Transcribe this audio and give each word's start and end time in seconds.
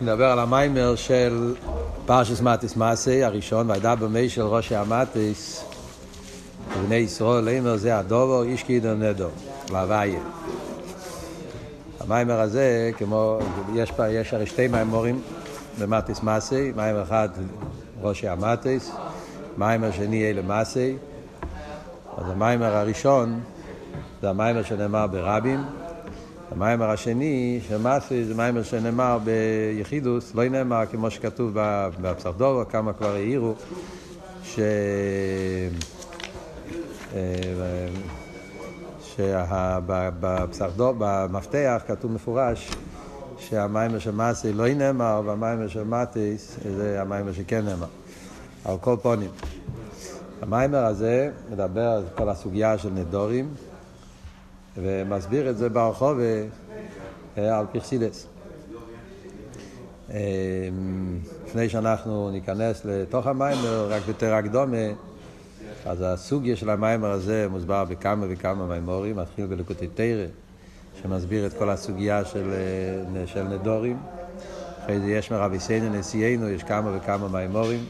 נדבר 0.00 0.24
על 0.24 0.38
המאמר 0.38 0.94
של 0.96 1.54
פרשת 2.06 2.40
מטות 2.40 2.76
מסעי 2.76 3.24
הראשון, 3.24 3.70
וידבר 3.70 3.94
משה 3.94 4.28
אל 4.28 4.42
ראשי 4.42 4.76
המטות, 4.76 5.64
לבני 6.86 6.94
ישראל, 6.94 7.44
לאמר 7.44 7.76
זה 7.76 7.98
הדבר, 7.98 8.42
איש 8.42 8.62
כי 8.62 8.76
ידור 8.76 8.94
נדר, 8.94 9.28
להוויה. 9.72 10.20
המאמר 12.00 12.40
הזה, 12.40 12.90
כמו, 12.98 13.38
יש, 13.74 13.92
יש 14.10 14.34
הרי 14.34 14.46
שתי 14.46 14.68
מאמרים 14.68 15.20
במטות 15.80 16.22
מסעי, 16.22 16.72
מאמר 16.76 17.02
אחד 17.02 17.28
ראשי 18.02 18.28
המטות, 18.28 18.90
מאמר 19.56 19.90
שני 19.90 20.30
אלה 20.30 20.42
מסעי. 20.42 20.96
אז 22.16 22.24
המאמר 22.30 22.76
הראשון 22.76 23.40
זה 24.22 24.30
המאמר 24.30 24.62
שנאמר 24.62 25.06
ברבים. 25.06 25.64
המיימר 26.50 26.90
השני, 26.90 27.60
שמעשי, 27.68 28.24
זה 28.24 28.34
מיימר 28.34 28.62
שנאמר 28.62 29.18
ביחידוס, 29.24 30.34
לא 30.34 30.48
נאמר 30.48 30.86
כמו 30.90 31.10
שכתוב 31.10 31.50
בפסחדורו, 32.00 32.62
כמה 32.68 32.92
כבר 32.92 33.14
העירו, 33.14 33.54
ש... 34.44 34.60
שבפסחדור, 39.00 40.94
במפתח 40.98 41.82
כתוב 41.86 42.12
מפורש 42.12 42.70
שהמיימר 43.38 43.98
של 43.98 44.10
מעשי 44.10 44.52
לא 44.52 44.68
נאמר 44.68 45.22
והמיימר 45.24 45.68
של 45.68 45.84
מטיס 45.84 46.56
זה 46.76 47.00
המיימר 47.00 47.32
שכן 47.32 47.64
נאמר. 47.64 47.86
על 48.64 48.76
כל 48.80 48.96
פונים. 49.02 49.30
המיימר 50.42 50.84
הזה 50.84 51.30
מדבר 51.52 51.88
על 51.88 52.02
כל 52.14 52.28
הסוגיה 52.28 52.78
של 52.78 52.90
נדורים 52.90 53.54
ומסביר 54.76 55.50
את 55.50 55.56
זה 55.56 55.68
ברחבות 55.68 56.18
אה, 57.38 57.58
על 57.58 57.66
פי 57.72 57.84
חסידות. 57.84 58.26
אה, 60.10 60.18
לפני 61.46 61.68
שאנחנו 61.68 62.30
ניכנס 62.30 62.84
לתוך 62.84 63.26
המאמר, 63.26 63.86
רק 63.90 64.02
יותר 64.08 64.34
הקדמה, 64.34 64.86
אז 65.86 65.98
הסוגיה 66.04 66.56
של 66.56 66.70
המאמר 66.70 67.10
הזה 67.10 67.46
מוסבר 67.50 67.84
בכמה 67.84 68.26
וכמה 68.28 68.66
מאמרים, 68.66 69.16
מתחיל 69.16 69.46
בלקוטי 69.46 69.86
תורה, 69.86 70.26
שמסביר 71.02 71.46
את 71.46 71.52
כל 71.52 71.70
הסוגיה 71.70 72.24
של, 72.24 72.52
אה, 73.16 73.26
של 73.26 73.42
נדרים. 73.42 73.96
אחרי 74.82 75.00
זה 75.00 75.06
יש 75.06 75.30
מרבותינו 75.30 75.88
נשיאינו, 75.98 76.48
יש 76.48 76.62
כמה 76.62 76.96
וכמה 76.96 77.28
מאמרים. 77.28 77.84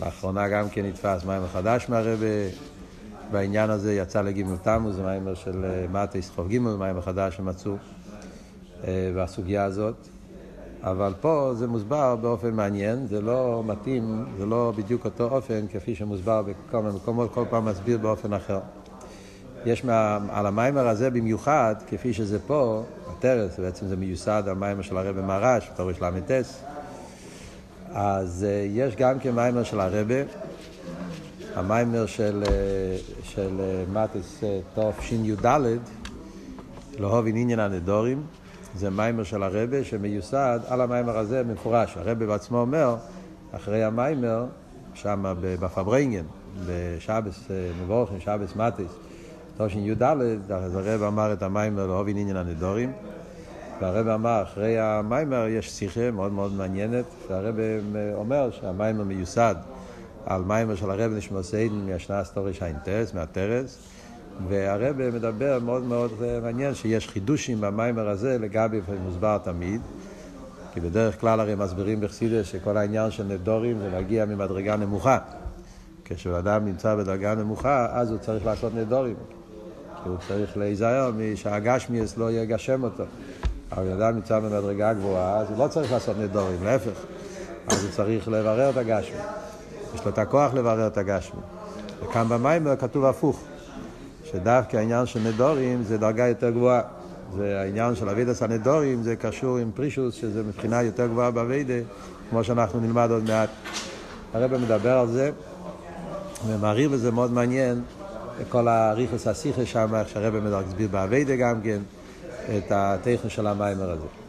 לאחרונה 0.00 0.48
גם 0.48 0.68
כן 0.68 0.86
נדפס 0.86 1.24
מאמר 1.24 1.48
חדש 1.48 1.86
מהרבי. 1.88 2.69
בעניין 3.32 3.70
הזה 3.70 3.94
יצא 3.94 4.20
לגימל 4.20 4.56
תמוז, 4.56 4.96
זה 4.96 5.02
מיימר 5.02 5.34
של 5.34 5.64
מטייס 5.92 6.30
חוב 6.30 6.48
גימל, 6.48 6.76
מיימר 6.76 7.00
חדש 7.00 7.36
שמצאו 7.36 7.74
בסוגיה 9.16 9.64
הזאת. 9.64 9.94
אבל 10.82 11.14
פה 11.20 11.52
זה 11.54 11.66
מוסבר 11.66 12.16
באופן 12.16 12.50
מעניין, 12.50 13.06
זה 13.06 13.20
לא 13.20 13.62
מתאים, 13.66 14.24
זה 14.38 14.46
לא 14.46 14.72
בדיוק 14.76 15.04
אותו 15.04 15.24
אופן 15.24 15.66
כפי 15.72 15.94
שמוסבר 15.94 16.42
בכל 16.42 16.82
מיני 16.82 16.94
מקומות, 16.94 17.34
כל 17.34 17.44
פעם 17.50 17.64
מסביר 17.64 17.98
באופן 17.98 18.32
אחר. 18.32 18.60
יש 19.66 19.84
מה, 19.84 20.18
על 20.30 20.46
המיימר 20.46 20.88
הזה 20.88 21.10
במיוחד, 21.10 21.74
כפי 21.86 22.12
שזה 22.12 22.38
פה, 22.46 22.82
הטרס, 23.10 23.58
בעצם 23.58 23.86
זה 23.86 23.96
מיוסד 23.96 24.42
על 24.46 24.54
מיימר 24.54 24.82
של 24.82 24.96
הרבי 24.96 25.22
מרש, 25.22 25.70
פרוש 25.76 26.02
ל"ס, 26.02 26.62
אז 27.92 28.46
יש 28.66 28.96
גם 28.96 29.18
כן 29.18 29.34
מיימר 29.34 29.62
של 29.62 29.80
הרבי, 29.80 30.22
המאמר 31.54 32.06
של, 32.06 32.42
של 33.22 33.60
מטות 33.92 34.44
תשי"ד, 34.74 35.60
להבין 36.98 37.36
עניין 37.36 37.58
הנדרים, 37.58 38.22
זה 38.76 38.90
מאמר 38.90 39.24
של 39.24 39.42
הרבי 39.42 39.84
שמיוסד 39.84 40.60
על 40.68 40.80
המאמר 40.80 41.18
הזה 41.18 41.42
מפורש. 41.44 41.96
הרבה 41.96 42.26
בעצמו 42.26 42.58
אומר, 42.58 42.96
אחרי 43.52 43.84
המיימר, 43.84 44.46
שם 44.94 45.34
בפברנגן, 45.40 46.24
בשבס 46.66 47.48
מבורכים, 47.82 48.20
שבס 48.20 48.56
מטיס, 48.56 48.92
תשי"ד, 49.58 50.02
אז 50.52 50.76
הרבי 50.76 51.02
אמר 51.02 51.32
את 51.32 51.42
המאמר 51.42 51.86
להבין 51.86 52.16
עניין 52.16 52.36
הנדרים. 52.36 52.92
והרבי 53.80 54.08
אמר, 54.08 54.42
אחרי 54.42 54.78
המאמר 54.78 55.46
יש 55.46 55.70
שיחה 55.70 56.10
מאוד 56.10 56.32
מאוד 56.32 56.52
מעניינת, 56.52 57.04
והרבי 57.28 57.54
אומר 58.14 58.50
שהמיימר 58.50 59.04
מיוסד 59.04 59.54
על 60.26 60.42
מיימר 60.42 60.74
של 60.74 60.90
הרב 60.90 61.12
נשמע 61.12 61.42
סיידן 61.42 61.74
מהשנה 61.74 62.18
הסטורי 62.18 62.54
שיינטרס, 62.54 63.14
מהטרס, 63.14 63.78
והרב 64.48 64.96
מדבר 64.96 65.58
מאוד 65.64 65.82
מאוד 65.84 66.10
מעניין 66.42 66.74
שיש 66.74 67.08
חידושים 67.08 67.60
במיימר 67.60 68.08
הזה 68.08 68.38
לגבי 68.38 68.80
מוסבר 69.04 69.38
תמיד, 69.44 69.80
כי 70.74 70.80
בדרך 70.80 71.20
כלל 71.20 71.40
הרי 71.40 71.54
מסבירים 71.54 72.00
בחסידס 72.00 72.46
שכל 72.46 72.76
העניין 72.76 73.10
של 73.10 73.24
נדורים 73.24 73.78
זה 73.78 73.90
מגיע 73.98 74.24
ממדרגה 74.24 74.76
נמוכה. 74.76 75.18
כשאדם 76.04 76.64
נמצא 76.64 76.94
בדרגה 76.94 77.34
נמוכה, 77.34 77.86
אז 77.90 78.10
הוא 78.10 78.18
צריך 78.18 78.46
לעשות 78.46 78.74
נדורים. 78.74 79.14
כי 80.02 80.08
הוא 80.08 80.16
צריך 80.28 80.56
להיזהר 80.56 81.12
שהגשמיאס 81.34 82.16
לא 82.16 82.32
יגשם 82.32 82.82
אותו. 82.82 83.04
אבל 83.72 83.92
אדם 83.92 84.14
נמצא 84.14 84.38
במדרגה 84.38 84.92
גבוהה, 84.92 85.40
אז 85.40 85.50
הוא 85.50 85.58
לא 85.58 85.68
צריך 85.68 85.92
לעשות 85.92 86.16
נדורים, 86.18 86.64
להפך. 86.64 87.00
אז 87.68 87.84
הוא 87.84 87.92
צריך 87.92 88.28
לברר 88.28 88.70
את 88.70 88.76
הגשמי. 88.76 89.16
יש 89.94 90.04
לו 90.04 90.10
את 90.10 90.18
הכוח 90.18 90.54
לברר 90.54 90.86
את 90.86 90.98
הגשמי. 90.98 91.40
וכאן 92.02 92.28
במיימר 92.28 92.76
כתוב 92.76 93.04
הפוך, 93.04 93.40
שדווקא 94.24 94.76
העניין 94.76 95.06
של 95.06 95.20
נדורים 95.20 95.82
זה 95.82 95.98
דרגה 95.98 96.28
יותר 96.28 96.50
גבוהה. 96.50 96.82
זה 97.36 97.60
העניין 97.60 97.94
של 97.94 98.08
אבידס 98.08 98.42
הנדורים, 98.42 99.02
זה 99.02 99.16
קשור 99.16 99.58
עם 99.58 99.70
פרישוס, 99.74 100.14
שזה 100.14 100.42
מבחינה 100.42 100.82
יותר 100.82 101.06
גבוהה 101.06 101.30
באבידה, 101.30 101.74
כמו 102.30 102.44
שאנחנו 102.44 102.80
נלמד 102.80 103.10
עוד 103.10 103.24
מעט. 103.24 103.48
הרב 104.34 104.56
מדבר 104.56 104.98
על 104.98 105.06
זה, 105.08 105.30
ומעריר 106.46 106.88
בזה 106.88 107.10
מאוד 107.10 107.32
מעניין, 107.32 107.82
כל 108.48 108.68
הריכוס 108.68 109.26
השיחה 109.26 109.66
שם, 109.66 109.94
איך 109.94 110.08
שהרב 110.08 110.34
מסביר 110.68 110.88
באבידה 110.90 111.36
גם 111.36 111.60
כן, 111.62 111.78
את 112.58 112.64
הטכן 112.70 113.28
של 113.28 113.46
המיימר 113.46 113.90
הזה. 113.90 114.19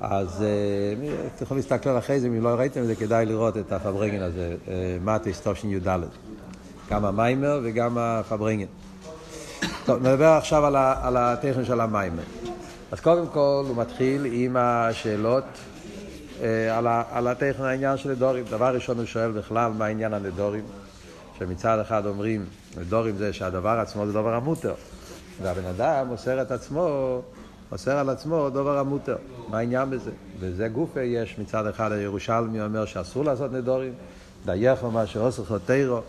אז 0.00 0.44
אתם 1.34 1.44
יכולים 1.44 1.62
להסתכל 1.62 1.98
אחרי 1.98 2.20
זה, 2.20 2.26
אם 2.26 2.42
לא 2.42 2.48
ראיתם 2.48 2.80
את 2.80 2.86
זה, 2.86 2.94
כדאי 2.94 3.26
לראות 3.26 3.56
את 3.56 3.72
הפברנגן 3.72 4.22
הזה, 4.22 4.56
מטיס 5.04 5.40
תשי"ד. 5.44 5.98
גם 6.90 7.04
המיימר 7.04 7.60
וגם 7.62 7.98
הפברנגן. 7.98 8.66
טוב, 9.84 10.06
נדבר 10.06 10.28
עכשיו 10.28 10.66
על, 10.66 10.76
על 10.76 11.16
הטכן 11.16 11.64
של 11.64 11.80
המיימר. 11.80 12.22
אז 12.92 13.00
קודם 13.00 13.26
כל 13.26 13.64
הוא 13.68 13.76
מתחיל 13.76 14.26
עם 14.32 14.56
השאלות 14.58 15.44
על, 16.72 16.86
על 17.10 17.28
הטכן 17.28 17.62
העניין 17.62 17.96
של 17.96 18.10
נדורים. 18.10 18.44
דבר 18.50 18.74
ראשון 18.74 18.98
הוא 18.98 19.06
שואל 19.06 19.30
בכלל 19.30 19.72
מה 19.78 19.86
עניין 19.86 20.14
הנדורים, 20.14 20.64
שמצד 21.38 21.78
אחד 21.78 22.06
אומרים, 22.06 22.44
נדורים 22.76 23.16
זה 23.16 23.32
שהדבר 23.32 23.78
עצמו 23.80 24.06
זה 24.06 24.12
דבר 24.12 24.34
המותר, 24.34 24.74
והבן 25.42 25.64
אדם 25.64 26.06
מוסר 26.06 26.42
את 26.42 26.50
עצמו 26.50 27.20
אוסר 27.72 27.98
על 27.98 28.10
עצמו 28.10 28.50
דבר 28.50 28.78
המותר. 28.78 29.16
מה 29.48 29.58
העניין 29.58 29.90
בזה? 29.90 30.10
וזה 30.40 30.68
גופה 30.68 31.00
יש 31.00 31.38
מצד 31.38 31.66
אחד 31.66 31.92
הירושלמי 31.92 32.62
אומר 32.62 32.84
שאסור 32.84 33.24
לעשות 33.24 33.52
נדורים, 33.52 33.92
דייך 34.44 34.84
מה 34.84 35.06
שאוסר 35.06 35.44
חוטרו, 35.44 36.00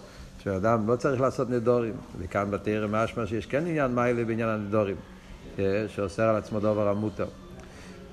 שאדם 0.43 0.87
לא 0.87 0.95
צריך 0.95 1.21
לעשות 1.21 1.49
נדורים. 1.49 1.93
וכאן 2.19 2.51
בתרא 2.51 2.87
משמע 2.87 3.27
שיש 3.27 3.45
כן 3.45 3.67
עניין 3.67 3.95
מיילה 3.95 4.25
בעניין 4.25 4.49
הנדורים, 4.49 4.95
שאוסר 5.87 6.23
על 6.23 6.35
עצמו 6.35 6.59
דבר 6.59 6.87
המותר. 6.87 7.27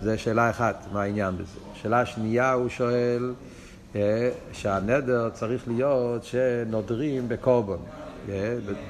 זה 0.03 0.19
שאלה 0.19 0.50
אחת, 0.50 0.86
מה 0.92 1.03
העניין 1.03 1.34
בזה. 1.34 1.59
שאלה 1.75 2.06
שנייה 2.06 2.53
הוא 2.53 2.69
שואל 2.69 3.32
שהנדר 4.53 5.30
צריך 5.30 5.69
להיות 5.69 6.25
שנודרים 6.25 7.28
בקורבן. 7.28 7.76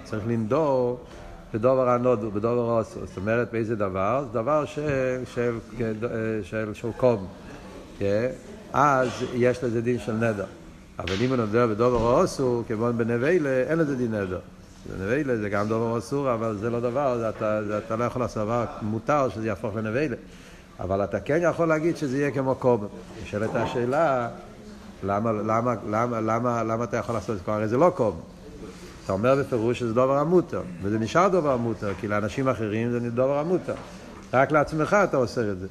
צריך 0.04 0.26
לנדור 0.26 1.00
בדובר 1.54 1.88
הנודו, 1.88 2.30
בדובר 2.30 2.78
אוסו. 2.78 3.00
זאת 3.06 3.16
אומרת, 3.16 3.52
באיזה 3.52 3.76
דבר? 3.76 4.24
זה 4.32 4.38
דבר 4.38 4.64
של, 4.64 5.22
של, 5.34 5.58
של, 6.42 6.74
של 6.74 6.88
קום. 6.96 7.26
אז 8.72 9.08
יש 9.34 9.64
לזה 9.64 9.80
דין 9.80 9.98
של 9.98 10.12
נדר. 10.12 10.44
אבל 10.98 11.14
אם 11.20 11.28
הוא 11.28 11.36
נודר 11.36 11.66
בדובר 11.66 12.20
אוסו, 12.20 12.62
כמו 12.68 12.92
בנבלה, 12.96 13.62
אין 13.68 13.78
לזה 13.78 13.96
דין 13.96 14.14
נדר. 14.14 14.38
בנבלה 14.86 15.36
זה 15.36 15.48
גם 15.48 15.68
דובר 15.68 15.98
אסור, 15.98 16.34
אבל 16.34 16.56
זה 16.56 16.70
לא 16.70 16.80
דבר, 16.80 17.18
זה 17.18 17.28
אתה, 17.28 17.64
זה, 17.64 17.78
אתה 17.78 17.96
לא 17.96 18.04
יכול 18.04 18.22
לעשות 18.22 18.42
דבר 18.44 18.64
מותר 18.82 19.28
שזה 19.28 19.46
יהפוך 19.46 19.76
לנבלה. 19.76 20.16
אבל 20.80 21.04
אתה 21.04 21.20
כן 21.20 21.40
יכול 21.42 21.68
להגיד 21.68 21.96
שזה 21.96 22.18
יהיה 22.18 22.30
כמו 22.30 22.54
קום. 22.54 22.86
נשאלת 23.22 23.50
השאלה, 23.54 24.28
למה, 25.04 25.32
למה, 25.32 25.74
למה, 25.90 26.20
למה, 26.20 26.62
למה 26.62 26.84
אתה 26.84 26.96
יכול 26.96 27.14
לעשות 27.14 27.36
את 27.36 27.44
זה? 27.46 27.52
הרי 27.52 27.68
זה 27.68 27.76
לא 27.76 27.92
קום. 27.94 28.20
אתה 29.08 29.14
אומר 29.14 29.34
בפירוש 29.34 29.78
שזה 29.78 29.94
דבר 29.94 30.18
המותר, 30.18 30.62
וזה 30.82 30.98
נשאר 30.98 31.28
דבר 31.28 31.52
המותר, 31.52 31.94
כי 32.00 32.08
לאנשים 32.08 32.48
אחרים 32.48 32.90
זה 32.90 33.10
דבר 33.10 33.38
המותר. 33.38 33.74
רק 34.32 34.52
לעצמך 34.52 34.96
אתה 35.04 35.16
עושה 35.16 35.50
את 35.50 35.58
זה. 35.58 35.66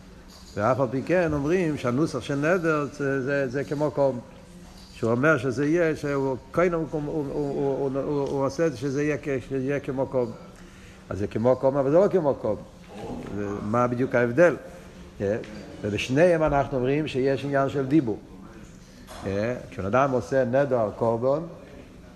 ואף 0.56 0.80
על 0.80 0.88
פי 0.92 1.02
כן 1.06 1.34
אומרים 1.34 1.78
שהנוסח 1.78 2.22
של 2.22 2.36
נדר 2.36 2.88
זה, 2.94 3.22
זה, 3.22 3.48
זה 3.48 3.64
כמו 3.64 3.92
קום. 3.92 4.20
שהוא 4.94 5.12
אומר 5.12 5.38
שזה 5.38 5.66
יהיה, 5.66 5.96
שהוא 5.96 6.38
כן 6.54 6.74
הוא, 6.74 6.86
הוא, 6.92 7.02
הוא, 7.06 7.26
הוא, 7.34 8.00
הוא, 8.02 8.30
הוא 8.30 8.46
עושה 8.46 8.68
את 8.68 8.72
זה 8.72 8.78
שזה 8.78 9.04
יהיה, 9.04 9.18
שזה 9.50 9.64
יהיה 9.64 9.80
כמו 9.80 10.06
קום. 10.06 10.32
אז 11.10 11.20
זה 11.20 11.28
כמו 11.28 11.56
קום, 11.56 11.78
אבל 11.78 11.92
זה 11.92 11.98
לא 11.98 12.08
כמו 12.12 12.34
קום. 12.34 12.56
מה 13.62 13.88
בדיוק 13.88 14.16
ההבדל? 14.16 14.56
Yeah. 15.20 15.24
ובשניהם 15.82 16.44
אנחנו 16.44 16.78
אומרים 16.78 17.08
שיש 17.08 17.46
עניין 17.46 17.70
של 17.70 17.86
דיבור. 17.86 18.20
אה, 19.26 19.56
כשבן 19.70 19.86
אדם 19.86 20.12
עושה 20.12 20.46
נדר 20.46 20.90
קורבן, 20.96 21.44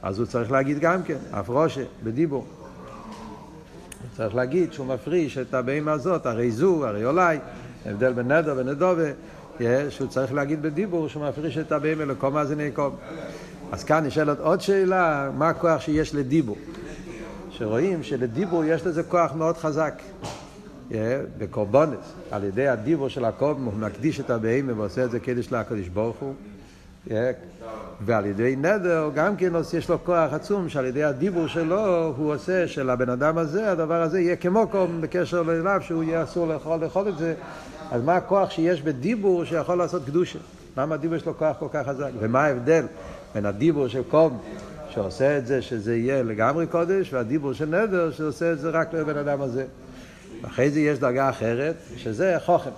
אז 0.03 0.19
הוא 0.19 0.27
צריך 0.27 0.51
להגיד 0.51 0.79
גם 0.79 1.03
כן, 1.03 1.17
הפרושה, 1.31 1.83
בדיבור. 2.03 2.45
הוא 4.01 4.17
צריך 4.17 4.35
להגיד 4.35 4.73
שהוא 4.73 4.87
מפריש 4.87 5.37
את 5.37 5.53
הבהמה 5.53 5.91
הזאת, 5.91 6.25
הרי 6.25 6.51
זו, 6.51 6.87
הרי 6.87 7.05
אולי, 7.05 7.37
הבדל 7.85 8.13
בין 8.13 8.31
נדר 8.31 8.55
ונדובה, 8.57 9.11
שהוא 9.89 10.07
צריך 10.07 10.33
להגיד 10.33 10.61
בדיבור 10.61 11.07
שהוא 11.09 11.27
מפריש 11.29 11.57
את 11.57 11.71
הבהמה 11.71 12.05
לקום 12.05 12.33
מאזיני 12.33 12.71
קום. 12.71 12.95
אז 13.71 13.83
כאן 13.83 14.05
נשאלת 14.05 14.39
עוד 14.39 14.61
שאלה, 14.61 15.29
מה 15.37 15.49
הכוח 15.49 15.81
שיש 15.81 16.15
לדיבור? 16.15 16.57
שרואים 17.49 18.03
שלדיבור 18.03 18.63
יש 18.65 18.85
לזה 18.85 19.03
כוח 19.03 19.33
מאוד 19.33 19.57
חזק. 19.57 20.01
בקורבונס, 21.37 22.13
על 22.31 22.43
ידי 22.43 22.67
הדיבור 22.67 23.09
של 23.09 23.25
הקורבן, 23.25 23.63
הוא 23.63 23.73
מקדיש 23.73 24.19
את 24.19 24.29
הבהמה 24.29 24.73
ועושה 24.77 25.05
את 25.05 25.11
זה 25.11 25.19
קדש 25.19 25.51
לקדוש 25.51 25.87
ברוך 25.87 26.17
הוא. 26.19 26.33
ועל 28.05 28.25
ידי 28.25 28.55
נדר 28.55 29.09
גם 29.15 29.35
כן 29.35 29.53
יש 29.73 29.89
לו 29.89 30.03
כוח 30.03 30.33
עצום 30.33 30.69
שעל 30.69 30.85
ידי 30.85 31.03
הדיבור 31.03 31.47
שלו 31.47 32.13
הוא 32.17 32.33
עושה 32.33 32.67
שלבן 32.67 33.09
אדם 33.09 33.37
הזה 33.37 33.71
הדבר 33.71 34.01
הזה 34.01 34.19
יהיה 34.19 34.35
כמו 34.35 34.67
קום 34.67 35.01
בקשר 35.01 35.41
אליו 35.41 35.81
שהוא 35.81 36.03
יהיה 36.03 36.23
אסור 36.23 36.47
לאכול, 36.47 36.79
לאכול 36.79 37.09
את 37.09 37.17
זה 37.17 37.33
אז 37.91 38.03
מה 38.03 38.15
הכוח 38.15 38.51
שיש 38.51 38.81
בדיבור 38.81 39.45
שיכול 39.45 39.77
לעשות 39.77 40.05
קדושה? 40.05 40.39
למה 40.77 40.95
הדיבור 40.95 41.15
יש 41.15 41.25
לו 41.25 41.37
כוח 41.37 41.55
כל 41.59 41.67
כך 41.73 41.87
חזק? 41.87 42.09
ומה 42.19 42.45
ההבדל 42.45 42.85
בין 43.33 43.45
הדיבור 43.45 43.87
של 43.87 44.01
קום 44.09 44.37
שעושה 44.89 45.37
את 45.37 45.47
זה 45.47 45.61
שזה 45.61 45.95
יהיה 45.95 46.23
לגמרי 46.23 46.67
קודש 46.67 47.13
והדיבור 47.13 47.53
של 47.53 47.65
נדר 47.65 48.11
שעושה 48.11 48.51
את 48.51 48.59
זה 48.59 48.69
רק 48.69 48.93
לבן 48.93 49.17
אדם 49.17 49.41
הזה 49.41 49.65
אחרי 50.45 50.69
זה 50.69 50.79
יש 50.79 50.99
דרגה 50.99 51.29
אחרת 51.29 51.75
שזה 51.97 52.37
חוכם, 52.45 52.69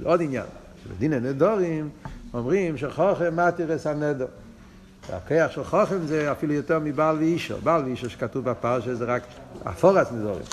זה 0.00 0.08
עוד 0.08 0.22
עניין 0.22 0.44
בדיני 0.90 1.20
נדורים 1.20 1.88
אומרים 2.34 2.76
שחוכם 2.76 3.36
מתירס 3.36 3.86
הנדר. 3.86 4.26
הכיח 5.12 5.50
של 5.50 5.64
חוכם 5.64 6.06
זה 6.06 6.32
אפילו 6.32 6.52
יותר 6.52 6.78
מבעל 6.78 7.16
ואישו. 7.16 7.54
בעל 7.64 7.84
ואישו 7.84 8.10
שכתוב 8.10 8.44
בפרשה 8.44 8.94
זה 8.94 9.04
רק 9.04 9.22
הפורס 9.64 10.12
נדורים. 10.12 10.44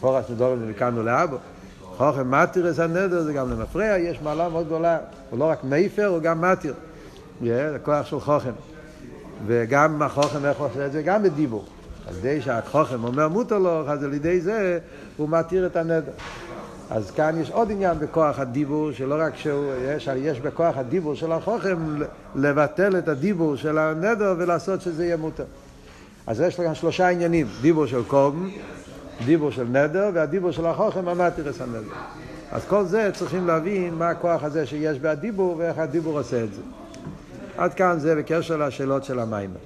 פורס 0.00 0.30
נדורים 0.30 0.58
זה 0.58 0.66
מכאן 0.66 0.98
ולאבו. 0.98 1.36
חוכם 1.96 2.30
מתירס 2.30 2.78
הנדר 2.78 3.22
זה 3.22 3.32
גם 3.32 3.50
למפרע, 3.50 3.98
יש 3.98 4.22
מעלה 4.22 4.48
מאוד 4.48 4.66
גדולה. 4.66 4.98
הוא 5.30 5.38
לא 5.38 5.44
רק 5.44 5.64
מייפר, 5.64 6.06
הוא 6.06 6.18
גם 6.18 6.40
מתיר. 6.40 6.74
זה 7.42 7.76
כוח 7.82 8.06
של 8.06 8.20
חוכם. 8.20 8.52
וגם 9.46 10.02
החוכם, 10.02 10.44
איך 10.44 10.58
הוא 10.58 10.66
עושה 10.66 10.86
את 10.86 10.92
זה? 10.92 11.02
גם 11.02 11.22
בדיבור. 11.22 11.64
על 12.08 12.14
ידי 12.16 12.42
שהחוכם 12.42 13.04
אומר 13.04 13.28
מותר 13.28 13.58
לו, 13.58 13.90
אז 13.90 14.04
על 14.04 14.14
ידי 14.14 14.40
זה 14.40 14.78
הוא 15.16 15.28
מתיר 15.28 15.66
את 15.66 15.76
הנדר. 15.76 16.12
אז 16.90 17.10
כאן 17.10 17.40
יש 17.40 17.50
עוד 17.50 17.70
עניין 17.70 17.98
בכוח 17.98 18.38
הדיבור, 18.38 18.92
שלא 18.92 19.14
רק 19.18 19.36
שהוא, 19.36 19.72
יש, 19.88 20.08
יש 20.16 20.40
בכוח 20.40 20.76
הדיבור 20.76 21.14
של 21.14 21.32
החוכם 21.32 21.76
לבטל 22.34 22.98
את 22.98 23.08
הדיבור 23.08 23.56
של 23.56 23.78
הנדר 23.78 24.34
ולעשות 24.38 24.80
שזה 24.80 25.04
יהיה 25.04 25.16
מותר. 25.16 25.44
אז 26.26 26.40
יש 26.40 26.56
כאן 26.56 26.74
שלושה 26.74 27.08
עניינים, 27.08 27.46
דיבור 27.60 27.86
של 27.86 28.04
קום, 28.04 28.50
דיבור 29.24 29.50
של 29.50 29.64
נדר 29.64 30.10
והדיבור 30.14 30.50
של 30.50 30.66
החוכם 30.66 31.08
המטרס 31.08 31.60
הנדר. 31.60 31.94
אז 32.52 32.64
כל 32.68 32.84
זה 32.84 33.10
צריכים 33.14 33.46
להבין 33.46 33.94
מה 33.94 34.08
הכוח 34.08 34.44
הזה 34.44 34.66
שיש 34.66 34.98
בהדיבור 34.98 35.54
ואיך 35.58 35.78
הדיבור 35.78 36.18
עושה 36.18 36.44
את 36.44 36.54
זה. 36.54 36.60
עד 37.56 37.74
כאן 37.74 37.98
זה 37.98 38.14
בקשר 38.16 38.56
לשאלות 38.56 39.04
של 39.04 39.18
המיימר. 39.18 39.56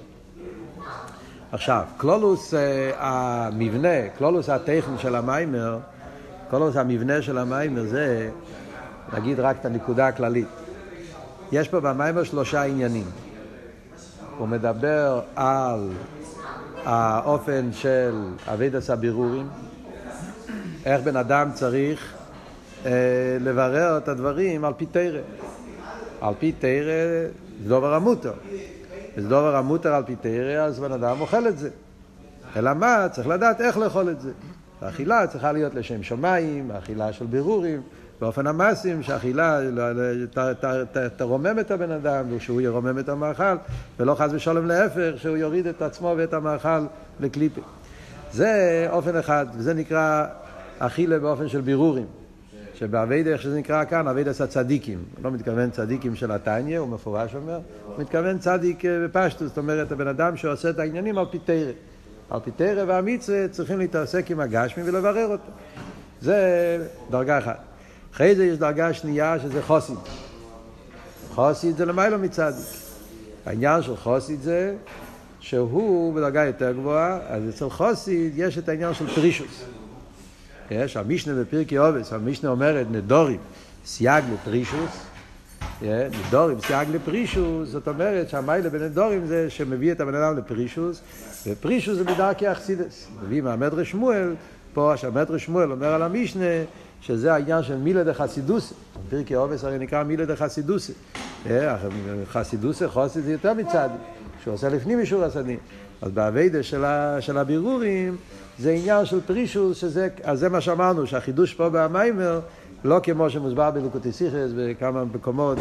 עכשיו, 1.51 1.83
קלולוס 1.97 2.53
אה, 2.53 2.91
המבנה, 2.97 4.09
קלולוס 4.17 4.49
הטכני 4.49 4.97
של 4.97 5.15
המיימר, 5.15 5.77
כל 6.49 6.61
עוד 6.61 6.77
המבנה 6.77 7.21
של 7.21 7.37
המיימר 7.37 7.83
זה, 7.83 8.29
נגיד 9.13 9.39
רק 9.39 9.55
את 9.59 9.65
הנקודה 9.65 10.07
הכללית. 10.07 10.47
יש 11.51 11.67
פה 11.67 11.79
במיימר 11.79 12.23
שלושה 12.23 12.63
עניינים. 12.63 13.05
הוא 14.37 14.47
מדבר 14.47 15.21
על 15.35 15.89
האופן 16.85 17.69
של 17.71 18.23
אבידס 18.47 18.89
הבירורים, 18.89 19.47
איך 20.85 21.01
בן 21.01 21.15
אדם 21.15 21.49
צריך 21.53 22.13
אה, 22.85 22.91
לברר 23.39 23.97
את 23.97 24.07
הדברים 24.07 24.65
על 24.65 24.73
פי 24.77 24.85
תרא. 24.85 25.19
על 26.21 26.33
פי 26.39 26.51
תרא 26.51 27.05
זה 27.07 27.29
דובר 27.67 27.93
המותר. 27.93 28.33
וזה 29.17 29.29
דובר 29.29 29.55
המותר 29.55 29.93
על 29.93 30.03
פי 30.03 30.15
תרא, 30.15 30.65
אז 30.65 30.79
בן 30.79 30.91
אדם 30.91 31.21
אוכל 31.21 31.47
את 31.47 31.57
זה. 31.57 31.69
אלא 32.55 32.73
מה? 32.73 33.07
צריך 33.11 33.27
לדעת 33.27 33.61
איך 33.61 33.77
לאכול 33.77 34.09
את 34.09 34.21
זה. 34.21 34.31
האכילה 34.81 35.27
צריכה 35.27 35.51
להיות 35.51 35.75
לשם 35.75 36.03
שמיים, 36.03 36.71
האכילה 36.71 37.13
של 37.13 37.25
בירורים, 37.25 37.81
באופן 38.21 38.47
המעשים, 38.47 39.03
שהאכילה 39.03 39.59
תרומם 41.17 41.59
את 41.59 41.71
הבן 41.71 41.91
אדם 41.91 42.25
ושהוא 42.29 42.61
ירומם 42.61 42.99
את 42.99 43.09
המאכל, 43.09 43.55
ולא 43.99 44.15
חס 44.15 44.29
ושלום 44.33 44.65
להפך, 44.65 45.11
שהוא 45.17 45.37
יוריד 45.37 45.67
את 45.67 45.81
עצמו 45.81 46.13
ואת 46.17 46.33
המאכל 46.33 46.85
לקליפים. 47.19 47.63
זה 48.31 48.87
אופן 48.89 49.15
אחד, 49.15 49.45
וזה 49.57 49.73
נקרא 49.73 50.25
אכילה 50.79 51.19
באופן 51.19 51.47
של 51.47 51.61
בירורים. 51.61 52.05
שבאביידה, 52.79 53.31
איך 53.31 53.41
שזה 53.41 53.57
נקרא 53.57 53.85
כאן, 53.85 54.07
אביידס 54.07 54.41
הצדיקים. 54.41 55.03
הוא 55.15 55.23
לא 55.23 55.31
מתכוון 55.31 55.69
צדיקים 55.69 56.15
של 56.15 56.31
התניא, 56.31 56.79
הוא 56.79 56.87
מפורש 56.87 57.35
אומר, 57.35 57.59
הוא 57.85 57.95
מתכוון 57.97 58.37
צדיק 58.37 58.85
אה, 58.85 59.07
בפשטוס, 59.07 59.47
זאת 59.47 59.57
אומרת, 59.57 59.91
הבן 59.91 60.07
אדם 60.07 60.37
שעושה 60.37 60.69
את 60.69 60.79
העניינים 60.79 61.17
על 61.17 61.25
פי 61.31 61.39
תרא. 61.39 61.71
על 62.29 62.39
פי 62.43 62.51
תרא 62.51 62.83
והמצווה 62.87 63.47
צריכים 63.47 63.79
להתעסק 63.79 64.31
עם 64.31 64.39
הגשמי 64.39 64.83
ולברר 64.83 65.27
אותו. 65.27 65.51
זה 66.21 66.87
דרגה 67.11 67.37
אחת. 67.37 67.59
אחרי 68.13 68.35
זה 68.35 68.45
יש 68.45 68.57
דרגה 68.57 68.93
שנייה 68.93 69.39
שזה 69.39 69.61
חוסיד. 69.61 69.97
חוסיד 71.33 71.77
זה 71.77 71.85
למיילו 71.85 72.19
מצדיק. 72.19 72.65
העניין 73.45 73.81
של 73.81 73.95
חסיד 73.95 74.41
זה 74.41 74.75
שהוא 75.39 76.13
בדרגה 76.13 76.45
יותר 76.45 76.71
גבוהה, 76.71 77.19
אז 77.27 77.43
אצל 77.49 77.69
חסיד 77.69 78.33
יש 78.35 78.57
את 78.57 78.69
העניין 78.69 78.93
של 78.93 79.07
פרישות. 79.15 79.63
יש, 80.71 80.97
המשנה 80.97 81.41
בפרקי 81.41 81.77
עובס, 81.77 82.13
המשנה 82.13 82.49
אומרת 82.49 82.87
נדרים, 82.91 83.39
סייג 83.85 84.23
לפרישות, 84.33 85.08
נדרים, 85.81 86.59
סייג 86.59 86.89
לפרישות, 86.89 87.69
זאת 87.69 87.87
אומרת 87.87 88.29
שהמעלה 88.29 88.69
בנדרים 88.69 89.25
זה 89.25 89.49
שמביא 89.49 89.91
את 89.91 90.01
הבן 90.01 90.15
אדם 90.15 90.37
לפרישות, 90.37 91.01
ופרישות 91.47 91.97
זה 91.97 92.03
בדרכי 92.03 92.51
החסידות. 92.51 93.07
מביא 93.23 93.41
מהמדרש 93.41 93.91
שמואל, 93.91 94.35
פה 94.73 94.93
שהמדרש 94.95 95.45
שמואל 95.45 95.71
אומר 95.71 95.93
על 95.93 96.01
המשנה, 96.01 96.45
שזה 97.01 97.33
העניין 97.33 97.63
של 97.63 97.75
מילי 97.77 98.03
דחסידותא. 98.03 98.75
פרקי 99.09 99.33
עובס 99.33 99.63
הרי 99.63 99.77
נקרא 99.77 100.03
מילה 100.03 100.25
דה 100.25 100.35
חסידוסה. 100.35 100.93
חסידוסה, 102.25 102.87
חוסי 102.87 103.21
זה 103.21 103.31
יותר 103.31 103.53
מצד, 103.53 103.89
שהוא 104.43 104.53
עושה 104.53 104.69
לפנים 104.69 105.01
משור 105.01 105.23
הסדים. 105.23 105.59
אז 106.01 106.11
באביידה 106.11 106.63
של, 106.63 106.83
של 107.19 107.37
הבירורים 107.37 108.15
זה 108.59 108.71
עניין 108.71 109.05
של 109.05 109.21
פרישוס, 109.21 109.77
שזה, 109.77 110.07
אז 110.23 110.39
זה 110.39 110.49
מה 110.49 110.61
שאמרנו, 110.61 111.07
שהחידוש 111.07 111.53
פה 111.53 111.69
במיימר 111.69 112.39
לא 112.83 112.99
כמו 113.03 113.29
שמוסבר 113.29 113.71
בלוקוטי 113.71 114.11
סיכס 114.11 114.49
בכמה 114.57 115.05
מקומות, 115.05 115.57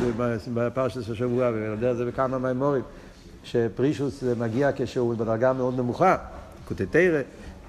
בפרשת 0.55 1.11
השבוע, 1.11 1.51
ויודע 1.55 1.95
זה 1.95 2.05
בכמה 2.05 2.39
מימורים, 2.39 2.83
שפרישוס 3.45 4.23
מגיע 4.39 4.71
כשהוא 4.77 5.15
בדרגה 5.15 5.53
מאוד 5.53 5.79
נמוכה, 5.79 6.17
לוקוטי 6.63 6.87
תרא, 6.87 7.21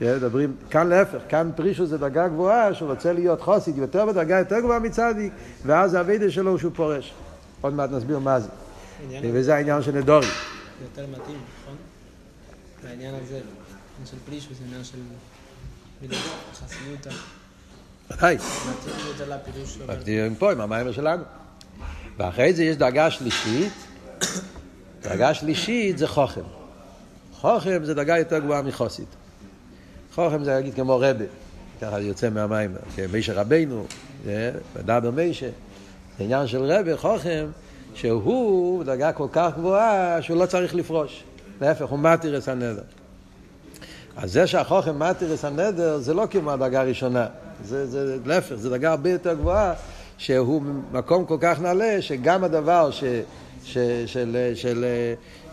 מדברים, 0.01 0.56
כאן 0.70 0.88
להפך, 0.88 1.18
כאן 1.29 1.51
פרישוס 1.56 1.89
זה 1.89 1.98
דרגה 1.98 2.27
גבוהה, 2.27 2.74
שהוא 2.74 2.89
רוצה 2.89 3.13
להיות 3.13 3.41
חוסיד 3.41 3.77
יותר 3.77 4.06
בדרגה 4.06 4.39
יותר 4.39 4.60
גבוהה 4.60 4.79
מצדיק, 4.79 5.34
ואז 5.65 5.94
האביידה 5.94 6.32
שלו 6.32 6.60
שהוא 6.60 6.72
פורש. 6.75 7.13
עוד 7.62 7.74
מעט 7.74 7.91
נסביר 7.91 8.20
מה 8.20 8.39
זה. 8.39 8.50
וזה 9.22 9.56
העניין 9.56 9.82
של 9.82 9.91
נדורי. 9.91 10.25
זה 10.25 10.32
יותר 10.84 11.12
מתאים, 11.12 11.38
נכון? 11.62 11.75
העניין 12.89 13.15
הזה, 13.15 13.39
של 14.06 14.18
פרישוס, 14.25 14.58
העניין 14.62 14.84
של 14.84 14.98
חסינות. 16.53 17.08
ודאי. 18.11 18.37
פה 20.35 20.51
עם 20.51 20.61
המיימר 20.61 20.91
שלנו. 20.91 21.23
ואחרי 22.17 22.53
זה 22.53 22.63
יש 22.63 22.77
דרגה 22.77 23.11
שלישית, 23.11 23.73
דרגה 25.01 25.33
שלישית 25.33 25.97
זה 25.97 26.07
חוכם. 26.07 26.41
חוכם 27.33 27.83
זה 27.83 27.93
דרגה 27.93 28.17
יותר 28.17 28.39
גבוהה 28.39 28.61
מחוסית. 28.61 29.15
חוכם 30.15 30.43
זה 30.43 30.51
להגיד 30.51 30.73
כמו 30.73 30.97
רבה, 30.97 31.25
ככה 31.81 31.99
יוצא 31.99 32.29
מהמיימר, 32.29 32.79
מישה 33.11 33.41
רבנו, 33.41 33.85
ודבר 34.75 35.11
מישה. 35.11 35.49
זה 36.17 36.23
עניין 36.23 36.47
של 36.47 36.63
רבה, 36.63 36.97
חוכם, 36.97 37.47
שהוא 37.93 38.83
בדרגה 38.83 39.11
כל 39.11 39.27
כך 39.31 39.51
גבוהה 39.57 40.21
שהוא 40.21 40.37
לא 40.37 40.45
צריך 40.45 40.75
לפרוש. 40.75 41.23
להפך, 41.61 41.85
הוא 41.85 41.99
מתירס 41.99 42.49
הנדר. 42.49 42.83
אז 44.17 44.31
זה 44.31 44.47
שהחוכם 44.47 44.99
מתירס 44.99 45.45
הנדר 45.45 45.97
זה 45.97 46.13
לא 46.13 46.27
כמו 46.31 46.51
הדרגה 46.51 46.81
הראשונה. 46.81 47.27
זה, 47.63 47.87
זה 47.87 48.17
להפך, 48.25 48.55
זה 48.55 48.69
דרגה 48.69 48.91
הרבה 48.91 49.09
יותר 49.09 49.33
גבוהה, 49.33 49.73
שהוא 50.17 50.61
מקום 50.91 51.25
כל 51.25 51.37
כך 51.41 51.61
נעלה, 51.61 52.01
שגם 52.01 52.43
הדבר 52.43 52.91
ש, 52.91 53.03
ש, 53.63 53.77
של, 54.05 54.51
של, 54.55 54.85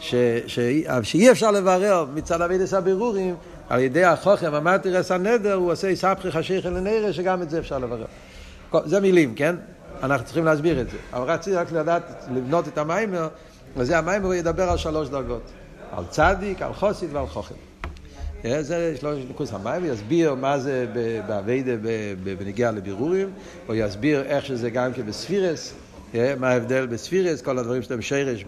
ש, 0.00 0.14
ש, 0.46 0.58
שאי 1.02 1.30
אפשר 1.30 1.50
לברר 1.50 2.06
מצד 2.14 2.42
אבידס 2.42 2.74
הבירורים, 2.74 3.34
על 3.68 3.80
ידי 3.80 4.04
החוכם, 4.04 4.54
המטרס 4.54 5.10
הנדר, 5.10 5.54
הוא 5.54 5.72
עושה 5.72 5.96
סבכי 5.96 6.30
חשיך 6.30 6.66
אל 6.66 6.76
הנרא, 6.76 7.12
שגם 7.12 7.42
את 7.42 7.50
זה 7.50 7.58
אפשר 7.58 7.78
לברר. 7.78 8.06
זה 8.84 9.00
מילים, 9.00 9.34
כן? 9.34 9.56
אנחנו 10.02 10.24
צריכים 10.24 10.44
להסביר 10.44 10.80
את 10.80 10.90
זה. 10.90 10.96
אבל 11.12 11.30
רציתי 11.30 11.56
רק 11.56 11.72
לדעת, 11.72 12.26
לבנות 12.34 12.68
את 12.68 12.78
המיימר, 12.78 13.28
וזה 13.76 13.98
המיימר 13.98 14.34
ידבר 14.34 14.70
על 14.70 14.76
שלוש 14.76 15.08
דרגות. 15.08 15.42
על 15.92 16.04
צדיק, 16.10 16.62
על 16.62 16.72
חוסיד 16.72 17.08
ועל 17.12 17.26
חוכם. 17.26 17.54
אה, 18.46 18.62
זה 18.62 18.94
שלוש 19.00 19.18
נקודות 19.30 19.52
המים, 19.54 19.84
הוא 19.84 19.92
יסביר 19.92 20.34
מה 20.34 20.58
זה 20.58 20.86
באביידה 21.26 21.72
בנגיעה 22.38 22.72
לבירורים, 22.72 23.30
הוא 23.66 23.74
יסביר 23.78 24.22
איך 24.22 24.46
שזה 24.46 24.70
גם 24.70 24.92
כן 24.92 25.06
בספירס, 25.06 25.74
אה, 26.14 26.34
מה 26.38 26.48
ההבדל 26.48 26.86
בספירס, 26.86 27.42
כל 27.42 27.58
הדברים 27.58 27.82
שאתם 27.82 28.02
שרש 28.02 28.44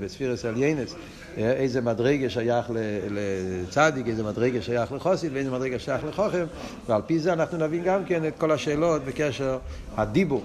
בספירס 0.00 0.44
עליינס, 0.44 0.94
אה, 1.38 1.52
איזה 1.52 1.80
מדרגה 1.80 2.30
שייך 2.30 2.70
לצדיק, 3.10 4.06
איזה 4.06 4.22
מדרגה 4.22 4.62
שייך 4.62 4.92
לחוסיד 4.92 5.30
ואיזה 5.34 5.50
מדרגה 5.50 5.78
שייך 5.78 6.04
לחוכם, 6.04 6.44
ועל 6.88 7.02
פי 7.06 7.18
זה 7.18 7.32
אנחנו 7.32 7.58
נבין 7.58 7.82
גם 7.84 8.04
כן 8.04 8.26
את 8.28 8.32
כל 8.38 8.52
השאלות 8.52 9.04
בקשר 9.04 9.58
הדיבור, 9.96 10.42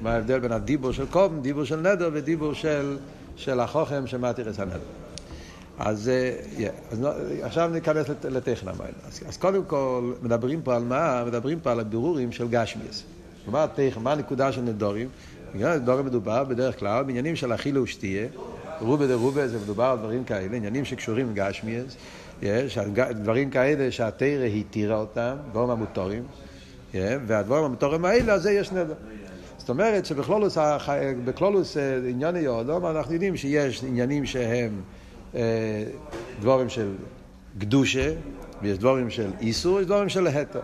מה 0.00 0.14
ההבדל 0.14 0.38
בין 0.38 0.52
הדיבור 0.52 0.92
של 0.92 1.06
קום, 1.06 1.40
דיבור 1.40 1.64
של 1.64 1.76
נדר 1.76 2.10
ודיבור 2.12 2.54
של, 2.54 2.96
של 3.36 3.60
החוכם 3.60 4.06
שמתירס 4.06 4.60
הנדר. 4.60 5.07
אז, 5.78 6.10
yeah, 6.58 6.60
אה, 6.60 6.68
אז 6.90 7.00
לא, 7.00 7.10
עכשיו 7.42 7.70
ניכנס 7.72 8.06
לטכנה. 8.24 8.72
אז, 9.08 9.20
אז 9.28 9.36
קודם 9.36 9.64
כל, 9.64 10.12
מדברים 10.22 10.62
פה 10.62 10.76
על 10.76 10.84
מה? 10.84 11.24
מדברים 11.26 11.60
פה 11.60 11.72
על 11.72 11.80
הבירורים 11.80 12.32
של 12.32 12.48
גשמיאס. 12.48 13.02
כלומר, 13.44 13.66
טכנה, 13.66 14.02
מה 14.02 14.12
הנקודה 14.12 14.52
של 14.52 14.60
נדורים? 14.60 15.08
נדורים 15.54 16.06
מדובר 16.06 16.44
בדרך 16.44 16.78
כלל 16.78 17.02
בעניינים 17.02 17.36
של 17.36 17.54
אכילה 17.54 17.82
ושתייה. 17.82 18.26
רובה 18.80 19.06
דה 19.06 19.14
רובה 19.14 19.48
זה 19.48 19.58
מדובר 19.58 19.84
על 19.84 19.98
דברים 19.98 20.24
כאלה, 20.24 20.56
עניינים 20.56 20.84
שקשורים 20.84 21.30
לגשמיאס. 21.30 21.96
יש 22.42 22.78
דברים 23.12 23.50
כאלה 23.50 23.92
שהתרא 23.92 24.44
התירה 24.44 24.96
אותם, 24.96 25.36
דברים 25.50 25.70
המוטורים. 25.70 26.22
והדברים 26.94 27.64
המוטורים 27.64 28.04
האלה, 28.04 28.38
זה 28.38 28.52
יש 28.52 28.72
נדר. 28.72 28.94
זאת 29.58 29.68
אומרת 29.68 30.06
שבכלולוס 30.06 31.76
ענייני 32.08 32.38
יורדום 32.38 32.86
אנחנו 32.86 33.12
יודעים 33.12 33.36
שיש 33.36 33.84
עניינים 33.84 34.26
שהם 34.26 34.70
אה, 34.70 34.97
דבורים 36.40 36.68
של 36.68 36.92
קדושה, 37.58 38.12
ויש 38.62 38.78
דבורים 38.78 39.10
של 39.10 39.30
איסור, 39.40 39.80
יש 39.80 39.86
דבורים 39.86 40.08
של 40.08 40.26
התר. 40.26 40.60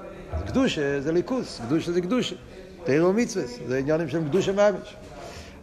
קדושה 0.47 1.01
זה 1.01 1.13
ליכוס, 1.13 1.61
קדושה 1.67 1.93
זה 1.93 2.01
קדושה. 2.01 2.37
תירו 2.85 3.13
מצווה, 3.13 3.45
זה 3.69 3.79
עניינים 3.79 4.09
של 4.09 4.25
קדושה 4.25 4.53
ממש. 4.53 4.97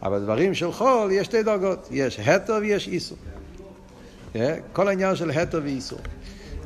אבל 0.03 0.19
דברים 0.19 0.53
של 0.53 0.71
חול 0.71 1.11
יש 1.11 1.25
שתי 1.25 1.43
דרגות, 1.43 1.87
יש 1.91 2.19
התר 2.19 2.57
ויש 2.61 2.87
איסור. 2.87 3.17
אה, 4.35 4.57
כל 4.73 4.87
העניין 4.87 5.15
של 5.15 5.31
התר 5.31 5.61
ואיסור. 5.63 5.99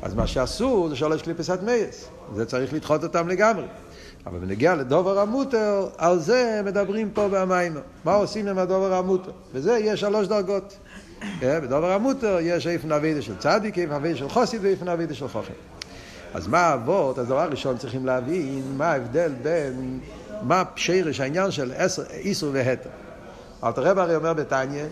אז 0.02 0.14
מה 0.14 0.26
שאסור 0.26 0.88
זה 0.88 0.96
שלוש 0.96 1.22
קליפסת 1.22 1.58
מייס, 1.62 2.08
זה 2.34 2.46
צריך 2.46 2.74
לדחות 2.74 3.04
אותם 3.04 3.28
לגמרי. 3.28 3.64
אבל 4.26 4.38
בנגיע 4.38 4.74
לדובר 4.74 5.18
המוטר, 5.18 5.88
על 5.98 6.18
זה 6.18 6.60
מדברים 6.64 7.10
פה 7.10 7.28
במיימר. 7.28 7.80
מה 8.04 8.14
עושים 8.14 8.48
עם 8.48 8.58
הדובר 8.58 8.94
המוטר? 8.94 9.30
וזה 9.52 9.78
יש 9.78 10.00
שלוש 10.00 10.26
דרגות. 10.26 10.76
כן, 11.40 11.60
בדובר 11.62 11.92
המוטר 11.92 12.38
יש 12.40 12.66
איפן 12.66 12.92
אבידה 12.92 13.22
של 13.22 13.36
צדיק, 13.36 13.78
איפן 13.78 13.92
אבידה 13.92 14.16
של 14.16 14.28
חוסיד 14.28 14.60
ואיפן 14.64 14.88
אבידה 14.88 15.14
של 15.14 15.28
חוכם. 15.28 15.52
אז 16.34 16.48
מה 16.48 16.58
האבות? 16.58 17.18
אז 17.18 17.26
דבר 17.26 17.48
ראשון 17.50 17.78
צריכים 17.78 18.06
להבין 18.06 18.62
מה 18.76 18.92
ההבדל 18.92 19.32
בין, 19.42 20.00
מה 20.42 20.62
שרש 20.76 21.20
העניין 21.20 21.50
של 21.50 21.72
איסור 22.10 22.50
והתר. 22.52 22.90
אלתר 23.64 23.82
רב 23.82 23.98
הרי 23.98 24.16
אומר 24.16 24.32
בתניא 24.32 24.84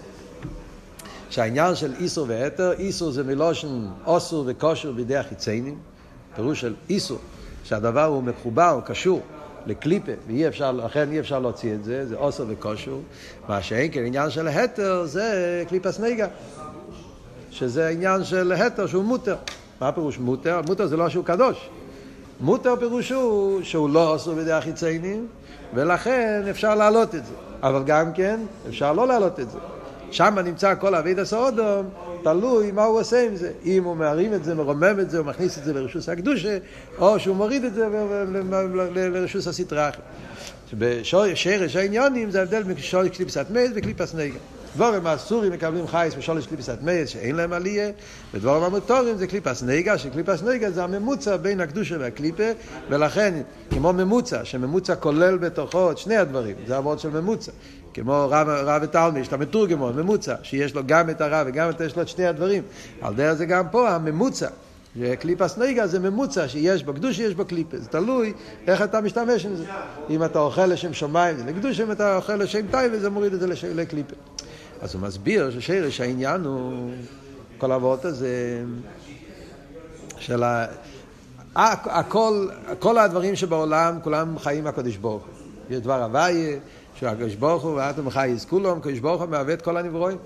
שהעניין 1.31 1.75
של 1.75 1.95
איסור 2.00 2.26
והתר, 2.28 2.73
איסור 2.73 3.11
זה 3.11 3.25
מלושן 3.25 3.87
אוסור 4.07 4.45
וכושר 4.47 4.93
בידי 4.93 5.16
החיציינים, 5.16 5.78
פירוש 6.35 6.61
של 6.61 6.75
איסור, 6.90 7.19
שהדבר 7.64 8.04
הוא 8.04 8.23
מחובר, 8.23 8.81
קשור. 8.87 9.21
לקליפה, 9.66 10.12
ואי 10.26 10.49
אפשר, 10.49 10.73
לכן 10.73 11.12
אי 11.12 11.21
אפשר 11.21 11.38
להוציא 11.38 11.75
את 11.75 11.85
זה, 11.85 12.06
זה 12.06 12.16
אוסר 12.16 12.44
וכושר. 12.49 12.97
מה 13.49 13.62
שאין 13.62 13.92
כן 13.92 14.04
עניין 14.06 14.30
של 14.30 14.49
התר 14.49 15.04
זה 15.04 15.64
קליפה 15.68 15.92
סניגה, 15.92 16.26
שזה 17.50 17.88
עניין 17.88 18.25
של 18.25 18.52
התר 18.52 18.87
שהוא 18.87 19.04
מותר. 19.04 19.37
מה 19.80 19.92
פירוש 19.92 20.18
מותר? 20.18 20.61
מותר 20.66 20.87
זה 20.87 20.97
לא 20.97 21.09
שהוא 21.09 21.25
קדוש. 21.25 21.68
מותר 22.40 22.76
פירושו 22.76 23.59
שהוא 23.62 23.90
לא 23.90 24.11
אוסר 24.11 24.35
בידי 24.35 24.52
החיציינים, 24.52 25.26
ולכן 25.75 26.42
אפשר 26.50 26.75
להעלות 26.75 27.14
את 27.14 27.26
זה. 27.26 27.33
אבל 27.62 27.83
גם 27.85 28.12
כן, 28.12 28.40
אפשר 28.68 28.92
לא 28.92 29.09
להעלות 29.09 29.40
את 29.40 29.50
זה. 29.50 29.59
שם 30.14 30.38
נמצא 30.44 30.75
כל 30.75 30.94
אביד 30.94 31.18
הסעודום, 31.18 31.87
תלוי 32.23 32.73
מה 32.73 32.85
הוא 32.85 33.00
עושה 33.00 33.26
עם 33.26 33.37
זה. 33.37 33.52
אם 33.64 33.85
הוא 33.85 33.97
מרים 33.97 34.35
את 34.35 34.44
זה, 34.44 34.54
מרומם 34.54 35.00
את 35.00 35.11
זה, 35.11 35.18
הוא 35.18 35.26
מכניס 35.26 35.59
את 35.59 35.64
זה 35.64 35.73
לרשוס 35.73 36.09
הקדושה, 36.09 36.59
או 36.99 37.21
שהוא 37.21 37.37
מוריד 37.37 37.64
את 37.64 37.75
זה 37.75 37.88
לרשוס 38.94 39.49
הסטרה. 39.49 39.90
בשרש 40.78 41.76
העניונים 41.76 42.30
זה 42.30 42.40
ההבדל 42.40 42.62
בין 42.62 42.76
קליפות 43.12 43.47
הטמאות 43.50 43.71
וקליפת 43.75 44.14
נוגה. 44.14 44.38
דברים 44.75 45.07
האסורים 45.06 45.52
מקבלים 45.52 45.87
חיות 45.87 46.14
משלוש 46.14 46.47
קליפות 46.47 46.79
הטמאות 46.83 47.09
שאין 47.09 47.37
להם 47.37 47.52
עלייה, 47.52 47.90
ודברים 48.35 48.62
המותרים 48.62 49.17
זה 49.16 49.26
קליפת 49.26 49.62
נוגה, 49.62 49.99
שקליפת 49.99 50.43
נוגה 50.43 50.71
זה 50.71 50.85
הממוצע 50.85 51.37
בין 51.37 51.61
הקדושה 51.61 51.97
והקליפה, 52.00 52.50
ולכן 52.90 53.35
כמו 53.71 53.92
ממוצע, 53.92 54.44
שממוצע 54.44 54.94
כולל 54.94 55.38
בתוכו 55.38 55.90
את 55.90 55.99
שני 55.99 56.16
הדברים, 56.16 56.56
זה 56.66 56.76
עבודה 56.76 56.99
של 56.99 57.09
ממוצע. 57.09 57.52
כמו 57.95 58.27
רב, 58.31 58.49
רב 58.49 58.83
ותלמיד, 58.85 59.21
יש 59.21 59.29
את 59.29 59.33
המתורגמון, 59.33 59.97
ממוצע, 59.97 60.35
שיש 60.43 60.75
לו 60.75 60.83
גם 60.87 61.11
את 61.11 61.21
הרב 61.21 61.47
וגם 61.51 61.71
את, 61.71 61.81
יש 61.81 61.97
לו 61.97 62.03
את 62.03 62.09
שני 62.09 62.27
הדברים. 62.27 62.63
על 63.01 63.15
דרך 63.15 63.33
זה 63.33 63.47
גם 63.47 63.69
פה 63.71 63.91
הממוצע. 63.91 64.49
קליפת 65.19 65.59
נוגה 65.59 65.87
זה 65.87 65.99
ממוצע 65.99 66.49
שיש 66.49 66.85
בו 66.85 66.95
קדושה, 66.95 67.19
יש 67.19 67.35
בו 67.35 67.45
קליפה. 67.45 67.79
זה 67.79 67.89
תלוי 67.89 68.33
איך 68.67 68.83
אתה 68.83 69.01
משתמש 69.01 69.47
עם 69.47 69.57
זה. 69.57 69.65
אם 70.11 70.25
אתה 70.25 70.39
אוכל 70.39 70.67
לשם 70.67 70.93
שמיים 70.93 71.37
זה 71.37 71.45
לקדוש, 71.45 71.81
אם 71.81 71.93
אתה 71.93 72.17
אוכל 72.17 72.37
לשם 72.37 72.67
טייבה 72.71 72.99
זה 72.99 73.11
מוריד 73.11 73.33
את 73.33 73.41
זה 73.41 73.47
לקליפה. 73.75 74.15
אז 74.83 74.95
הוא 74.95 75.03
מסביר 75.03 75.51
ששרש 75.51 76.01
העניין 76.01 76.45
הוא, 76.45 76.91
כל 77.59 77.73
האבות 77.73 78.05
הזה, 78.05 78.63
של 80.19 80.43
ה... 80.43 80.67
הכל, 81.57 82.49
כל 82.79 82.99
הדברים 82.99 83.37
שבעולם, 83.37 83.99
כולם 84.03 84.39
חיים 84.39 84.65
מהקדוש 84.65 84.97
ברוך 84.97 85.23
הוא. 85.23 85.33
יש 85.71 85.81
דבר 85.81 86.03
הוויה, 86.03 86.59
שהקדוש 86.95 87.35
ברוך 87.35 87.63
הוא 87.63 87.77
ואתם 87.77 88.11
חייס 88.11 88.45
כולם, 88.45 88.79
הקדוש 88.79 88.99
ברוך 88.99 89.23
הוא 89.23 89.31
מהווה 89.31 89.55
את 89.55 89.63
כל 89.63 89.77
הנברואים. 89.77 90.19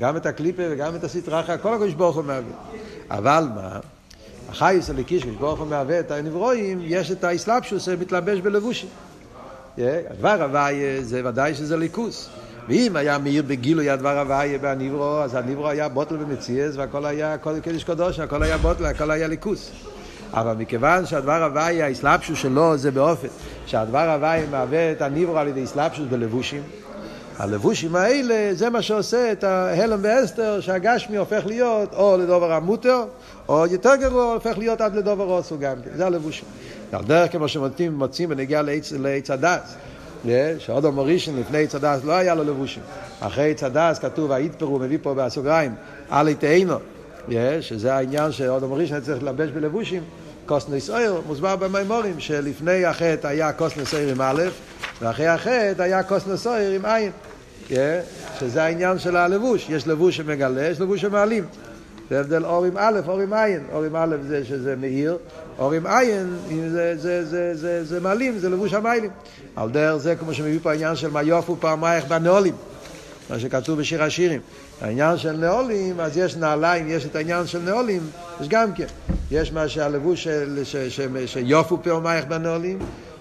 גם 0.00 0.16
את 0.16 0.26
הקליפה 0.26 0.62
וגם 0.70 0.94
את 0.94 1.04
הסטרחה, 1.04 1.58
כל 1.58 1.74
הקדוש 1.74 1.94
ברוך 1.94 2.16
הוא 2.16 2.24
מהווה. 2.24 2.52
אבל 3.10 3.44
מה? 3.54 3.78
החייס 4.48 4.90
הליקיש, 4.90 5.22
הקדוש 5.22 5.36
ברוך 5.36 5.60
הוא 5.60 5.68
מהווה 5.68 6.00
את 6.00 6.10
הנברואים, 6.10 6.80
יש 6.82 7.10
את 7.10 7.24
האסלאפשוס 7.24 7.82
שמתלבש 7.82 8.40
בלבושים. 8.40 8.88
הדבר 9.78 10.42
הוויה 10.42 11.02
זה 11.02 11.22
ודאי 11.24 11.54
שזה 11.54 11.76
ליכוס. 11.76 12.28
ואם 12.68 12.96
היה 12.96 13.18
מאיר 13.18 13.42
בגילוי 13.46 13.90
הדבר 13.90 14.18
הוויה 14.18 14.58
בהנברו, 14.58 15.20
אז 15.20 15.34
הנברו 15.34 15.68
היה 15.68 15.88
בוטל 15.88 16.16
ומציאס, 16.20 16.76
והכל 16.76 17.06
היה 17.06 17.38
קדוש 17.38 17.84
קדוש, 17.84 18.18
הכל 18.18 18.42
היה 18.42 18.58
בוטל, 18.58 18.84
הכל 18.86 19.10
היה 19.10 19.28
ליכוס. 19.28 19.70
אבל 20.32 20.54
מכיוון 20.58 21.06
שהדבר 21.06 21.42
הוויה, 21.44 21.86
האסלאפשוס 21.86 22.38
שלו 22.38 22.76
זה 22.76 22.90
באופן 22.90 23.28
שהדבר 23.66 24.10
הוויה 24.10 24.46
מהווה 24.50 24.92
את 24.92 25.02
הניברו 25.02 25.38
על 25.38 25.48
ידי 25.48 25.64
אסלאפשוס 25.64 26.06
בלבושים. 26.10 26.62
הלבושים 27.38 27.96
האלה 27.96 28.54
זה 28.54 28.70
מה 28.70 28.82
שעושה 28.82 29.32
את 29.32 29.44
ההלם 29.44 29.98
ואסתר 30.02 30.60
שהגשמי 30.60 31.16
הופך 31.16 31.42
להיות 31.46 31.94
או 31.94 32.16
לדובר 32.16 32.52
המוטר 32.52 33.04
או 33.48 33.66
יותר 33.66 33.96
גרוע 33.96 34.34
הופך 34.34 34.58
להיות 34.58 34.80
עד 34.80 34.94
לדבר 34.96 35.24
אסור 35.24 35.58
גם 35.58 35.76
כן, 35.84 35.90
זה 35.96 36.06
הלבושים. 36.06 36.44
על 36.92 37.04
דרך 37.04 37.32
כמו 37.32 37.48
שמוצאים 37.48 37.94
מוצאים 37.94 38.28
בנגיעה 38.28 38.62
לעץ 38.92 39.30
הדעת 39.30 39.76
שאדם 40.58 40.84
הראשון 40.84 41.36
לפני 41.36 41.62
עץ 41.62 41.74
הדעת 41.74 42.04
לא 42.04 42.12
היה 42.12 42.34
לו 42.34 42.44
לבושים 42.44 42.82
אחרי 43.20 43.50
עץ 43.50 43.62
הדעת 43.62 43.98
כתוב 43.98 44.32
ויתפרו 44.32 44.78
מביא 44.78 44.98
פה 45.02 45.14
בסוגריים 45.14 45.74
עלה 46.12 46.34
תאנה 46.34 46.76
שזה 47.60 47.94
העניין 47.94 48.32
שאדם 48.32 48.64
הראשון 48.64 49.00
צריך 49.00 49.22
ללבש 49.22 49.50
בלבושים 49.50 50.02
כתנות 50.48 50.90
אור, 50.90 51.20
מוסבר 51.26 51.56
במאמרים 51.56 52.20
שלפני 52.20 52.84
החטא 52.84 53.26
היה 53.26 53.52
כתנות 53.52 53.94
אור 53.94 54.08
עם 54.08 54.20
א', 54.20 54.42
ואחרי 55.02 55.26
החטא 55.26 55.82
היה 55.82 56.02
כתנות 56.02 56.46
עור 56.46 56.72
עם 56.72 56.84
עין. 56.84 57.10
שזה 58.40 58.62
העניין 58.62 58.98
של 58.98 59.16
הלבוש, 59.16 59.66
יש 59.70 59.86
לבוש 59.86 60.16
שמגלה, 60.16 60.66
יש 60.66 60.80
לבוש 60.80 61.00
שמעלים. 61.00 61.44
זה 62.10 62.20
הבדל 62.20 62.44
אור 62.44 62.64
עם 62.64 62.76
א', 62.76 63.00
אור 63.08 63.20
עם 63.20 63.32
עין. 63.32 63.64
אור 63.72 63.84
עם 63.84 63.96
א' 63.96 64.16
זה 64.28 64.44
שזה 64.44 64.76
מאיר, 64.76 65.18
אור 65.58 65.72
עם 65.72 65.86
עין 65.86 66.36
זה, 66.70 66.94
זה, 66.96 67.24
זה, 67.24 67.54
זה, 67.54 67.84
זה 67.84 68.00
מעלים, 68.00 68.38
זה 68.38 68.48
לבוש 68.48 68.74
המיילים. 68.74 69.10
על 69.56 69.70
דרך 69.70 69.96
זה 69.96 70.16
כמו 70.16 70.34
שמביא 70.34 70.58
פה 70.62 70.70
העניין 70.70 70.96
של 70.96 71.10
מה 71.10 71.22
יופו 71.22 71.56
פעמייך 71.60 72.04
בנעולים, 72.04 72.54
מה 73.30 73.38
שכתוב 73.38 73.80
בשיר 73.80 74.02
השירים. 74.02 74.40
העניין 74.80 75.18
של 75.18 75.32
נעולים, 75.32 76.00
אז 76.00 76.16
יש 76.16 76.36
נעליים, 76.36 76.88
יש 76.88 77.06
את 77.06 77.16
העניין 77.16 77.46
של 77.46 77.58
נעולים, 77.58 78.02
יש 78.40 78.48
גם 78.48 78.72
כן. 78.72 78.86
יש 79.30 79.52
מה 79.52 79.68
שהלבוש 79.68 80.24
של, 80.24 80.60
ש, 80.64 80.76
ש, 80.76 81.00
ש, 81.00 81.32
שיופו 81.32 81.82
פעמייך 81.82 82.24
בנעולים, 82.24 82.78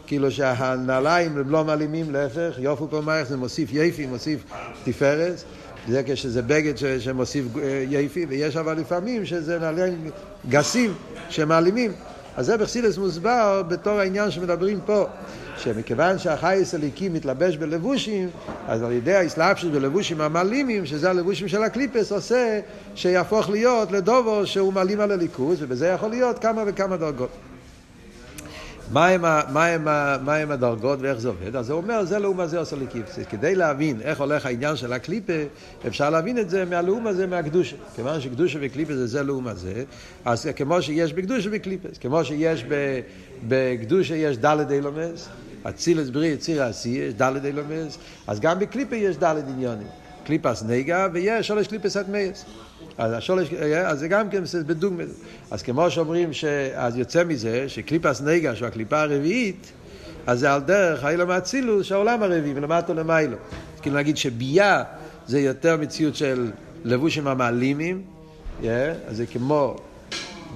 כאילו 0.07 0.31
שהנעליים 0.31 1.37
הם 1.37 1.49
לא 1.49 1.63
מעלימים, 1.63 2.11
להפך, 2.11 2.55
יופו 2.57 2.87
פעמייך 2.87 3.27
זה 3.27 3.37
מוסיף 3.37 3.69
יפי, 3.73 4.05
מוסיף 4.05 4.43
תפארת. 4.83 5.43
זה 5.87 6.01
כשזה 6.05 6.41
בגד 6.41 6.77
ש, 6.77 6.83
שמוסיף 6.85 7.45
אה, 7.57 7.83
יפי, 7.89 8.25
ויש 8.29 8.57
אבל 8.57 8.77
לפעמים 8.77 9.25
שזה 9.25 9.59
נעליים 9.59 10.09
גסים 10.49 10.93
שמעלימים. 11.29 11.91
אז 12.37 12.45
זה 12.45 12.57
בחסילס 12.57 12.97
מוסבר 12.97 13.63
בתור 13.67 13.99
העניין 13.99 14.31
שמדברים 14.31 14.79
פה, 14.85 15.05
שמכיוון 15.57 16.19
שהחייס 16.19 16.75
הליקי 16.75 17.09
מתלבש 17.09 17.57
בלבושים, 17.57 18.29
אז 18.67 18.83
על 18.83 18.91
ידי 18.91 19.13
האסלאפשוס 19.13 19.71
בלבושים 19.71 20.21
המעלימים, 20.21 20.85
שזה 20.85 21.09
הלבושים 21.09 21.47
של 21.47 21.63
הקליפס, 21.63 22.11
עושה 22.11 22.59
שיהפוך 22.95 23.49
להיות 23.49 23.91
לדובו 23.91 24.45
שהוא 24.45 24.73
מעלים 24.73 24.99
על 24.99 25.11
הליכוז, 25.11 25.63
ובזה 25.63 25.87
יכול 25.87 26.09
להיות 26.09 26.39
כמה 26.39 26.63
וכמה 26.67 26.97
דרגות. 26.97 27.29
מהם, 28.91 29.21
מהם, 30.25 30.51
הדרגות 30.51 30.99
ואיך 31.01 31.19
זה 31.19 31.27
עובד? 31.27 31.55
אז 31.55 31.69
הוא 31.69 31.81
אומר, 31.81 32.05
זה 32.05 32.19
לעומת 32.19 32.39
זה 32.39 32.59
עשה 32.59 32.75
האלוקים. 32.75 33.19
כדי 33.29 33.55
להבין 33.55 34.01
איך 34.01 34.19
הולך 34.19 34.45
העניין 34.45 34.75
של 34.75 34.93
הקליפה, 34.93 35.33
אפשר 35.87 36.09
להבין 36.09 36.37
את 36.37 36.49
זה 36.49 36.65
מהלעומת 36.65 37.07
זה, 37.07 37.27
מהקדושה. 37.27 37.75
כיוון 37.95 38.21
שקדושה 38.21 38.59
וקליפה 38.61 38.95
זה 38.95 39.07
זה 39.07 39.23
לעומת 39.23 39.47
זה, 39.47 39.83
אז 40.25 40.49
כמו 40.55 40.81
שיש 40.81 41.13
בקדושה 41.13 41.49
וקליפות, 41.51 41.97
כמו 41.97 42.25
שיש 42.25 42.65
בקדושה 43.47 44.15
יש 44.15 44.37
ד' 44.37 44.71
עולמות, 44.71 45.29
אצילות 45.63 46.09
בריאה, 46.09 46.33
יצירה 46.33 46.63
עשייה, 46.63 46.89
יש 46.89 47.13
ד' 47.13 47.45
עולמות, 47.45 47.97
אז 48.27 48.39
גם 48.39 48.59
בקליפה 48.59 48.95
יש 48.95 49.17
ד' 49.17 49.43
עניינים. 49.47 49.87
קליפת 50.25 50.63
נוגה 50.63 51.07
ויש 51.13 51.47
שלוש 51.47 51.67
קליפות 51.67 51.97
הטמאות. 51.97 52.45
אז 52.97 53.13
השלוש, 53.13 53.53
אה, 53.53 53.89
אז 53.89 53.99
זה 53.99 54.07
גם 54.07 54.29
כן 54.29 54.43
בדוגמא. 54.65 55.03
אז 55.51 55.61
כמו 55.61 55.91
שאומרים, 55.91 56.33
ש... 56.33 56.45
אז 56.75 56.97
יוצא 56.97 57.23
מזה 57.23 57.69
שקליפס 57.69 58.21
נגע, 58.21 58.55
שהוא 58.55 58.67
הקליפה 58.67 59.01
הרביעית, 59.01 59.71
אז 60.27 60.39
זה 60.39 60.53
על 60.53 60.61
דרך 60.61 61.03
האילום 61.03 61.29
האצילוס 61.29 61.85
שהעולם 61.87 62.23
הרביעי, 62.23 62.53
ולמטו 62.53 62.93
למיילו. 62.93 63.37
כאילו 63.81 63.95
להגיד 63.95 64.17
שביאה 64.17 64.83
זה 65.27 65.39
יותר 65.39 65.77
מציאות 65.77 66.15
של 66.15 66.51
לבושים 66.83 67.27
המעלימים, 67.27 68.01
yeah, 68.61 68.65
אז 69.07 69.17
זה 69.17 69.25
כמו 69.25 69.75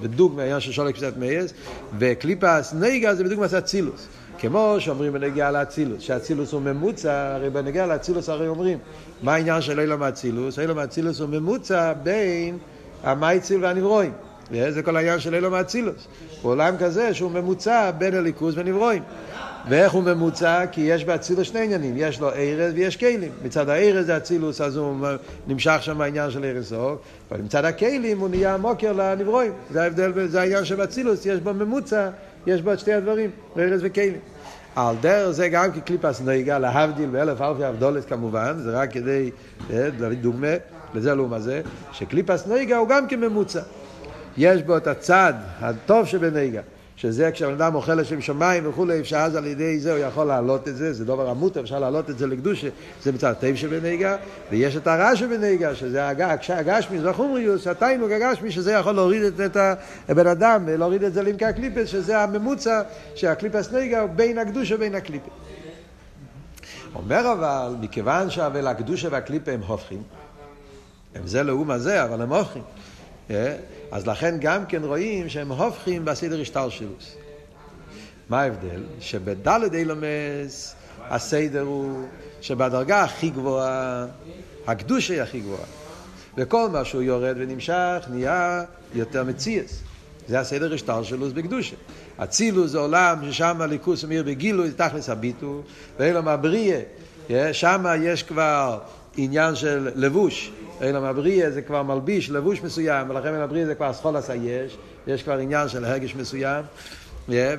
בדוגמא, 0.02 0.40
העניין 0.40 0.60
של 0.60 0.72
שולק 0.72 0.94
קצת 0.94 1.16
מייס, 1.16 1.52
וקליפס 1.98 2.74
נגע 2.74 3.14
זה 3.14 3.24
בדוגמא 3.24 3.46
אצילוס. 3.58 4.08
כמו 4.42 4.76
שאומרים 4.78 5.12
בנגיעה 5.12 5.50
לאצילוס, 5.50 6.02
שאצילוס 6.02 6.52
הוא 6.52 6.62
ממוצע, 6.62 7.34
הרי 7.34 7.50
בנגיעה 7.50 7.86
לאצילוס 7.86 8.28
הרי 8.28 8.48
אומרים, 8.48 8.78
מה 9.22 9.34
העניין 9.34 9.60
של 9.60 9.80
אילום 9.80 10.02
האצילוס? 10.02 10.58
אילום 10.58 10.78
האצילוס 10.78 11.20
הוא 11.20 11.28
ממוצע 11.28 11.92
בין 12.02 12.58
המייציל 13.02 13.64
והנברואים. 13.64 14.12
זה 14.68 14.82
כל 14.82 14.96
העניין 14.96 15.20
של 15.20 15.34
אילום 15.34 15.54
האצילוס. 15.54 16.06
הוא 16.42 16.52
עולם 16.52 16.74
כזה 16.78 17.14
שהוא 17.14 17.30
ממוצע 17.30 17.90
בין 17.90 18.14
הליכוז 18.14 18.58
ונברואים. 18.58 19.02
ואיך 19.68 19.92
הוא 19.92 20.02
ממוצע? 20.02 20.64
כי 20.72 20.80
יש 20.80 21.04
באצילוס 21.04 21.48
שני 21.48 21.60
עניינים, 21.60 21.94
יש 21.96 22.20
לו 22.20 22.28
ארז 22.28 22.72
ויש 22.74 22.96
כלים. 22.96 23.32
מצד 23.44 23.68
הארז 23.68 24.06
זה 24.06 24.16
אצילוס, 24.16 24.60
אז 24.60 24.76
הוא 24.76 25.06
נמשך 25.46 25.78
שם 25.80 26.00
העניין 26.00 26.30
של 26.30 26.44
ארז 26.44 26.72
אור, 26.72 26.96
אבל 27.30 27.40
מצד 27.40 27.64
הכלים 27.64 28.18
הוא 28.18 28.28
נהיה 28.28 28.56
מוקר 28.56 28.92
לנברואים. 28.92 29.52
זה 29.70 29.82
ההבדל, 29.82 30.26
זה 30.28 30.40
העניין 30.40 30.64
של 30.64 30.84
אצילוס, 30.84 31.26
יש 31.26 31.40
בו 31.40 31.54
ממוצע, 31.54 32.08
יש 32.46 32.62
בו 32.62 32.72
את 32.72 32.78
שתי 32.78 32.92
הדברים, 32.92 33.30
ארז 33.58 33.80
וכלים. 33.84 34.31
על 34.76 34.96
דרך 35.00 35.30
זה 35.30 35.48
גם 35.48 35.72
כקליפס 35.72 36.20
נויגה, 36.20 36.58
להבדיל 36.58 37.10
באלף 37.10 37.40
אלפי 37.40 37.68
אבדולת 37.68 38.04
כמובן, 38.04 38.58
זה 38.58 38.70
רק 38.70 38.92
כדי 38.92 39.30
להביא 39.70 40.16
דוגמה 40.18 40.52
לזה 40.94 41.14
לעומת 41.14 41.42
זה, 41.42 41.62
שקליפס 41.92 42.46
נויגה 42.46 42.76
הוא 42.76 42.88
גם 42.88 43.08
כממוצע. 43.08 43.60
יש 44.36 44.62
בו 44.62 44.76
את 44.76 44.86
הצד 44.86 45.32
הטוב 45.60 46.06
שבנויגה, 46.06 46.60
שזה 46.96 47.30
כשבן 47.30 47.52
אדם 47.52 47.74
אוכל 47.74 47.94
לשם 47.94 48.20
שמיים 48.20 48.68
וכולי, 48.68 49.00
אפשר 49.00 49.16
אז 49.16 49.36
על 49.36 49.46
ידי 49.46 49.80
זה 49.80 49.92
הוא 49.92 49.98
יכול 49.98 50.26
להעלות 50.26 50.68
את 50.68 50.76
זה, 50.76 50.92
זה 50.92 51.04
דבר 51.04 51.30
המותר, 51.30 51.56
אפשר 51.56 51.78
להעלות 51.78 52.10
את 52.10 52.18
זה 52.18 52.26
לקדושה, 52.26 52.68
זה 53.02 53.12
מצד 53.12 53.30
הטוב 53.30 53.54
שבנויגה, 53.54 54.16
ויש 54.50 54.76
את 54.76 54.86
הרע 54.86 55.16
שבנויגה, 55.16 55.74
שזה 55.74 56.08
הגשמי, 56.48 56.98
זה 57.00 57.10
החומריוס, 57.10 57.66
התיינוג 57.66 58.12
הגשמי, 58.12 58.50
שזה 58.50 58.72
יכול 58.72 58.92
להוריד 58.92 59.22
את, 59.22 59.40
את 59.40 59.56
הבן 60.08 60.26
אדם, 60.26 60.68
להוריד 60.68 61.04
את 61.04 61.14
זה 61.14 61.22
לעמקי 61.22 61.44
הקליפס, 61.44 61.88
שזה 61.88 62.18
הממוצע 62.18 62.82
שהקליפס 63.14 63.72
נויגה 63.72 64.00
הוא 64.00 64.10
בין 64.10 64.38
הקדושה 64.38 64.74
ובין 64.74 64.94
הקליפס. 64.94 65.28
אומר 66.94 67.32
אבל, 67.32 67.74
מכיוון 67.80 68.30
שהבל 68.30 68.66
הקדושה 68.66 69.08
והקליפה 69.10 69.52
הם 69.52 69.60
הופכים, 69.66 70.02
הם 71.14 71.26
זה 71.26 71.42
לאום 71.42 71.70
הזה, 71.70 72.04
אבל 72.04 72.22
הם 72.22 72.32
הופכים. 72.32 72.62
אה? 73.32 73.56
אז 73.90 74.06
לכן 74.06 74.34
גם 74.40 74.66
כן 74.66 74.84
רואים 74.84 75.28
שהם 75.28 75.52
הופכים 75.52 76.04
בסדר 76.04 76.40
השתלשלוס. 76.40 77.16
מה 78.28 78.42
ההבדל? 78.42 78.82
שבדלת 79.00 79.74
אילומס 79.74 80.74
הסדר 81.00 81.60
הוא 81.60 82.06
שבדרגה 82.40 83.02
הכי 83.02 83.30
גבוהה, 83.30 84.06
הקדושה 84.66 85.14
היא 85.14 85.22
הכי 85.22 85.40
גבוהה. 85.40 85.64
וכל 86.36 86.68
מה 86.68 86.84
שהוא 86.84 87.02
יורד 87.02 87.34
ונמשך 87.38 88.06
נהיה 88.10 88.64
יותר 88.94 89.24
מציאס. 89.24 89.80
זה 90.28 90.40
הסדר 90.40 90.74
השתלשלוס 90.74 91.32
בקדושה. 91.32 91.76
אצילוס 92.16 92.70
זה 92.70 92.78
עולם 92.78 93.18
ששם 93.30 93.60
הליכוס 93.60 94.04
מאיר 94.04 94.22
בגילוי, 94.22 94.70
תכלס 94.70 95.08
הביטו, 95.08 95.62
ואילום 95.98 96.28
הבריאה, 96.28 96.80
שם 97.52 97.84
יש 98.02 98.22
כבר 98.22 98.78
עניין 99.16 99.54
של 99.54 99.88
לבוש. 99.94 100.52
אילם 100.82 101.04
הבריאה 101.04 101.50
זה 101.50 101.62
כבר 101.62 101.82
מלביש, 101.82 102.30
לבוש 102.30 102.62
מסוים, 102.62 103.10
ולכן 103.10 103.34
הבריאה 103.34 103.66
זה 103.66 103.74
כבר 103.74 103.92
סחול 103.92 104.16
עשה 104.16 104.34
יש, 104.34 105.22
כבר 105.22 105.38
עניין 105.38 105.68
של 105.68 105.84
הרגש 105.84 106.14
מסוים. 106.14 106.64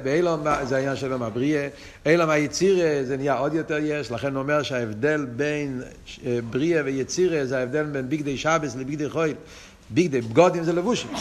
באילום 0.03 0.43
זה 0.63 0.75
העניין 0.75 0.95
של 0.95 1.13
הבריאה, 1.13 1.67
אילום 2.05 2.29
היצירה 2.29 3.03
זה 3.03 3.17
נהיה 3.17 3.33
עוד 3.33 3.53
יותר 3.53 3.77
יש, 3.81 4.11
לכן 4.11 4.33
הוא 4.33 4.41
אומר 4.41 4.63
שההבדל 4.63 5.25
בין 5.35 5.81
אה, 6.25 6.39
בריאה 6.49 6.81
ויצירה 6.85 7.45
זה 7.45 7.59
ההבדל 7.59 7.83
בין 7.83 8.09
ביגדי 8.09 8.37
שבס 8.37 8.75
לביגדי 8.75 9.09
חויל. 9.09 9.35
ביגדי, 9.89 10.21
בגודים 10.21 10.63
זה 10.63 10.73
לבושים, 10.73 11.11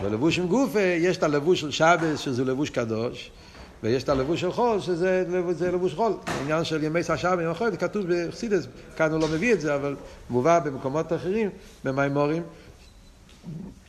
אבל 0.00 0.12
לבושים 0.12 0.46
גופה, 0.46 0.80
יש 0.80 1.16
את 1.16 1.22
הלבוש 1.22 1.60
של 1.60 1.70
שבס 1.70 2.18
שזה 2.18 2.44
לבוש 2.44 2.70
קדוש. 2.70 3.30
ויש 3.84 4.02
את 4.02 4.08
הלבוש 4.08 4.40
של 4.40 4.52
חול, 4.52 4.80
שזה 4.80 5.24
זה 5.50 5.72
לבוש 5.72 5.94
חול. 5.94 6.12
העניין 6.26 6.64
של 6.64 6.84
ימי 6.84 7.02
סשעה 7.02 7.32
ימי 7.32 7.54
חול, 7.54 7.76
כתוב 7.76 8.06
בחסידס, 8.08 8.66
כאן 8.96 9.12
הוא 9.12 9.20
לא 9.20 9.28
מביא 9.28 9.52
את 9.52 9.60
זה, 9.60 9.74
אבל 9.74 9.96
מובא 10.30 10.58
במקומות 10.58 11.12
אחרים, 11.12 11.50
במימורים, 11.84 12.42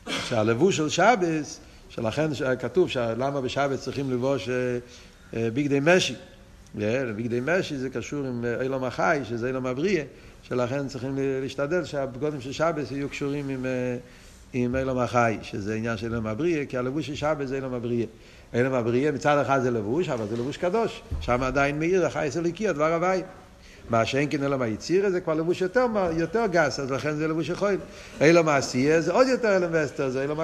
שהלבוש 0.08 0.76
של 0.76 0.88
שבס, 0.88 1.60
שלכן 1.88 2.30
כתוב 2.60 2.88
למה 2.96 3.40
בשבס 3.40 3.80
צריכים 3.80 4.10
לבוש 4.10 4.48
אה, 4.48 4.78
אה, 5.34 5.50
ביגדי 5.50 5.78
משי. 5.82 6.14
ביגדי 7.16 7.40
משי 7.42 7.76
זה 7.76 7.90
קשור 7.90 8.26
עם 8.26 8.44
אה, 8.44 8.62
אילום 8.62 8.84
החי, 8.84 9.20
שזה 9.24 9.48
אילום 9.48 9.66
הבריאה, 9.66 10.04
שלכן 10.42 10.88
צריכים 10.88 11.18
להשתדל 11.42 11.84
שהבגודים 11.84 12.40
של 12.40 12.52
שבס 12.52 12.90
יהיו 12.90 13.08
קשורים 13.08 13.48
עם, 13.48 13.66
עם 14.52 14.76
אילום 14.76 14.98
החי, 14.98 15.38
שזה 15.42 15.74
עניין 15.74 15.96
של 15.96 16.06
אילום 16.06 16.26
הבריאה, 16.26 16.66
כי 16.66 16.76
הלבוש 16.76 17.06
של 17.06 17.14
שבס 17.14 17.48
זה 17.48 17.56
אילום 17.56 17.74
הבריאה. 17.74 18.06
אלם 18.54 18.74
הבריאה 18.74 19.12
מצד 19.12 19.38
אחד 19.38 19.62
זה 19.62 19.70
לבוש, 19.70 20.08
אבל 20.08 20.26
זה 20.26 20.36
לבוש 20.36 20.56
קדוש. 20.56 21.02
שם 21.20 21.42
עדיין 21.42 21.78
מאיר, 21.78 22.06
החייס 22.06 22.36
הליקי, 22.36 22.68
הדבר 22.68 22.94
הוואי. 22.94 23.22
מה 23.90 24.04
שאין 24.04 24.28
כן 24.30 24.42
אלם 24.42 24.62
היצירה 24.62 25.10
זה 25.10 25.20
כבר 25.20 25.34
לבוש 25.34 25.60
יותר, 25.60 25.86
יותר 26.16 26.46
גס, 26.46 26.80
אז 26.80 26.90
לכן 26.90 27.16
זה 27.16 27.28
לבוש 27.28 27.48
יכול. 27.48 27.76
אילם 28.20 28.48
העשייה 28.48 29.00
זה 29.00 29.12
עוד 29.12 29.26
יותר 29.26 29.56
אלם 29.56 29.68
וסתר, 29.72 30.10
זה 30.10 30.22
אילם... 30.22 30.40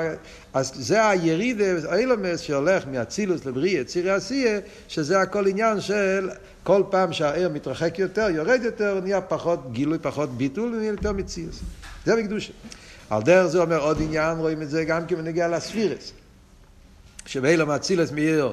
אז 0.55 0.73
זה 0.75 1.09
היריד, 1.09 1.61
אילמס 1.97 2.41
שהולך 2.41 2.87
מאצילוס 2.87 3.45
לבריאה, 3.45 3.81
יצירי 3.81 4.11
עשייה, 4.11 4.59
שזה 4.89 5.21
הכל 5.21 5.47
עניין 5.47 5.81
של 5.81 6.31
כל 6.63 6.83
פעם 6.91 7.13
שהער 7.13 7.49
מתרחק 7.49 7.99
יותר, 7.99 8.31
יורד 8.31 8.61
יותר, 8.63 9.01
נהיה 9.03 9.21
פחות 9.21 9.73
גילוי, 9.73 9.99
פחות 9.99 10.37
ביטול, 10.37 10.75
ונהיה 10.75 10.91
יותר 10.91 11.13
מציאוס. 11.13 11.61
זה 12.05 12.17
בקדושה. 12.17 12.53
על 13.11 13.23
דרך 13.23 13.47
זה 13.47 13.59
אומר 13.59 13.81
עוד 13.81 13.99
עניין, 14.03 14.39
רואים 14.39 14.63
את 14.63 14.71
זה 14.71 14.85
גם 14.85 15.07
כמנגיע 15.07 15.49
לספירס. 15.49 16.13
שבאילו 17.27 17.67
מאצילס 17.67 18.13
מאיר 18.13 18.53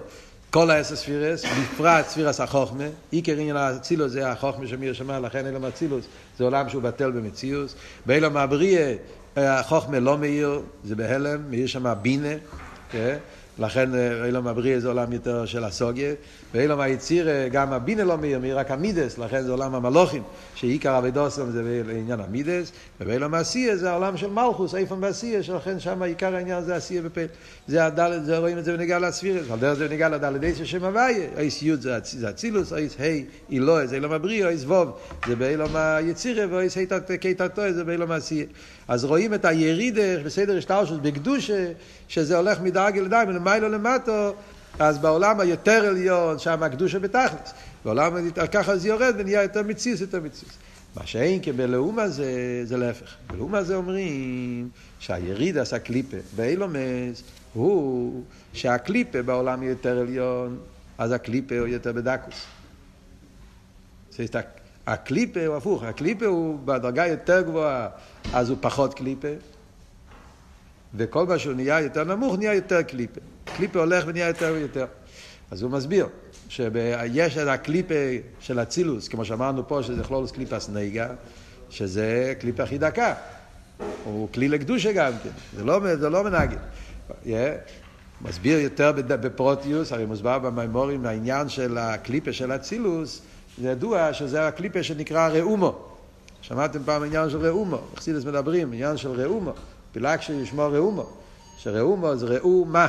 כל 0.52 0.72
העשר 0.72 0.96
ספירס, 0.96 1.46
בפרט 1.46 2.08
ספירס 2.08 2.40
החוכמה, 2.40 2.84
עיקר 3.12 3.32
עניין 3.32 3.56
האצילוס 3.56 4.12
זה 4.12 4.32
החוכמה 4.32 4.68
שמאיר 4.68 4.94
שמע, 4.94 5.20
לכן 5.20 5.46
אילו 5.46 5.60
מאצילוס 5.60 6.06
זה 6.38 6.44
עולם 6.44 6.70
שהוא 6.70 6.82
בטל 6.82 7.12
במציאוס, 7.12 7.76
באילו 8.06 8.32
מהבריא 8.32 8.96
החוכמה 9.38 10.00
לא 10.00 10.18
מאיר, 10.18 10.62
זה 10.84 10.96
בהלם, 10.96 11.42
מאיר 11.50 11.68
שם 11.68 11.94
בינה, 12.02 12.34
כן? 12.92 13.18
לכן 13.60 13.90
אילום 14.26 14.48
הבריא 14.48 14.80
זה 14.80 14.88
עולם 14.88 15.14
יותר 15.14 15.46
של 15.46 15.64
הסוגיה, 15.64 16.14
ואילום 16.54 16.80
היציר 16.80 17.28
גם 17.52 17.74
הבינה 17.74 18.04
לא 18.04 18.18
מאיר, 18.18 18.40
מאיר 18.40 18.60
רק 18.60 18.72
המידס, 18.72 19.18
לכן 19.18 19.42
זה 19.42 19.52
עולם 19.52 19.76
המלוכים, 19.76 20.24
שעיקר 20.56 20.98
אבידוסם 20.98 21.52
זה 21.52 21.64
בעניין 21.64 22.20
המידס, 22.20 22.72
ואילום 23.00 23.34
העשייה 23.34 23.78
זה 23.78 23.92
העולם 23.92 24.18
של 24.18 24.30
מלכוס, 24.30 24.76
איפן 24.76 25.02
בעשייה, 25.02 25.44
שלכן 25.44 25.80
שם 25.80 26.02
עיקר 26.02 26.36
העניין 26.36 26.64
זה 26.64 26.76
עשייה 26.76 27.02
בפה. 27.02 27.22
זה 27.68 27.86
הדלת, 27.86 28.26
זה 28.26 28.38
רואים 28.38 28.58
את 28.58 28.66
זה 28.66 28.74
בניגע 28.74 29.00
לספירס, 29.00 29.52
על 29.52 29.60
דרך 29.60 29.74
זה 29.74 29.88
בניגע 29.88 30.10
לדלת 30.10 30.44
איס 30.44 30.58
שם 30.64 30.84
הוויה, 30.84 31.28
איס 31.38 31.64
י' 31.64 31.76
זה 31.76 31.98
אצילוס, 32.30 32.74
איס 32.74 32.96
ה' 33.00 33.04
אילוה 33.50 33.88
זה 33.88 33.96
אילום 33.96 34.12
הבריא, 34.12 34.48
איס 34.48 34.64
ווב 34.64 34.98
זה 35.28 35.36
באילום 35.36 35.76
היצירה, 35.76 36.46
ואיס 36.50 36.78
קיתתו 37.20 37.62
זה 37.72 37.84
באילום 37.84 38.12
העשייה. 38.12 38.46
אז 38.88 39.06
רואים 39.06 39.34
את 39.34 39.46
הירידה 39.46 40.24
בסדר 40.26 40.58
השטרשות 40.58 41.02
בקדושה, 41.02 41.72
שזה 42.08 42.38
הולך 42.38 42.62
מדרגה 42.62 43.02
לדרגה, 43.02 43.32
מלמיילו 43.50 43.70
למטו, 43.70 44.34
אז 44.80 44.98
בעולם 44.98 45.40
היותר 45.40 45.86
עליון, 45.86 46.40
שם 46.40 46.64
הקדושה 46.64 47.00
בתכלס. 47.00 47.54
בעולם 47.86 48.30
ככה 48.52 48.78
זה 48.78 48.88
יורד 48.88 49.14
ונהיה 49.18 49.44
יותר 49.44 49.64
מציס, 49.64 50.02
יותר 50.02 50.22
מציס. 50.22 50.50
מה 50.96 51.06
שאין 51.06 51.40
כי 51.40 51.52
בלאום 51.52 52.00
הזה, 52.00 52.62
זה 52.64 52.78
להפך. 52.78 53.16
בלאום 53.28 53.56
הזה 53.56 53.76
אומרים 53.76 54.70
שהיריד 55.00 55.58
עשה 55.58 55.80
קליפה 55.80 56.18
באילומס 56.36 57.24
הוא 57.54 58.24
שהקליפה 58.54 59.22
בעולם 59.22 59.64
יותר 59.64 60.00
עליון, 60.00 60.58
אז 60.98 61.12
הקליפה 61.12 61.60
הוא 61.60 61.68
יותר 61.68 61.92
בדקוס. 61.94 62.46
הקליפה 64.88 65.46
הוא 65.46 65.56
הפוך, 65.56 65.84
הקליפה 65.84 66.26
הוא 66.26 66.60
בדרגה 66.66 67.08
יותר 67.08 67.42
גבוהה, 67.42 67.88
אז 68.34 68.50
הוא 68.50 68.58
פחות 68.62 68.94
קליפה, 68.94 69.28
וכל 70.96 71.26
מה 71.26 71.40
שהוא 71.40 71.54
נהיה 71.54 71.82
יותר 71.82 72.04
נמוך 72.04 72.38
נהיה 72.38 72.54
יותר 72.54 72.82
קליפה. 72.82 73.22
קליפה 73.56 73.80
הולך 73.80 74.04
ונהיה 74.08 74.28
יותר 74.28 74.52
ויותר. 74.56 74.86
אז 75.52 75.62
הוא 75.62 75.72
מסביר 75.72 76.08
שיש 76.50 77.38
את 77.38 77.48
הקליפה 77.48 77.94
של 78.40 78.60
אצילוס, 78.60 79.08
כמו 79.08 79.26
שאמרנו 79.26 79.68
פה, 79.68 79.84
שזה 79.84 80.04
כלולוס 80.04 80.32
קליפס 80.32 80.70
נגה, 80.70 81.08
שזה 81.70 82.34
קליפה 82.40 82.64
הכי 82.64 82.78
דקה. 82.78 83.14
הוא 84.04 84.28
כלי 84.34 84.48
לקדושה 84.48 84.92
גם 84.92 85.14
כן, 85.24 85.30
זה 85.58 85.64
לא, 85.64 85.96
זה 85.96 86.10
לא 86.10 86.24
מנגד. 86.24 86.58
Yeah. 87.10 87.30
מסביר 88.22 88.60
יותר 88.60 88.92
בפרוטיוס, 89.08 89.92
הרי 89.92 90.06
מוסבר 90.06 90.40
במימורים 90.40 91.06
העניין 91.06 91.50
של 91.50 91.78
הקליפה 91.78 92.34
של 92.34 92.52
אצילוס, 92.52 93.22
זה 93.62 93.70
ידוע 93.70 94.14
שזה 94.14 94.48
הקליפה 94.48 94.84
שנקרא 94.84 95.28
ראומו. 95.28 95.86
שמעתם 96.42 96.80
פעם 96.86 97.04
עניין 97.04 97.30
של 97.30 97.38
ראומו, 97.38 97.82
אכסידס 97.94 98.26
מדברים, 98.26 98.74
עניין 98.74 98.98
של 98.98 99.10
ראומו, 99.10 99.54
פילק 99.92 100.22
שישמור 100.22 100.76
ראומו, 100.76 101.06
שראומו 101.58 102.16
זה 102.16 102.26
ראו 102.26 102.66
מה. 102.66 102.88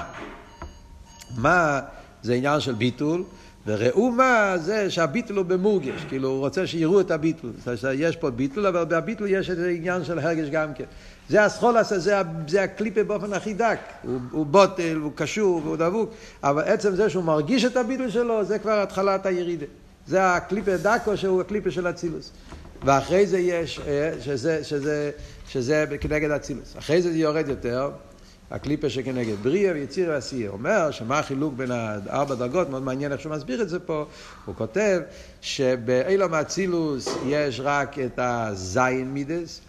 מה 1.37 1.81
זה 2.23 2.35
עניין 2.35 2.61
של 2.61 2.75
ביטול, 2.75 3.25
וראו 3.67 4.11
מה 4.11 4.55
זה 4.59 4.91
שהביטול 4.91 5.37
הוא 5.37 5.47
במורגש, 5.47 6.05
כאילו 6.09 6.29
הוא 6.29 6.39
רוצה 6.39 6.67
שיראו 6.67 7.01
את 7.01 7.11
הביטול. 7.11 7.51
יש 7.95 8.17
פה 8.17 8.31
ביטול, 8.31 8.67
אבל 8.67 8.85
בביטול 8.85 9.29
יש 9.31 9.51
איזה 9.51 9.69
עניין 9.69 10.05
של 10.05 10.19
הרגש 10.19 10.49
גם 10.49 10.75
כן. 10.75 10.85
זה 11.29 11.45
הסחולס, 11.45 11.93
זה, 11.93 12.23
זה 12.49 12.63
הקליפה 12.63 13.05
באופן 13.05 13.33
הכי 13.33 13.55
דק. 13.55 13.79
הוא, 14.03 14.19
הוא 14.31 14.47
בוטל, 14.47 14.97
הוא 14.97 15.13
קשור, 15.15 15.61
והוא 15.65 15.77
דבוק, 15.77 16.11
אבל 16.43 16.63
עצם 16.63 16.97
זה 16.97 17.11
שהוא 17.11 17.25
מרגיש 17.25 17.65
את 17.65 17.77
הביטול 17.77 18.11
שלו, 18.11 18.45
זה 18.45 18.59
כבר 18.59 18.81
התחלת 18.83 19.27
הירידה. 19.27 19.67
זה 20.07 20.35
הקליפה 20.35 20.77
דקו 20.77 21.17
שהוא 21.17 21.41
הקליפה 21.41 21.71
של 21.71 21.91
אצילוס. 21.91 22.33
ואחרי 22.85 23.27
זה 23.27 23.39
יש, 23.39 23.81
אה, 23.87 24.13
שזה, 24.21 24.65
שזה, 24.65 25.11
שזה 25.49 25.85
כנגד 26.01 26.31
אצילוס. 26.31 26.75
אחרי 26.79 27.03
זה 27.03 27.13
זה 27.13 27.19
יורד 27.19 27.49
יותר, 27.49 27.91
הקליפה 28.51 28.91
שכנגד 28.91 29.37
בריאה 29.43 29.73
ויציר 29.73 30.11
ועשייה. 30.11 30.51
אומר 30.51 30.91
שמה 30.91 31.19
החילוק 31.19 31.55
בין 31.55 31.71
הארבע 31.71 32.35
דרגות, 32.35 32.71
מאוד 32.71 32.83
מעניין 32.83 33.13
איך 33.13 33.21
שהוא 33.21 33.33
מסביר 33.33 33.63
את 33.63 33.69
זה 33.69 33.81
פה, 33.81 34.07
הוא 34.45 34.55
כותב 34.55 35.01
שבאילום 35.41 36.35
אצילוס 36.35 37.09
יש 37.27 37.61
רק 37.61 37.99
את 37.99 38.19
הזין 38.19 39.15
מידס, 39.15 39.61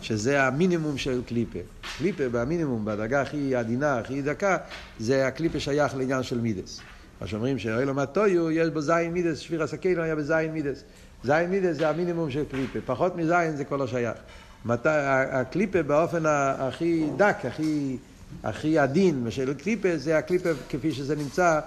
שזה 0.00 0.42
המינימום 0.42 0.98
של 0.98 1.22
קליפה. 1.26 1.58
קליפה 1.98 2.28
במינימום, 2.28 2.84
בדרגה 2.84 3.22
הכי 3.22 3.56
עדינה, 3.56 3.98
הכי 3.98 4.22
דקה, 4.22 4.56
זה 4.98 5.26
הקליפה 5.26 5.60
שייך 5.60 5.96
לעניין 5.96 6.22
של 6.22 6.40
מידס. 6.40 6.80
מה 7.20 7.26
שאומרים 7.26 7.58
שאילום 7.58 7.98
הטויו 7.98 8.50
יש 8.50 8.68
בו 8.68 8.80
זין 8.80 9.12
מידס, 9.12 9.38
שפיר 9.38 9.62
הסכינו 9.62 10.02
היה 10.02 10.16
בזין 10.16 10.52
מידס. 10.52 10.84
זין 11.24 11.50
מידס 11.50 11.76
זה 11.76 11.88
המינימום 11.88 12.30
של 12.30 12.44
קליפה, 12.50 12.78
פחות 12.86 13.16
מזין 13.16 13.56
זה 13.56 13.64
כבר 13.64 13.76
לא 13.76 13.86
שייך. 13.86 14.16
מת... 14.64 14.86
הקליפה 15.30 15.82
באופן 15.82 16.22
הכי 16.26 17.06
דק, 17.16 17.36
הכי, 17.44 17.96
הכי 18.44 18.78
עדין 18.78 19.26
של 19.30 19.54
קליפה, 19.54 19.96
זה 19.96 20.18
הקליפה 20.18 20.48
כפי 20.68 20.92
שזה 20.92 21.16
נמצא 21.16 21.60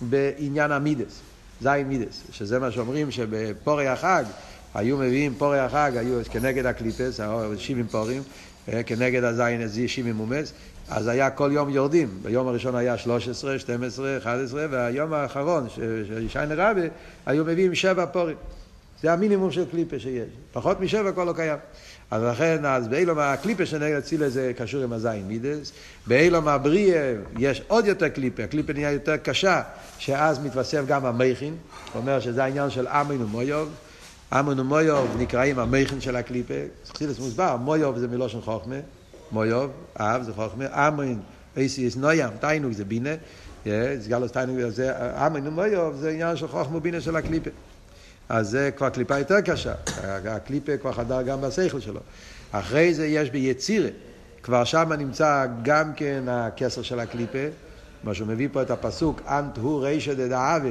בעניין 0.00 0.72
המידס, 0.72 1.20
זין 1.60 1.88
מידס, 1.88 2.22
שזה 2.32 2.58
מה 2.58 2.70
שאומרים 2.70 3.10
שבפורי 3.10 3.88
החג 3.88 4.24
היו 4.74 4.96
מביאים 4.96 5.34
פורי 5.38 5.58
החג, 5.58 5.92
היו 5.96 6.18
כנגד 6.30 6.66
הקליפס, 6.66 7.20
70 7.58 7.86
פורים, 7.86 8.22
אה, 8.68 8.82
כנגד 8.82 9.24
הזין 9.24 9.60
הזה 9.60 9.88
70 9.88 10.14
מומס, 10.14 10.52
אז 10.88 11.08
היה 11.08 11.30
כל 11.30 11.50
יום 11.52 11.70
יורדים, 11.70 12.08
ביום 12.22 12.48
הראשון 12.48 12.74
היה 12.74 12.98
13, 12.98 13.58
12, 13.58 14.16
11, 14.18 14.66
והיום 14.70 15.12
האחרון, 15.12 15.66
של 16.08 16.26
שיינה 16.28 16.54
רבי, 16.70 16.88
היו 17.26 17.44
מביאים 17.44 17.74
שבע 17.74 18.06
פורים. 18.06 18.36
זה 19.02 19.12
המינימום 19.12 19.50
של 19.50 19.64
קליפה 19.70 19.98
שיש. 19.98 20.28
פחות 20.52 20.80
משבע 20.80 21.12
כבר 21.12 21.24
לא 21.24 21.32
קיים. 21.32 21.58
אז 22.10 22.22
לכן, 22.22 22.64
אז 22.64 22.88
באילום 22.88 23.18
הקליפה 23.18 23.66
שנגד 23.66 23.96
אצילה 23.96 24.28
זה 24.28 24.52
קשור 24.56 24.82
עם 24.82 24.92
הזין 24.92 25.28
מידס. 25.28 25.72
באילום 26.06 26.48
הבריאה 26.48 27.14
יש 27.38 27.62
עוד 27.68 27.86
יותר 27.86 28.08
קליפה, 28.08 28.42
הקליפה 28.44 28.72
נהיה 28.72 28.92
יותר 28.92 29.16
קשה, 29.16 29.62
שאז 29.98 30.38
מתווסף 30.38 30.82
גם 30.86 31.06
המכין. 31.06 31.56
הוא 31.92 32.00
אומר 32.00 32.20
שזה 32.20 32.44
העניין 32.44 32.70
של 32.70 32.88
אמין 32.88 33.22
ומויוב. 33.22 33.68
אמין 34.38 34.60
ומויוב 34.60 35.16
נקראים 35.18 35.58
המכין 35.58 36.00
של 36.00 36.16
הקליפה. 36.16 36.54
חסידס 36.92 37.18
מוסבר, 37.18 37.56
מויוב 37.56 37.98
זה 37.98 38.08
מלושן 38.08 38.40
חוכמה. 38.40 38.76
מויוב, 39.32 39.70
אב 39.96 40.22
זה 40.22 40.32
חוכמה. 40.32 40.88
אמין, 40.88 41.20
אייסיס 41.56 41.96
נוים, 41.96 42.30
תיינוג 42.40 42.72
זה 42.72 42.84
בינה. 42.84 43.14
סגלוס 44.00 44.32
תיינוג 44.32 44.68
זה 44.68 45.16
אמין 45.26 45.46
ומויוב 45.46 45.96
זה 45.96 46.10
עניין 46.10 46.36
של 46.36 46.48
חוכמה 46.48 46.76
ובינה 46.76 47.00
של 47.00 47.16
הקליפה. 47.16 47.50
אז 48.28 48.48
זה 48.48 48.70
כבר 48.76 48.88
קליפה 48.88 49.18
יותר 49.18 49.40
קשה. 49.40 49.72
הקליפה 50.04 50.76
כבר 50.76 50.92
חדר 50.92 51.22
גם 51.22 51.40
בשכל 51.40 51.80
שלו. 51.80 52.00
אחרי 52.52 52.94
זה 52.94 53.06
יש 53.06 53.30
ביצירה. 53.30 53.88
כבר 54.42 54.64
שם 54.64 54.92
נמצא 54.92 55.46
גם 55.62 55.92
כן 55.94 56.24
הכסר 56.28 56.82
של 56.82 57.00
הקליפה. 57.00 57.46
מה 58.04 58.14
שהוא 58.14 58.28
מביא 58.28 58.48
פה 58.52 58.62
את 58.62 58.70
הפסוק, 58.70 59.20
אנט 59.26 59.58
הוא 59.58 59.84
רישא 59.84 60.14
דדאבה, 60.14 60.68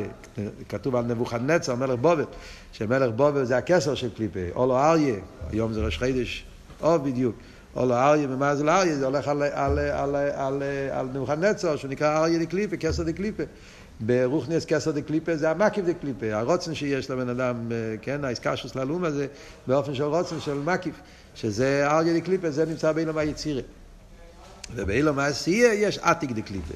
כתוב 0.70 0.96
על 0.96 1.06
נבוכדנצר, 1.06 1.76
מלך 1.76 2.00
בובל, 2.00 2.26
שמלך 2.72 3.12
בובל 3.16 3.46
זה 3.46 3.58
הכסר 3.58 3.96
של 3.96 4.10
קליפה, 4.16 4.40
אולו 4.56 4.78
אריה, 4.78 5.16
היום 5.50 5.74
זה 5.74 5.82
ראש 5.82 5.98
חידש, 5.98 6.46
או 6.82 7.00
בדיוק, 7.00 7.36
אולו 7.76 7.94
אריה, 7.96 8.28
ומה 8.30 8.56
זה 8.56 8.64
לאריה? 8.64 8.96
זה 8.96 9.06
הולך 9.06 9.28
על, 9.28 9.44
על, 9.44 9.80
על, 9.80 10.16
על, 10.16 10.64
על 10.92 11.08
נבוכדנצר, 11.14 11.76
שנקרא 11.76 12.18
אריה 12.18 12.40
דקליפה, 12.40 12.78
כסר 12.78 13.04
דקליפה. 13.04 13.44
ברוכניאס 14.02 14.66
כסר 14.66 14.92
דקליפה 14.92 15.36
זה 15.36 15.50
המקיף 15.50 15.86
דקליפה, 15.86 16.26
הרוצן 16.34 16.76
שיש 16.76 17.10
לבן 17.10 17.30
אדם, 17.30 17.56
כן, 18.02 18.26
האיסקשוס 18.26 18.76
ללום 18.76 19.04
הזה, 19.04 19.28
באופן 19.68 19.96
של 19.96 20.04
רוצן 20.04 20.40
של 20.40 20.54
מקיף, 20.54 20.96
שזה 21.36 21.88
אריה 21.88 22.20
דקליפה, 22.20 22.52
זה 22.52 22.66
נמצא 22.66 22.92
באילום 22.92 23.18
היצירה. 23.18 23.62
ובאילום 24.76 25.20
העשייה 25.20 25.74
יש 25.74 25.98
עתיק 25.98 26.32
דקליפה, 26.32 26.74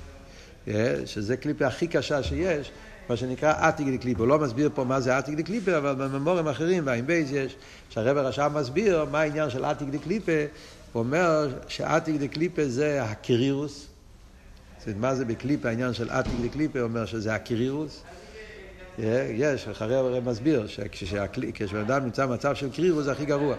שזה 1.06 1.38
קליפה 1.38 1.68
הכי 1.68 1.88
קשה 1.88 2.24
שיש, 2.24 2.72
מה 3.10 3.18
שנקרא 3.18 3.54
עתיק 3.68 3.88
דקליפה. 3.88 4.20
הוא 4.20 4.28
לא 4.28 4.40
מסביר 4.40 4.70
פה 4.74 4.84
מה 4.84 5.02
זה 5.02 5.18
עתיק 5.18 5.36
דקליפה, 5.36 5.78
אבל 5.78 5.94
בממורים 5.94 6.48
אחרים, 6.48 6.84
והאם 6.86 7.08
בייז 7.08 7.32
יש, 7.32 7.56
שהרבר 7.90 8.26
הרשם 8.26 8.52
מסביר 8.56 9.06
מה 9.12 9.20
העניין 9.20 9.50
של 9.50 9.66
עתיק 9.66 9.88
דקליפה, 9.92 10.32
הוא 10.94 11.00
אומר 11.04 11.50
שעתיק 11.68 12.16
דקליפה 12.16 12.68
זה 12.68 13.04
הקרירוס, 13.04 13.88
זאת 14.86 14.96
מה 14.98 15.16
זה 15.16 15.26
בקליפה, 15.26 15.70
העניין 15.70 15.94
של 15.94 16.10
עתיק 16.10 16.34
דקליפה, 16.44 16.82
אומר 16.82 17.06
שזה 17.06 17.36
הקרירוס. 17.36 18.04
יש, 19.30 19.68
אחרי 19.68 19.96
הרי 19.96 20.20
מסביר, 20.20 20.68
שכשבן 20.68 21.80
אדם 21.80 22.04
נמצא 22.04 22.26
במצב 22.26 22.56
של 22.56 22.72
קרירוס 22.72 23.06
זה 23.06 23.12
הכי 23.12 23.26
גרוע. 23.26 23.56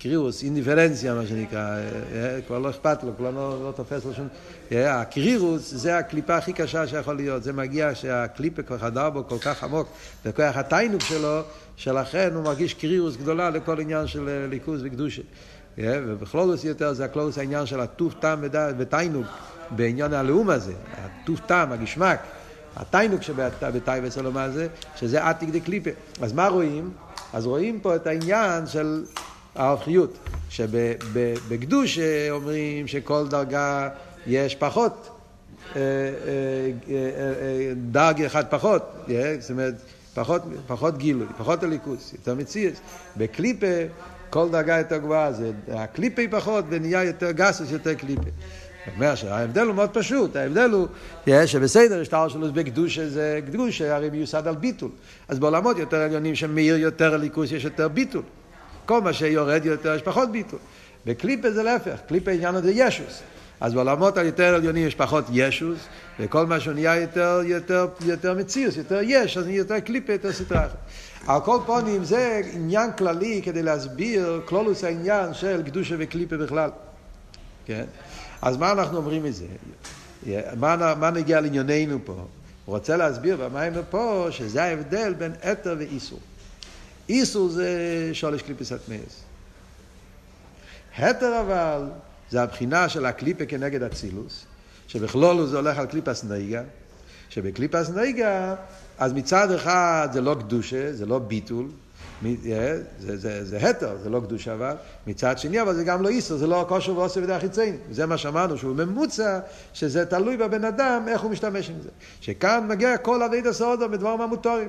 קרירוס, 0.00 0.42
אינדיפרנציה 0.42 1.14
מה 1.14 1.26
שנקרא, 1.26 1.78
כבר 2.46 2.58
לא 2.58 2.70
אכפת 2.70 3.02
לו, 3.04 3.16
כבר 3.16 3.30
לא, 3.30 3.64
לא 3.64 3.72
תופס 3.76 4.04
לו 4.04 4.14
שום... 4.14 4.28
הקרירוס 4.70 5.70
זה 5.70 5.98
הקליפה 5.98 6.36
הכי 6.36 6.52
קשה 6.52 6.86
שיכול 6.86 7.16
להיות, 7.16 7.42
זה 7.42 7.52
מגיע 7.52 7.94
שהקליפה 7.94 8.62
כבר 8.62 8.78
חדר 8.78 9.10
בו 9.10 9.28
כל 9.28 9.38
כך 9.38 9.64
עמוק, 9.64 9.88
וכוח 10.24 10.56
התיינוק 10.56 11.02
שלו, 11.02 11.40
שלכן 11.76 12.30
הוא 12.34 12.44
מרגיש 12.44 12.74
קרירוס 12.74 13.16
גדולה 13.16 13.50
לכל 13.50 13.80
עניין 13.80 14.06
של 14.06 14.46
ליכוז 14.50 14.80
וקדושה. 14.84 15.22
ובכלולוס 15.78 16.64
יותר 16.64 16.92
זה 16.92 17.04
הכלולוס 17.04 17.38
העניין 17.38 17.66
של 17.66 17.80
הטוב 17.80 18.14
טעם 18.20 18.44
ותיינוק. 18.78 19.26
בעניין 19.76 20.12
הלאום 20.12 20.50
הזה, 20.50 20.72
הטוף 20.92 21.40
טעם, 21.46 21.72
הגשמק, 21.72 22.18
התיינוק 22.76 23.22
שבתאי 23.22 24.00
וסלום 24.02 24.36
הזה, 24.36 24.68
שזה 24.96 25.24
עתיק 25.24 25.48
דקליפה. 25.48 25.90
אז 26.20 26.32
מה 26.32 26.48
רואים? 26.48 26.90
אז 27.32 27.46
רואים 27.46 27.80
פה 27.80 27.96
את 27.96 28.06
העניין 28.06 28.66
של 28.66 29.04
ההופכיות, 29.54 30.18
שבקדוש 30.50 31.98
אומרים 32.30 32.86
שכל 32.86 33.28
דרגה 33.28 33.88
יש 34.26 34.54
פחות, 34.54 35.08
אה, 35.76 35.80
אה, 35.80 35.82
אה, 36.88 37.72
דרג 37.90 38.22
אחד 38.22 38.44
פחות, 38.50 39.06
זאת 39.38 39.50
אומרת, 39.50 39.74
פחות, 40.14 40.42
פחות 40.66 40.98
גילוי, 40.98 41.26
פחות 41.38 41.62
הליכוס, 41.62 42.12
יותר 42.12 42.34
מציאס. 42.34 42.80
בקליפה 43.16 43.66
כל 44.30 44.48
דרגה 44.50 44.78
יותר 44.78 44.98
גבוהה, 44.98 45.32
זה 45.32 45.52
הקליפה 45.68 46.22
פחות 46.30 46.64
ונהיה 46.68 47.04
יותר 47.04 47.30
גסוס, 47.30 47.70
יותר 47.70 47.94
קליפה. 47.94 48.30
אומר 48.96 49.14
שההבדל 49.14 49.66
הוא 49.66 49.74
מאוד 49.74 49.90
פשוט, 49.90 50.36
ההבדל 50.36 50.70
הוא 50.70 50.86
שבסדר 51.46 52.04
שטר 52.04 52.28
שלו 52.28 52.52
בקדושה 52.52 53.08
זה 53.08 53.40
קדושה, 53.46 53.96
הרי 53.96 54.10
מיוסד 54.10 54.46
על 54.46 54.54
ביטול. 54.54 54.90
אז 55.28 55.38
בעולמות 55.38 55.78
יותר 55.78 55.96
עליונים 55.96 56.34
שמאיר 56.34 56.76
יותר 56.76 57.16
ליכוס 57.16 57.52
יש 57.52 57.64
יותר 57.64 57.88
ביטול. 57.88 58.22
כל 58.86 59.00
מה 59.00 59.12
שיורד 59.12 59.64
יותר 59.64 59.94
יש 59.94 60.02
פחות 60.02 60.32
ביטול. 60.32 60.58
בקליפה 61.06 61.50
זה 61.50 61.62
להפך, 61.62 61.96
קליפה 62.08 62.30
עניין 62.30 62.54
הזה 62.54 62.70
ישוס. 62.70 63.22
אז 63.60 63.74
בעולמות 63.74 64.16
היותר 64.16 64.54
עליונים 64.54 64.86
יש 64.86 64.94
פחות 64.94 65.24
ישוס, 65.32 65.78
וכל 66.20 66.46
מה 66.46 66.60
שהוא 66.60 66.74
נהיה 66.74 67.00
יותר, 67.00 67.40
יותר, 67.44 67.86
יותר 68.06 68.34
מציוס, 68.34 68.76
יותר 68.76 69.00
יש, 69.02 69.36
אז 69.36 69.46
נהיה 69.46 69.58
יותר 69.58 69.80
קליפה, 69.80 70.12
יותר 70.12 70.32
סטרה. 70.32 70.66
על 71.26 71.40
כל 71.40 71.58
פונים 71.66 72.04
זה 72.04 72.40
עניין 72.52 72.90
כללי 72.98 73.40
כדי 73.44 73.62
להסביר 73.62 74.40
כלולוס 74.44 74.84
העניין 74.84 75.34
של 75.34 75.62
קדושה 75.62 75.94
וקליפה 75.98 76.36
בכלל. 76.36 76.70
כן? 77.66 77.84
אז 78.42 78.56
מה 78.56 78.72
אנחנו 78.72 78.96
אומרים 78.96 79.22
מזה? 79.22 79.46
מה, 80.56 80.94
מה 80.94 81.10
נגיע 81.10 81.40
לענייננו 81.40 81.98
פה? 82.04 82.12
הוא 82.64 82.76
רוצה 82.76 82.96
להסביר 82.96 83.36
במים 83.36 83.72
פה 83.90 84.26
שזה 84.30 84.64
ההבדל 84.64 85.14
בין 85.14 85.32
אתר 85.52 85.76
ואיסור. 85.78 86.20
איסור 87.08 87.48
זה 87.48 87.70
שולש 88.12 88.42
קליפס 88.42 88.72
הטמאס. 88.72 89.22
התר 90.98 91.40
אבל 91.40 91.90
זה 92.30 92.42
הבחינה 92.42 92.88
של 92.88 93.06
הקליפה 93.06 93.46
כנגד 93.46 93.82
אצילוס, 93.82 94.44
שבכלול 94.88 95.46
זה 95.46 95.56
הולך 95.56 95.78
על 95.78 95.86
קליפס 95.86 96.24
נהיגה, 96.24 96.62
שבקליפס 97.28 97.90
נהיגה, 97.90 98.54
אז 98.98 99.12
מצד 99.12 99.50
אחד 99.50 100.08
זה 100.12 100.20
לא 100.20 100.36
קדושה, 100.40 100.92
זה 100.92 101.06
לא 101.06 101.18
ביטול, 101.18 101.66
זה, 102.42 102.82
זה, 102.98 103.16
זה, 103.16 103.44
זה 103.44 103.70
התר, 103.70 103.96
זה 104.02 104.10
לא 104.10 104.20
קדושה 104.20 104.54
אבל, 104.54 104.74
מצד 105.06 105.38
שני 105.38 105.62
אבל 105.62 105.74
זה 105.74 105.84
גם 105.84 106.02
לא 106.02 106.08
איסר, 106.08 106.36
זה 106.36 106.46
לא 106.46 106.64
כושר 106.68 106.98
ועושה 106.98 107.20
בידי 107.20 107.32
החיצייני, 107.32 107.76
זה 107.90 108.06
מה 108.06 108.16
שאמרנו 108.16 108.58
שהוא 108.58 108.76
ממוצע, 108.76 109.40
שזה 109.72 110.06
תלוי 110.06 110.36
בבן 110.36 110.64
אדם 110.64 111.04
איך 111.08 111.20
הוא 111.20 111.30
משתמש 111.30 111.70
עם 111.70 111.76
זה, 111.82 111.88
שכאן 112.20 112.66
מגיע 112.68 112.96
כל 112.96 113.22
אבי 113.22 113.40
דסודו 113.40 113.88
בדברים 113.88 114.20
המותרים. 114.20 114.68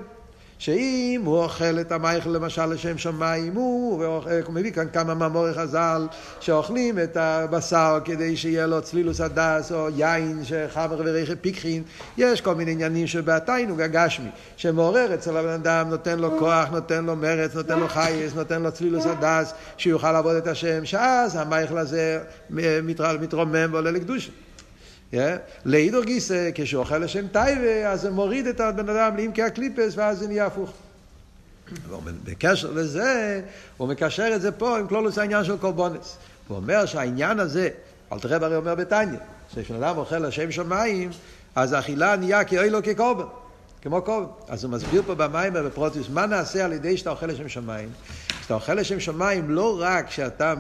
שאם 0.64 1.22
הוא 1.26 1.38
אוכל 1.38 1.80
את 1.82 1.92
המייכל 1.92 2.30
למשל 2.30 2.66
לשם 2.66 2.98
שמיים, 2.98 3.54
הוא, 3.54 4.04
מביא 4.50 4.72
כאן 4.72 4.88
כמה 4.94 5.14
מאמורי 5.14 5.54
חז"ל 5.54 6.08
שאוכלים 6.40 7.00
את 7.00 7.18
הבשר 7.18 8.00
כדי 8.06 8.38
שיהיה 8.38 8.68
לו 8.68 8.82
צלילוס 8.82 9.22
הדס 9.22 9.72
או 9.72 9.90
יין 9.90 10.42
שחבר 10.44 11.02
ורכב 11.06 11.36
פיקחין, 11.36 11.84
יש 12.18 12.42
כל 12.42 12.56
מיני 12.56 12.72
עניינים 12.72 13.08
שבעתינו 13.08 13.76
גגשמי, 13.76 14.30
שמעורר 14.58 15.14
אצל 15.14 15.38
הבן 15.38 15.50
אדם, 15.50 15.90
נותן 15.90 16.20
לו 16.20 16.40
כוח, 16.40 16.70
נותן 16.72 17.06
לו 17.06 17.16
מרץ, 17.16 17.56
נותן 17.56 17.80
לו 17.80 17.88
חייס, 17.88 18.36
נותן 18.36 18.62
לו 18.62 18.72
צלילוס 18.72 19.06
הדס, 19.06 19.54
שיוכל 19.78 20.12
לעבוד 20.12 20.36
את 20.36 20.48
השם, 20.48 20.86
שאז 20.86 21.36
המייכל 21.36 21.78
הזה 21.78 22.20
מתרומם 23.20 23.70
ועולה 23.72 23.92
לקדושה. 23.92 24.32
לאידור 25.66 26.04
גיסא, 26.04 26.50
כשהוא 26.56 26.80
אוכל 26.80 26.98
לשם 26.98 27.28
טייבה, 27.28 27.92
אז 27.92 28.02
זה 28.02 28.12
מוריד 28.12 28.48
את 28.48 28.60
הבן 28.60 28.90
אדם 28.90 29.18
לעמקי 29.18 29.44
הקליפס, 29.44 29.94
ואז 29.96 30.20
זה 30.20 30.28
נהיה 30.28 30.46
הפוך. 30.46 30.74
בקשר 32.24 32.72
לזה, 32.72 33.42
הוא 33.78 33.88
מקשר 33.88 34.36
את 34.36 34.42
זה 34.42 34.52
פה 34.52 34.78
עם 34.78 34.88
כלולוס 34.88 35.18
העניין 35.18 35.44
של 35.44 35.58
קורבונס. 35.58 36.18
הוא 36.48 36.58
אומר 36.58 36.86
שהעניין 36.86 37.40
הזה, 37.40 37.70
אל 38.14 38.20
תראה 38.20 38.46
הרי 38.46 38.56
אומר 38.56 38.76
בתניא, 38.76 39.20
שכשבן 39.54 39.84
אדם 39.84 39.98
אוכל 39.98 40.20
לשם 40.20 40.52
שמיים, 40.52 41.10
אז 41.56 41.74
האכילה 41.74 42.16
נהיה 42.16 42.44
כאוי 42.44 42.70
לו 42.70 42.84
כקורבן. 42.84 43.26
כמו 43.82 44.02
קורבן. 44.02 44.28
אז 44.48 44.64
הוא 44.64 44.72
מסביר 44.72 45.04
פה 45.06 45.16
במים 45.16 45.54
בפרוטיוס, 45.54 46.10
מה 46.10 46.26
נעשה 46.26 46.66
על 46.66 46.74
ידי 46.74 46.98
שאתה 46.98 47.10
אוכל 47.10 47.26
לשם 47.26 47.50
שמיים? 47.50 47.90
כשאתה 48.44 48.54
אוכל 48.54 48.74
לשם 48.74 49.00
שמיים, 49.00 49.50
לא 49.50 49.78
רק 49.82 50.10
שאתה 50.10 50.54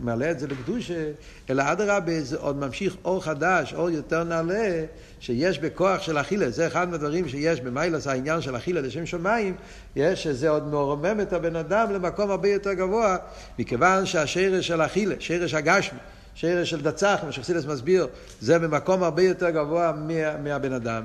מעלה 0.00 0.30
את 0.30 0.38
זה 0.38 0.46
לקדושה, 0.46 1.04
אלא 1.50 1.62
אדרבה, 1.72 2.20
זה 2.20 2.36
עוד 2.36 2.56
ממשיך 2.56 2.96
אור 3.04 3.24
חדש, 3.24 3.74
אור 3.74 3.90
יותר 3.90 4.24
נעלה, 4.24 4.84
שיש 5.20 5.58
בכוח 5.58 6.02
של 6.02 6.18
אכילה. 6.18 6.50
זה 6.50 6.66
אחד 6.66 6.88
מהדברים 6.88 7.28
שיש 7.28 7.60
במיילס, 7.60 8.06
העניין 8.06 8.40
של 8.40 8.56
אכילה 8.56 8.80
לשם 8.80 9.06
שמיים, 9.06 9.56
יש 9.96 10.22
שזה 10.22 10.48
עוד 10.48 10.66
מרומם 10.68 11.20
את 11.20 11.32
הבן 11.32 11.56
אדם 11.56 11.92
למקום 11.92 12.30
הרבה 12.30 12.48
יותר 12.48 12.72
גבוה, 12.72 13.16
מכיוון 13.58 14.06
שהשרש 14.06 14.66
של 14.66 14.82
אכילה, 14.82 15.14
שרש 15.18 15.54
הגשמי, 15.54 15.98
שרש 16.34 16.70
של 16.70 16.80
דצח, 16.82 17.20
מה 17.26 17.32
שחסידס 17.32 17.64
מסביר, 17.64 18.06
זה 18.40 18.58
במקום 18.58 19.02
הרבה 19.02 19.22
יותר 19.22 19.50
גבוה 19.50 19.92
מה, 19.92 20.36
מהבן 20.36 20.72
אדם. 20.72 21.02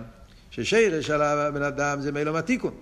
ששרש 0.51 1.07
של 1.07 1.21
הבן 1.21 1.63
אדם 1.63 2.01
זה 2.01 2.11
מילום 2.11 2.35
התיקון. 2.35 2.73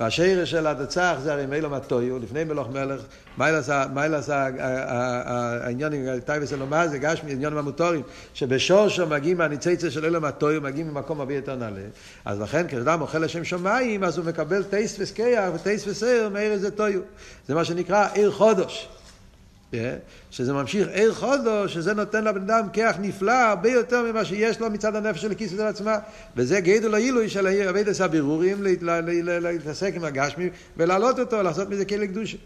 והשרש 0.00 0.50
של 0.50 0.66
הדצח 0.66 1.16
זה 1.22 1.32
הרי 1.32 1.46
מילום 1.46 1.74
הטויו, 1.74 2.18
לפני 2.18 2.44
מלוך 2.44 2.68
מלך, 2.68 3.00
מיילס 3.94 4.28
העניין 4.30 5.92
עם 5.92 6.20
טייבס 6.20 6.52
אלומה 6.52 6.88
זה 6.88 6.98
גשמי 6.98 7.32
עניין 7.32 7.56
המוטורים, 7.56 8.02
שבשורשו 8.34 9.06
מגיעים 9.06 9.38
מהניציצה 9.38 9.90
של 9.90 10.04
אילום 10.04 10.24
הטויו, 10.24 10.60
מגיעים 10.60 10.88
ממקום 10.88 11.20
הרבה 11.20 11.34
יותר 11.34 11.56
נעלה. 11.56 11.80
אז 12.24 12.40
לכן 12.40 12.68
כשאדם 12.68 13.00
אוכל 13.00 13.18
לשם 13.18 13.44
שמיים, 13.44 14.04
אז 14.04 14.18
הוא 14.18 14.26
מקבל 14.26 14.62
טייס 14.62 14.96
וסקייח 14.98 15.54
וטייס 15.54 15.86
וסר 15.86 16.28
מאיר 16.32 16.52
איזה 16.52 16.70
טויו. 16.70 17.00
זה 17.48 17.54
מה 17.54 17.64
שנקרא 17.64 18.08
עיר 18.12 18.30
חודש. 18.30 18.88
שזה 20.30 20.52
ממשיך 20.52 20.88
עיר 20.88 21.14
חודו, 21.14 21.68
שזה 21.68 21.94
נותן 21.94 22.24
לבן 22.24 22.42
אדם 22.42 22.68
כיח 22.72 22.96
נפלא 23.00 23.32
הרבה 23.32 23.70
יותר 23.70 24.02
ממה 24.02 24.24
שיש 24.24 24.60
לו 24.60 24.70
מצד 24.70 24.96
הנפש 24.96 25.20
של 25.22 25.30
הכיס 25.30 25.50
של 25.50 25.60
עצמה. 25.60 25.98
וזה 26.36 26.60
גדל 26.60 26.94
העילוי 26.94 27.28
של 27.28 27.46
עבודת 27.46 28.00
הבירורים, 28.00 28.62
להתעסק 29.40 29.92
עם 29.94 30.04
הגשמי 30.04 30.50
ולהעלות 30.76 31.18
אותו, 31.18 31.42
לעשות 31.42 31.68
מזה 31.68 31.84
כלי 31.84 32.08
קדושה. 32.08 32.36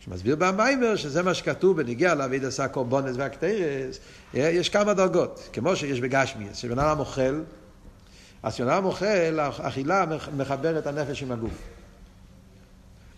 שמסביר 0.00 0.36
במיימר 0.36 0.96
שזה 0.96 1.22
מה 1.22 1.34
שכתוב 1.34 1.82
בנגיע 1.82 2.14
לעביד 2.14 2.44
עשה 2.44 2.68
קורבונס 2.68 3.16
והקטרס, 3.16 3.98
יש 4.34 4.68
כמה 4.68 4.94
דרגות, 4.94 5.48
כמו 5.52 5.76
שיש 5.76 6.00
בגשמי, 6.00 6.46
שבן 6.54 6.78
אדם 6.78 6.98
אוכל, 6.98 7.40
אז 8.42 8.54
כשבן 8.54 8.68
אדם 8.68 8.84
אוכל, 8.84 9.40
האכילה 9.40 10.04
מחברת 10.36 10.86
הנפש 10.86 11.22
עם 11.22 11.32
הגוף. 11.32 11.73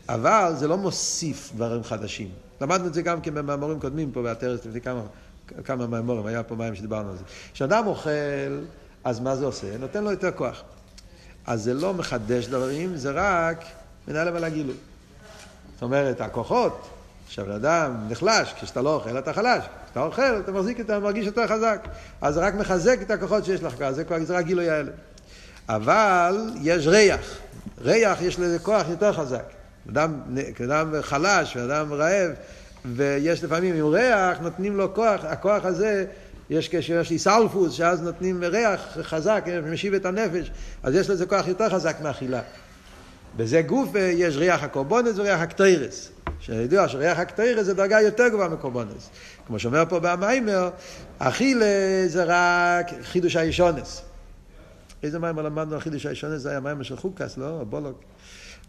אבל 0.09 0.53
זה 0.57 0.69
לא 0.69 0.77
מוסיף 0.77 1.53
דברים 1.57 1.85
חדשים. 1.85 2.29
למדנו 2.61 2.87
את 2.87 2.95
זה 2.95 3.03
גם 3.03 3.21
כן 3.21 3.35
במאמרים 3.35 3.81
קודמים 3.81 4.13
פה 4.13 4.23
בעטרת 4.23 4.67
לפני 4.67 4.81
כמה, 4.81 5.01
כמה 5.65 5.87
מאמרים, 5.87 6.27
היה 6.27 6.43
פה 6.43 6.55
מים 6.55 6.75
שדיברנו 6.75 7.11
על 7.11 7.17
זה. 7.17 7.25
כשאדם 7.53 7.87
אוכל, 7.87 8.11
אז 9.05 9.21
מה 9.21 9.37
זה 9.37 9.45
עושה? 9.45 9.79
נותן 9.79 10.05
לו 10.05 10.11
יותר 10.11 10.31
כוח. 10.31 10.63
אז 11.47 11.63
זה 11.63 11.75
לא 11.75 11.95
מחדש 11.95 12.47
דברים, 12.47 12.97
זה 12.97 13.11
רק 13.15 13.65
מנהל 14.09 14.29
על 14.29 14.45
הגילוי. 14.45 14.75
זאת 15.75 15.83
אומרת, 15.83 16.21
הכוחות 16.21 16.89
שהבן 17.29 17.51
אדם 17.51 17.97
נחלש, 18.09 18.53
כשאתה 18.53 18.83
לא 18.83 18.95
אוכל 18.95 19.19
אתה 19.19 19.33
חלש, 19.33 19.65
כשאתה 19.85 20.01
אוכל 20.03 20.41
אתה 20.41 20.53
מחזיק, 20.53 20.81
אתה 20.81 20.99
מרגיש 20.99 21.27
יותר 21.27 21.47
חזק. 21.47 21.89
אז 22.21 22.35
זה 22.35 22.41
רק 22.41 22.55
מחזק 22.55 22.99
את 23.03 23.11
הכוחות 23.11 23.45
שיש 23.45 23.63
לך, 23.63 23.91
זה 23.91 24.05
זה 24.25 24.37
רק 24.37 24.47
גילוי 24.47 24.71
האלה. 24.71 24.93
אבל 25.69 26.51
יש 26.63 26.87
ריח, 26.87 27.39
ריח 27.81 28.23
יש 28.23 28.39
לזה 28.39 28.59
כוח 28.59 28.89
יותר 28.89 29.13
חזק. 29.13 29.56
אדם, 29.91 30.21
אדם 30.65 30.93
חלש 31.03 31.57
ואדם 31.57 31.93
רעב, 31.93 32.31
ויש 32.85 33.45
לפעמים 33.45 33.75
עם 33.75 33.87
ריח, 33.87 34.39
נותנים 34.41 34.77
לו 34.77 34.95
כוח, 34.95 35.25
הכוח 35.25 35.65
הזה, 35.65 36.05
יש 36.51 36.69
כשיש 36.69 37.11
לי 37.11 37.19
סלפוס, 37.19 37.73
שאז 37.73 38.03
נותנים 38.03 38.45
ריח 38.45 38.99
חזק, 39.03 39.45
משיב 39.73 39.95
את 39.95 40.05
הנפש, 40.05 40.51
אז 40.83 40.95
יש 40.95 41.11
לזה 41.11 41.27
כוח 41.27 41.49
יותר 41.49 41.69
חזק 41.69 41.97
מאכילה. 42.03 42.41
בזה 43.37 43.63
גוף 43.63 43.89
יש 43.95 44.37
ריח 44.37 44.63
הקורבונס 44.63 45.19
וריח 45.19 45.41
הקטיירס. 45.41 46.11
שידוע 46.41 46.89
שריח 46.89 47.19
הקטיירס 47.19 47.67
זה 47.67 47.75
דרגה 47.75 48.01
יותר 48.01 48.29
גבוהה 48.29 48.49
מקורבונס. 48.49 49.11
כמו 49.47 49.59
שאומר 49.59 49.85
פה 49.89 50.01
במיימר, 50.03 50.71
אכילה 51.19 51.67
זה 52.07 52.25
רק 52.27 52.87
חידוש 53.03 53.37
הישונס. 53.37 54.03
איזה 55.03 55.19
מיימר 55.19 55.43
למדנו 55.43 55.75
על 55.75 55.81
חידוש 55.81 56.07
הישונס? 56.07 56.43
זה 56.43 56.51
היה 56.51 56.61
מיימר 56.61 56.83
של 56.83 56.97
חוקס, 56.97 57.39
לא? 57.39 57.65
בולוק. 57.71 58.01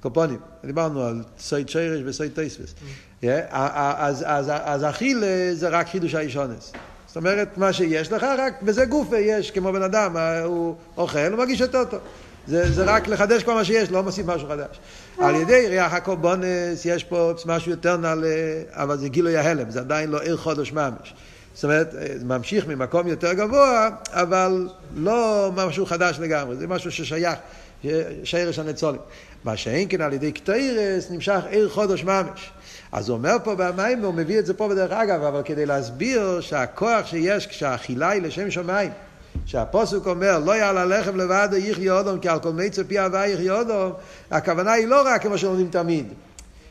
קופונים, 0.02 0.40
דיברנו 0.66 1.04
על 1.04 1.24
סייד 1.40 1.70
שרש 1.70 2.02
וסייד 2.06 2.32
טייספס. 2.36 2.74
Mm. 2.74 3.26
אז 3.52 4.84
אכיל 4.90 5.24
זה 5.54 5.70
רק 5.70 5.88
חידוש 5.88 6.16
האישונס. 6.16 6.74
זאת 7.08 7.16
אומרת, 7.16 7.58
מה 7.58 7.74
שיש 7.74 8.12
לך, 8.12 8.24
רק 8.38 8.62
בזה 8.62 8.86
גוף 8.86 9.08
יש, 9.20 9.52
כמו 9.52 9.74
בן 9.74 9.82
אדם, 9.82 10.18
אה, 10.18 10.44
הוא 10.44 10.76
אוכל, 10.98 11.20
הוא 11.20 11.38
מרגיש 11.38 11.60
יותר 11.60 11.86
טוב. 11.86 12.00
זה, 12.48 12.72
זה 12.72 12.84
רק 12.84 13.08
לחדש 13.08 13.44
כל 13.44 13.54
מה 13.54 13.66
שיש, 13.66 13.92
לא 13.92 14.04
מוסיף 14.04 14.26
משהו 14.26 14.48
חדש. 14.48 14.80
על 15.20 15.36
ידי 15.36 15.68
ריח 15.70 15.94
הקורבונס 15.94 16.86
יש 16.86 17.04
פה 17.04 17.34
משהו 17.46 17.72
יותר 17.72 17.98
נעלה, 17.98 18.28
אבל 18.72 18.98
זה 18.98 19.10
גילוי 19.10 19.38
ההלם, 19.38 19.72
זה 19.72 19.80
עדיין 19.80 20.10
לא 20.10 20.22
עיר 20.22 20.38
חודש 20.38 20.72
ממש. 20.72 21.14
זאת 21.54 21.64
אומרת, 21.64 21.92
זה 21.92 22.00
אה, 22.00 22.38
ממשיך 22.38 22.68
ממקום 22.68 23.08
יותר 23.08 23.34
גבוה, 23.34 23.90
אבל 24.12 24.70
לא 24.96 25.52
משהו 25.56 25.86
חדש 25.86 26.20
לגמרי, 26.20 26.56
זה 26.56 26.68
משהו 26.68 26.92
ששייך, 26.92 27.36
שרש 28.24 28.60
הנצולים. 28.60 29.02
מה 29.44 29.58
שאין 29.58 29.88
כן 29.90 30.02
על 30.02 30.14
ידי 30.14 30.32
קטיירס 30.32 31.12
נמשך 31.12 31.42
עיר 31.50 31.70
חודש 31.70 32.04
ממש. 32.04 32.52
אז 32.92 33.10
הוא 33.10 33.18
אומר 33.18 33.36
פה 33.44 33.56
במים, 33.56 34.06
הוא 34.06 34.14
מביא 34.14 34.40
את 34.40 34.46
זה 34.46 34.54
פה 34.54 34.68
בדרך 34.68 34.92
אגב, 34.92 35.24
אבל 35.24 35.42
כדי 35.46 35.66
להסביר 35.66 36.42
שהכוח 36.42 37.06
שיש 37.06 37.48
כשהאכילה 37.48 38.10
היא 38.10 38.22
לשם 38.22 38.52
שמיים, 38.52 38.92
שהפוסק 39.46 40.06
אומר, 40.06 40.40
לא 40.40 40.52
יעלה 40.52 40.86
לחם 40.86 41.18
לבד 41.18 41.50
יחיה 41.58 41.94
אודום, 41.94 42.20
כי 42.20 42.30
על 42.30 42.40
כל 42.40 42.52
מיצר 42.52 42.82
פי 42.88 43.00
הווה 43.00 43.28
יחיה 43.28 43.54
אודום, 43.54 43.92
הכוונה 44.32 44.72
היא 44.72 44.88
לא 44.88 45.02
רק 45.06 45.22
כמו 45.22 45.38
שלומדים 45.38 45.68
תמיד. 45.72 46.14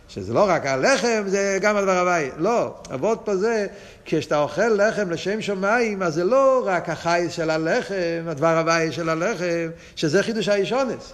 שזה 0.09 0.33
לא 0.33 0.49
רק 0.49 0.67
הלחם, 0.67 1.23
זה 1.27 1.59
גם 1.61 1.77
הדבר 1.77 1.99
הוואי. 1.99 2.31
לא, 2.39 2.75
אבות 2.95 3.23
פה 3.25 3.37
זה, 3.37 3.67
כשאתה 4.05 4.39
אוכל 4.39 4.69
לחם 4.69 5.11
לשם 5.11 5.43
שמיים, 5.43 6.03
אז 6.03 6.15
זה 6.15 6.25
לא 6.25 6.63
רק 6.67 6.89
החי 6.89 7.27
של 7.31 7.51
הלחם, 7.51 8.25
הדבר 8.27 8.59
הוואי 8.59 8.93
של 8.93 9.09
הלחם, 9.09 9.69
שזה 9.97 10.23
חידוש 10.23 10.49
האישונס. 10.49 11.13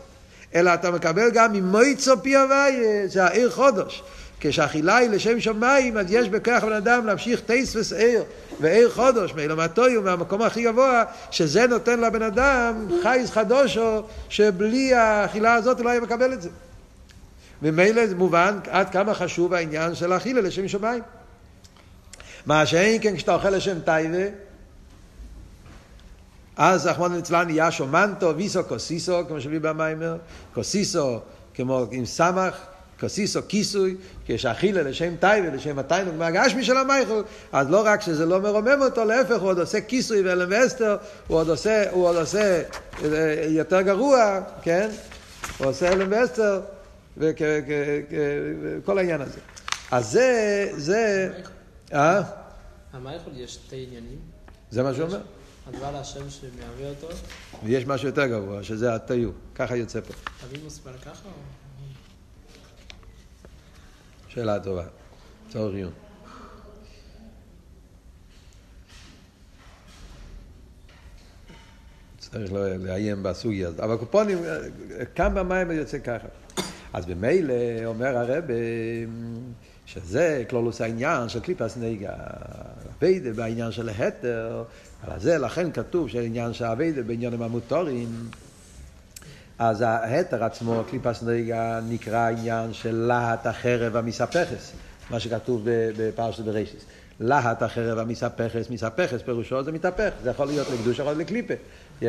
אלא 0.55 0.75
אתה 0.75 0.91
מקבל 0.91 1.31
גם 1.31 1.53
ממויצו 1.53 2.23
פי 2.23 2.37
הוויה, 2.37 3.09
זה 3.09 3.25
העיר 3.25 3.51
חודש. 3.51 4.03
כשאכילה 4.41 4.97
היא 4.97 5.11
לשם 5.11 5.41
שמיים, 5.41 5.99
אז 5.99 6.07
יש 6.09 6.29
בכך 6.29 6.65
בן 6.65 6.73
אדם 6.73 7.07
להמשיך 7.07 7.41
טייס 7.41 7.77
וסעיר, 7.77 8.23
ועיר 8.61 8.91
חודש, 8.91 9.35
מאילומתויו, 9.35 10.03
מהמקום 10.03 10.43
הכי 10.43 10.63
גבוה, 10.63 11.05
שזה 11.31 11.67
נותן 11.67 12.01
לבן 12.01 12.23
אדם 12.23 12.89
חייס 13.03 13.31
חדושו, 13.31 14.03
שבלי 14.29 14.95
האכילה 14.95 15.55
הזאת 15.55 15.79
הוא 15.79 15.85
לא 15.85 15.91
היה 15.91 16.01
מקבל 16.01 16.33
את 16.33 16.43
זה. 16.43 16.49
ממילא 17.63 18.07
זה 18.07 18.15
מובן 18.15 18.59
עד 18.71 18.91
כמה 18.91 19.15
חשוב 19.15 19.55
העניין 19.55 19.95
של 19.95 20.13
האכילה 20.13 20.41
לשם 20.41 20.69
שמיים. 20.69 21.03
מה 22.47 22.67
שאין 22.67 23.03
כן 23.03 23.17
כשאתה 23.17 23.35
אוכל 23.35 23.51
לשם 23.51 23.81
טייבה, 23.81 24.25
אז 26.57 26.89
אחמון 26.89 27.19
אצלן 27.19 27.47
נהיה 27.47 27.71
שומנטו, 27.71 28.37
ויסו 28.37 28.65
קוסיסו, 28.65 29.21
כמו 29.29 29.41
שביא 29.41 29.59
במיימר, 29.61 30.17
קוסיסו 30.55 31.19
כמו 31.55 31.87
עם 31.91 32.07
סמך, 32.07 32.55
כסיסו 32.99 33.41
כיסוי, 33.49 33.97
כשאכילה 34.27 34.83
לשם 34.83 35.17
טייבה, 35.21 35.49
לשם 35.49 35.79
התיינוג 35.79 36.15
מהגשמי 36.15 36.65
של 36.65 36.77
המייכל, 36.77 37.23
אז 37.53 37.71
לא 37.71 37.83
רק 37.87 38.01
שזה 38.01 38.27
לא 38.27 38.41
מרומם 38.41 38.83
אותו, 38.83 39.05
להפך, 39.05 39.41
הוא 39.41 39.49
עוד 39.49 39.59
עושה 39.59 39.81
כיסוי 39.81 40.23
ואלם 40.23 40.49
ואסתר, 40.51 40.97
הוא 41.27 41.39
עוד 41.39 41.49
עושה, 41.49 41.91
הוא 41.91 42.07
עוד 42.07 42.17
עושה 42.17 42.63
אה, 43.05 43.45
יותר 43.49 43.81
גרוע, 43.81 44.41
כן? 44.63 44.89
הוא 45.59 45.67
עושה 45.67 45.93
אלם 45.93 46.07
ואסתר, 46.11 46.61
וכל 47.17 48.99
העניין 48.99 49.21
הזה. 49.21 49.41
אז 49.91 50.11
זה, 50.11 50.69
זה... 50.77 51.33
אה? 51.93 52.23
המייכל 52.93 53.31
יש 53.35 53.55
שתי 53.55 53.85
עניינים. 53.87 54.19
זה 54.71 54.83
מה 54.83 54.95
שהוא 54.95 55.07
אומר? 55.07 55.21
הדבר 55.67 55.91
להשם 55.91 56.31
שמהווה 56.31 56.89
אותו. 56.89 57.09
ויש 57.65 57.87
משהו 57.87 58.09
יותר 58.09 58.27
גבוה, 58.27 58.63
שזה 58.63 58.95
התיו. 58.95 59.31
ככה 59.55 59.77
יוצא 59.77 60.01
פה. 60.01 60.15
אבי 60.45 60.59
מוסבר 60.65 60.99
ככה 60.99 61.29
או... 61.29 61.33
שאלה 64.29 64.61
טובה. 64.61 64.85
צורך 65.51 65.75
עיון. 65.75 65.93
צריך 72.19 72.53
לעיין 72.53 73.23
בסוגיה 73.23 73.69
הזאת. 73.69 73.81
אבל 73.81 73.97
קופונים, 73.97 74.39
כאן 75.15 75.35
במים 75.35 75.71
יוצא 75.71 75.99
ככה. 75.99 76.29
אז 76.93 77.07
במילא 77.07 77.55
אומר 77.85 78.19
הרב 78.19 78.45
שזה 79.87 80.45
כלולוס 80.51 80.81
העניין 80.81 81.29
של 81.29 81.41
קליפס 81.41 81.77
נויגה, 81.77 82.13
אביידה 82.99 83.33
בעניין 83.33 83.73
של 83.73 83.89
ההיתר, 83.89 84.65
על 85.07 85.21
זה 85.21 85.39
לכן 85.39 85.73
כתוב 85.73 86.09
שהעניין 86.09 86.53
של 86.53 86.65
אביידה 86.65 87.03
בעניינים 87.03 87.43
המותרים, 87.43 88.09
אז 89.59 89.81
ההיתר 89.87 90.45
עצמו, 90.45 90.83
קליפס 90.91 91.23
נויגה, 91.23 91.81
נקרא 91.89 92.31
עניין 92.31 92.73
של 92.73 92.95
להט 92.95 93.47
החרב 93.47 93.97
המסהפכס, 93.97 94.73
מה 95.11 95.21
שכתוב 95.21 95.63
בפרשת 95.97 96.45
בראשיס. 96.45 96.85
להט 97.21 97.63
החרב 97.63 97.99
המסהפכס, 97.99 98.71
מסהפכס 98.71 99.23
פירושו 99.23 99.63
זה 99.63 99.73
מתהפך, 99.73 100.11
זה 100.23 100.31
יכול 100.31 100.47
להיות 100.47 100.67
לקדוש, 100.71 100.99
יכול 100.99 101.13
להיות 101.13 101.19
לקליפה. 101.19 101.55
Yeah. 102.01 102.05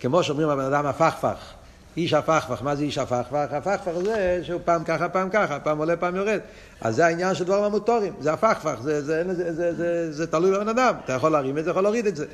כמו 0.00 0.22
שאומרים 0.22 0.48
הבן 0.48 0.64
אדם 0.64 0.86
הפכפך, 0.86 1.54
איש 1.98 2.12
הפכפך, 2.12 2.62
מה 2.62 2.76
זה 2.76 2.82
איש 2.82 2.98
הפכפך? 2.98 3.46
הפכפך 3.50 3.90
זה 4.04 4.40
שהוא 4.42 4.60
פעם 4.64 4.84
ככה, 4.84 5.08
פעם 5.08 5.30
ככה, 5.30 5.58
פעם 5.58 5.78
עולה, 5.78 5.96
פעם 5.96 6.16
יורד. 6.16 6.38
אז 6.80 6.96
זה 6.96 7.06
העניין 7.06 7.34
של 7.34 7.44
דברים 7.44 7.64
המוטורים, 7.64 8.12
זה 8.20 8.32
הפכפך, 8.32 8.76
זה, 8.82 9.02
זה, 9.02 9.34
זה, 9.34 9.52
זה, 9.52 9.74
זה, 9.74 10.12
זה, 10.12 10.26
תלוי 10.26 10.50
בבן 10.50 10.68
אדם, 10.68 10.94
אתה 11.04 11.12
יכול 11.12 11.32
להרים 11.32 11.58
את 11.58 11.64
זה, 11.64 11.70
יכול 11.70 11.82
להוריד 11.82 12.06
את 12.06 12.16
זה. 12.16 12.26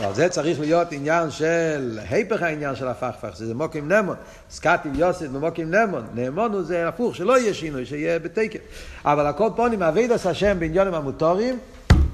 אבל 0.00 0.14
זה 0.14 0.28
צריך 0.28 0.60
להיות 0.60 0.92
עניין 0.92 1.30
של, 1.30 1.98
היפך 2.08 2.42
העניין 2.42 2.76
של 2.76 2.88
הפכפך, 2.88 3.30
זה 3.34 3.54
מוקים 3.54 3.92
נמון, 3.92 4.16
סקטיב 4.50 4.98
יוסף 4.98 5.26
במוקים 5.26 5.74
נמון, 5.74 6.06
נאמון 6.14 6.52
הוא 6.52 6.62
זה 6.62 6.88
הפוך, 6.88 7.16
שלא 7.16 7.38
יהיה 7.38 7.54
שינוי, 7.54 7.86
שיהיה 7.86 8.18
בתקן. 8.18 8.58
אבל 9.04 9.26
הכל 9.26 9.48
פונים, 9.56 9.82
אבידס 9.82 10.26
השם 10.26 10.60
בעניונים 10.60 10.94
המוטורים, 10.94 11.58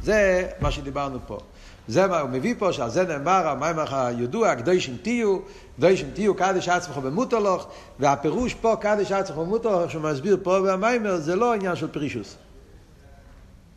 זה 0.03 0.49
מה 0.61 0.71
שדיברנו 0.71 1.19
פה. 1.27 1.39
זה 1.89 2.07
מה 2.07 2.21
הוא 2.21 2.31
מביא 2.31 2.55
פה, 2.59 2.73
שעל 2.73 2.91
זה 2.91 3.05
נאמר, 3.05 3.49
המים 3.49 3.77
הידוע, 3.91 4.55
קדושים 4.55 4.97
תהיו, 5.03 5.39
קדושים 5.77 6.11
תהיו 6.15 6.35
קדש 6.35 6.69
עצמך 6.69 6.97
במוטולוך, 6.97 7.67
והפירוש 7.99 8.55
פה 8.55 8.77
קדש 8.81 9.13
עצמך 9.13 9.37
במוטולוך, 9.37 9.91
שהוא 9.91 10.03
מסביר 10.03 10.37
פה 10.43 10.61
במיימר, 10.61 11.17
זה 11.17 11.37
לא 11.37 11.55
עניין 11.55 11.77
של 11.77 11.89
פרישוס. 11.89 12.37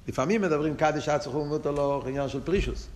לפעמים 0.07 0.41
מדברים 0.41 0.75
קדש 0.75 1.09
עצמך 1.09 1.33
במוטולוך, 1.33 2.07
עניין 2.07 2.29
של 2.29 2.41
פרישוס. 2.43 2.87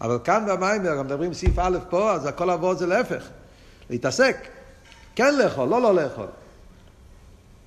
אבל 0.00 0.18
כאן 0.24 0.44
במיימר, 0.48 1.02
מדברים 1.02 1.34
סעיף 1.34 1.58
א' 1.58 1.78
פה, 1.90 2.12
אז 2.12 2.26
הכל 2.26 2.50
עבור 2.50 2.74
זה 2.74 2.86
להפך. 2.86 3.28
להתעסק. 3.90 4.36
כן 5.14 5.34
לאכול, 5.34 5.68
לא 5.68 5.82
לא 5.82 5.94
לאכול. 5.94 6.26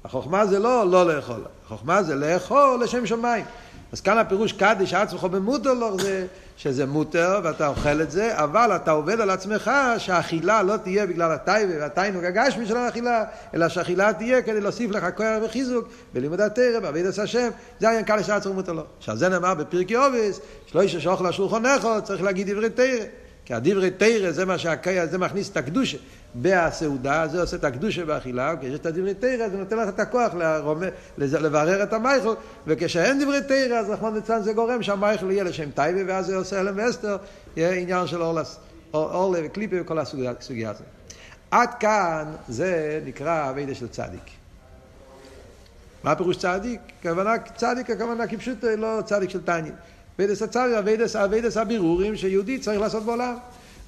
החוכמה 0.04 0.46
זה 0.46 0.60
לא 0.60 0.92
לא 0.92 1.16
לאכול, 1.16 1.46
החוכמה 1.66 2.04
זה 2.04 2.16
לאכול 2.16 2.80
לשם 2.84 3.06
שמיים. 3.06 3.46
אז 3.92 4.02
כאן 4.02 4.18
הפירוש 4.18 4.54
קדיש 4.54 4.94
עצמך 4.94 5.24
במותר 5.24 5.74
לו 5.74 6.00
זה 6.00 6.26
שזה 6.58 6.86
מותר 6.86 7.40
ואתה 7.44 7.68
אוכל 7.68 8.02
את 8.02 8.12
זה, 8.12 8.38
אבל 8.44 8.76
אתה 8.76 8.92
עובד 8.92 9.22
על 9.22 9.30
עצמך 9.30 9.72
שהאכילה 9.98 10.64
לא 10.64 10.78
תהיה 10.78 11.06
בגלל 11.06 11.32
הטייבה 11.32 11.74
והטיינוג 11.80 12.24
הגשמי 12.24 12.66
של 12.66 12.78
האכילה, 12.78 13.24
אלא 13.54 13.70
שהאכילה 13.70 14.14
תהיה 14.14 14.42
כדי 14.42 14.62
להוסיף 14.62 14.92
לך 14.92 15.06
כוח 15.18 15.28
וחיזוק 15.44 15.88
בלימוד 16.14 16.42
התרא, 16.42 16.80
בעבידת 16.80 17.20
השם, 17.20 17.50
זה 17.80 17.88
העניין 17.88 18.06
קדיש 18.06 18.30
עצמך 18.30 18.54
במותר 18.54 18.74
לו. 18.74 18.84
עכשיו 18.98 19.18
זה 19.18 19.30
נאמר 19.30 19.54
בפרקי 19.54 19.98
אובס, 19.98 20.40
שלא 20.66 20.82
איש 20.82 20.96
שאוכל 20.96 21.30
לשולחונך, 21.30 21.88
צריך 22.04 22.22
להגיד 22.22 22.52
דברי 22.52 22.70
תרא. 22.70 23.06
כי 23.50 23.54
הדברי 23.54 23.92
תרא 23.92 24.32
זה 24.32 24.46
מה 24.46 24.58
שהקיה, 24.58 25.08
זה 25.08 25.18
מכניס 25.18 25.50
את 25.50 25.58
הקדושה 25.58 25.98
בסעודה, 26.36 27.28
זה 27.28 27.42
עושה 27.42 27.58
את 27.58 27.64
הקדושה 27.64 28.06
באכילה, 28.06 28.54
וכשיש 28.58 28.80
את 28.80 28.86
הדברי 28.86 29.14
תרא 29.14 29.50
זה 29.50 29.58
נותן 29.58 29.78
לך 29.78 29.90
את 29.90 30.00
הכוח 30.00 30.34
לרומ... 30.34 30.82
לברר 31.18 31.84
את 31.84 31.94
המייכל, 31.94 32.34
וכשאין 32.68 33.24
דברי 33.24 33.42
תרא 33.48 33.78
אז 33.78 33.90
רחמון 33.90 34.14
ליצלן 34.14 34.42
זה 34.42 34.54
גורם 34.54 34.84
שהמייכל 34.84 35.32
יהיה 35.32 35.44
לשם 35.44 35.72
טייבה, 35.72 36.02
ואז 36.08 36.26
זה 36.26 36.36
עושה 36.36 36.60
אלם 36.60 36.74
ואסתר, 36.78 37.18
יהיה 37.56 37.74
עניין 37.74 38.08
של 38.08 38.22
אורלס, 38.22 38.60
אורלה 38.94 39.40
וקליפה 39.46 39.76
וכל 39.82 40.00
הסוגיה 40.00 40.32
הזאת. 40.70 40.86
עד 41.52 41.70
כאן 41.80 42.26
זה 42.48 43.02
נקרא 43.06 43.50
אבידה 43.50 43.76
של 43.76 43.88
צדיק. 43.88 44.24
מה 46.04 46.16
פירוש 46.16 46.38
צדיק? 46.38 46.82
כוונה, 47.02 47.34
צדיק 47.56 47.90
הכוונה 47.90 48.28
כפשוט 48.28 48.64
לא 48.64 49.00
צדיק 49.06 49.30
של 49.30 49.42
תניא. 49.42 49.72
אבידס 50.20 50.42
הצדיק, 50.42 51.16
אבידס, 51.20 51.58
הבירורים 51.58 52.16
שיהודי 52.16 52.60
צריך 52.60 52.80
לעשות 52.80 53.04
בעולם. 53.04 53.36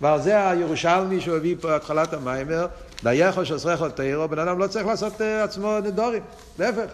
ועל 0.02 0.22
זה 0.22 0.50
הירושלמי 0.50 1.22
שהוא 1.22 1.36
הביא 1.36 1.56
פה 1.62 1.76
התחלת 1.76 2.14
המיימר, 2.14 2.68
דייכו 3.04 3.46
שאסריכו 3.46 3.90
תירו, 3.90 4.28
בן 4.28 4.40
אדם 4.40 4.60
לא 4.60 4.68
צריך 4.68 4.88
לעשות 4.88 5.22
uh, 5.22 5.24
עצמו 5.44 5.80
נדורים, 5.84 6.24
להפך. 6.60 6.92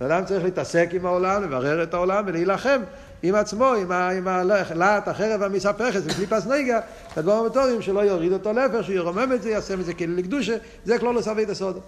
בן 0.00 0.10
אדם 0.10 0.24
צריך 0.24 0.44
להתעסק 0.44 0.88
עם 0.92 1.06
העולם, 1.06 1.42
לברר 1.42 1.82
את 1.82 1.94
העולם 1.94 2.24
ולהילחם 2.26 2.80
עם 3.22 3.34
עצמו, 3.34 3.72
עם 4.16 4.28
הלהט 4.28 5.08
החרב 5.08 5.42
המספכת, 5.42 6.00
עם 6.02 6.14
קליפס 6.14 6.46
נגע, 6.46 6.80
את 7.12 7.18
הדברים 7.18 7.38
המטורים 7.38 7.82
שלא 7.82 8.00
יוריד 8.00 8.32
אותו 8.32 8.52
להפך, 8.52 8.84
שהוא 8.84 8.94
ירומם 8.94 9.32
את 9.34 9.42
זה, 9.42 9.50
יעשה 9.50 9.76
מזה 9.76 9.94
כאילו 9.94 10.16
לקדושה, 10.16 10.56
זה 10.84 10.98
כלול 10.98 11.18
לסבי 11.18 11.44
דסודו. 11.44 11.80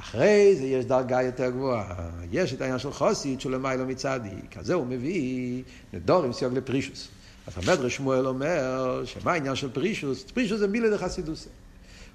אחרי 0.00 0.56
זה 0.58 0.64
יש 0.64 0.84
דרגה 0.84 1.22
יותר 1.22 1.50
גבוהה. 1.50 1.94
יש 2.32 2.52
את 2.52 2.60
העניין 2.60 2.78
של 2.78 2.92
חוסית 2.92 3.40
של 3.40 3.50
למיילו 3.50 3.86
מצדיק. 3.86 4.56
אז 4.56 4.66
זה 4.66 4.74
הוא 4.74 4.86
מביא 4.86 5.62
נדורים 5.92 6.32
סיוג 6.32 6.54
לפרישוס. 6.54 7.08
אז 7.46 7.52
המדרש 7.56 7.96
שמואל 7.96 8.26
אומר, 8.26 9.02
שמה 9.04 9.32
העניין 9.32 9.54
של 9.54 9.70
פרישוס? 9.70 10.22
פרישוס 10.22 10.58
זה 10.58 10.68
מילה 10.68 10.90
דחסידוסה. 10.90 11.50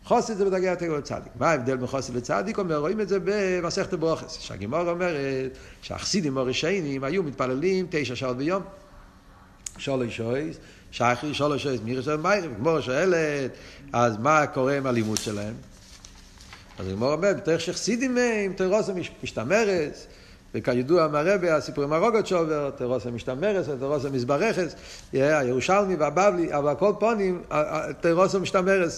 חוסית 0.05 0.37
זה 0.37 0.45
בדרגה 0.45 0.69
יותר 0.69 0.85
גבוהה 0.85 1.01
צדיק. 1.01 1.31
מה 1.39 1.49
ההבדל 1.49 1.75
בין 1.75 1.87
חוסית 1.87 2.15
לצדיק? 2.15 2.59
אומר, 2.59 2.77
רואים 2.77 3.01
את 3.01 3.09
זה 3.09 3.17
במסכת 3.23 3.93
ברוכס. 3.93 4.37
שהגימור 4.39 4.89
אומרת 4.89 5.57
שהחסידים 5.81 6.37
הרשעים 6.37 7.03
היו 7.03 7.23
מתפללים 7.23 7.87
תשע 7.89 8.15
שעות 8.15 8.37
ביום. 8.37 8.63
שולש 9.77 10.17
שויס, 10.17 10.57
שחרי 10.91 11.33
שולש 11.33 11.63
שויס, 11.63 11.81
מירי 11.83 12.03
של 12.03 12.17
מיירים, 12.17 12.53
גמור 12.53 12.81
שואלת, 12.81 13.51
אז 13.93 14.17
מה 14.17 14.47
קורה 14.47 14.77
עם 14.77 14.85
הלימוד 14.85 15.17
שלהם? 15.17 15.53
אז 16.81 16.87
הגמור 16.87 17.13
אומר, 17.13 17.33
בתוך 17.37 17.61
שחסידים 17.61 18.17
הם, 18.17 18.53
תרוסה 18.53 18.93
משתמרת, 19.23 19.97
וכידוע 20.55 21.07
מהרבה, 21.07 21.55
הסיפור 21.55 21.83
עם 21.83 21.93
הרוגות 21.93 22.27
שובר, 22.27 22.69
תרוסה 22.69 23.11
משתמרת, 23.11 23.65
תרוסה 23.79 24.09
מזברכס, 24.09 24.75
הירושלמי 25.13 25.95
והבבלי, 25.95 26.53
אבל 26.53 26.75
כל 26.75 26.93
פונים, 26.99 27.41
תרוסה 28.01 28.39
משתמרת. 28.39 28.89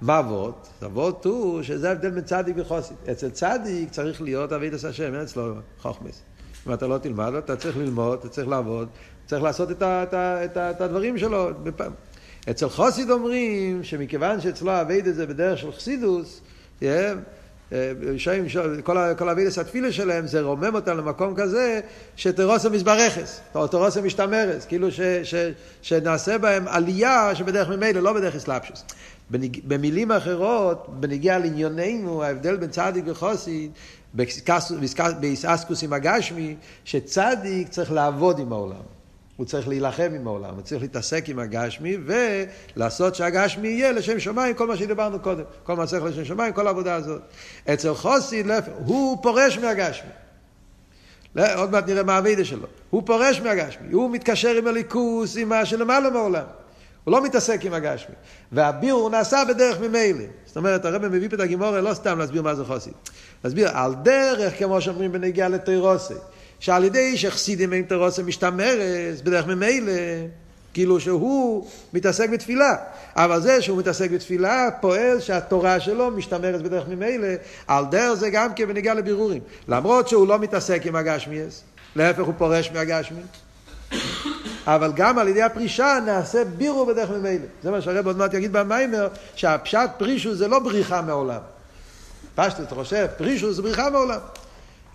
מה 0.00 0.18
אבות? 0.18 0.68
אבות 0.84 1.24
הוא 1.24 1.62
שזה 1.62 1.88
ההבדל 1.88 2.10
בין 2.10 2.24
צדיק 2.24 2.56
וחוסית. 2.58 2.96
אצל 3.10 3.30
צדיק 3.30 3.90
צריך 3.90 4.22
להיות 4.22 4.52
אבידס 4.52 4.84
השם, 4.84 5.14
אין 5.14 5.22
אצלו 5.22 5.54
חוכמס. 5.78 6.22
אם 6.66 6.72
אתה 6.72 6.86
לא 6.86 6.98
תלמד, 6.98 7.34
אתה 7.34 7.56
צריך 7.56 7.76
ללמוד, 7.76 8.18
אתה 8.18 8.28
צריך 8.28 8.48
לעבוד, 8.48 8.88
צריך 9.26 9.42
לעשות 9.42 9.70
את, 9.70 9.82
ה, 9.82 10.02
את, 10.02 10.14
ה, 10.14 10.44
את, 10.44 10.56
ה, 10.56 10.70
את 10.70 10.80
הדברים 10.80 11.18
שלו. 11.18 11.50
אצל 12.50 12.68
חוסיד 12.68 13.10
אומרים 13.10 13.84
שמכיוון 13.84 14.40
שאצלו 14.40 14.80
אבידס 14.80 15.14
זה 15.14 15.26
בדרך 15.26 15.58
של 15.58 15.72
חסידוס, 15.72 16.40
שאים, 18.16 18.44
כל 19.16 19.28
אבידס 19.28 19.58
התפילה 19.58 19.92
שלהם 19.92 20.26
זה 20.26 20.40
רומם 20.40 20.74
אותם 20.74 20.96
למקום 20.96 21.34
כזה 21.36 21.80
שתרוסם 22.16 22.72
מזברכס, 22.72 23.40
או 23.54 23.66
תרוסם 23.66 24.06
משתמרס, 24.06 24.66
כאילו 24.66 24.90
ש, 24.90 25.00
ש, 25.00 25.34
שנעשה 25.82 26.38
בהם 26.38 26.68
עלייה 26.68 27.34
שבדרך 27.34 27.68
ממילא, 27.68 28.00
לא 28.00 28.12
בדרך 28.12 28.34
אסלאפשוס. 28.34 28.84
במילים 29.64 30.12
אחרות, 30.12 30.86
בנגיע 31.00 31.38
לענייננו, 31.38 32.22
ההבדל 32.22 32.56
בין 32.56 32.70
צדיק 32.70 33.04
וחוסיד, 33.06 33.70
באיסאסקוס 35.20 35.82
עם 35.82 35.92
הגשמי, 35.92 36.56
שצדיק 36.84 37.68
צריך 37.68 37.92
לעבוד 37.92 38.38
עם 38.38 38.52
העולם. 38.52 38.95
הוא 39.36 39.46
צריך 39.46 39.68
להילחם 39.68 40.12
עם 40.14 40.26
העולם, 40.26 40.54
הוא 40.54 40.62
צריך 40.62 40.82
להתעסק 40.82 41.28
עם 41.28 41.38
הגשמי 41.38 41.96
ולעשות 42.76 43.14
שהגשמי 43.14 43.68
יהיה 43.68 43.92
לשם 43.92 44.20
שמיים, 44.20 44.54
כל 44.54 44.66
מה 44.66 44.76
שדיברנו 44.76 45.20
קודם, 45.20 45.44
כל 45.62 45.76
מה 45.76 45.86
צריך 45.86 46.04
לשם 46.04 46.24
שמיים, 46.24 46.52
כל 46.52 46.66
העבודה 46.66 46.94
הזאת. 46.94 47.22
אצל 47.72 47.94
חוסיד, 47.94 48.46
הוא 48.76 49.22
פורש 49.22 49.58
מהגשמי. 49.58 50.10
לא, 51.34 51.54
עוד 51.54 51.70
מעט 51.70 51.88
נראה 51.88 52.02
מה 52.02 52.16
המידע 52.16 52.44
שלו. 52.44 52.66
הוא 52.90 53.02
פורש 53.06 53.40
מהגשמי, 53.40 53.92
הוא 53.92 54.10
מתקשר 54.10 54.56
עם 54.56 54.66
הליכוס, 54.66 55.36
עם 55.36 55.48
מה 55.48 55.64
שלמעלה 55.64 56.10
מעולם. 56.10 56.44
הוא 57.04 57.12
לא 57.12 57.24
מתעסק 57.24 57.64
עם 57.64 57.72
הגשמי. 57.72 58.14
והביור 58.52 59.10
נעשה 59.10 59.42
בדרך 59.48 59.80
ממילא. 59.80 60.24
זאת 60.46 60.56
אומרת, 60.56 60.84
הרב 60.84 61.08
מביא 61.08 61.28
פה 61.28 61.34
את 61.34 61.40
הגימורה 61.40 61.80
לא 61.80 61.94
סתם 61.94 62.18
להסביר 62.18 62.42
מה 62.42 62.54
זה 62.54 62.64
חסיד. 62.64 62.92
להסביר 63.44 63.68
על 63.68 63.94
דרך, 63.94 64.58
כמו 64.58 64.80
שאומרים 64.80 65.12
בנגיעה 65.12 65.48
לתירוסי. 65.48 66.14
שעל 66.60 66.84
ידי 66.84 67.16
שחסידים 67.16 67.72
עם 67.72 67.82
תירוסי 67.82 68.22
משתמרס 68.22 69.20
בדרך 69.24 69.46
ממילא. 69.46 69.92
כאילו 70.76 71.00
שהוא 71.00 71.66
מתעסק 71.92 72.30
בתפילה. 72.30 72.74
אבל 73.16 73.40
זה 73.40 73.62
שהוא 73.62 73.78
מתעסק 73.78 74.10
בתפילה 74.10 74.68
פועל 74.80 75.20
שהתורה 75.20 75.80
שלו 75.80 76.10
משתמרת 76.10 76.62
בדרך 76.62 76.88
ממילא, 76.88 77.28
על 77.66 77.84
דרך 77.90 78.14
זה 78.14 78.30
גם 78.30 78.54
כן 78.54 78.68
בניגע 78.68 78.94
לבירורים. 78.94 79.40
למרות 79.68 80.08
שהוא 80.08 80.28
לא 80.28 80.38
מתעסק 80.38 80.86
עם 80.86 80.96
הגשמיאס, 80.96 81.62
להפך 81.96 82.24
הוא 82.24 82.34
פורש 82.38 82.70
מהגשמי. 82.74 83.20
אבל 84.66 84.92
גם 84.96 85.18
על 85.18 85.28
ידי 85.28 85.42
הפרישה 85.42 85.98
נעשה 86.06 86.44
בירו 86.44 86.86
בדרך 86.86 87.10
ממילא. 87.10 87.46
זה 87.62 87.70
מה 87.70 87.80
שהרב 87.80 88.06
עוד 88.06 88.16
מעט 88.16 88.34
יגיד 88.34 88.52
במיימר, 88.52 89.08
שהפשט 89.34 89.90
פרישו 89.98 90.34
זה 90.34 90.48
לא 90.48 90.58
בריחה 90.58 91.02
מעולם. 91.02 91.40
פשט, 92.34 92.60
אתה 92.60 92.74
חושב, 92.74 93.06
פרישו 93.16 93.52
זה 93.52 93.62
בריחה 93.62 93.90
מעולם. 93.90 94.18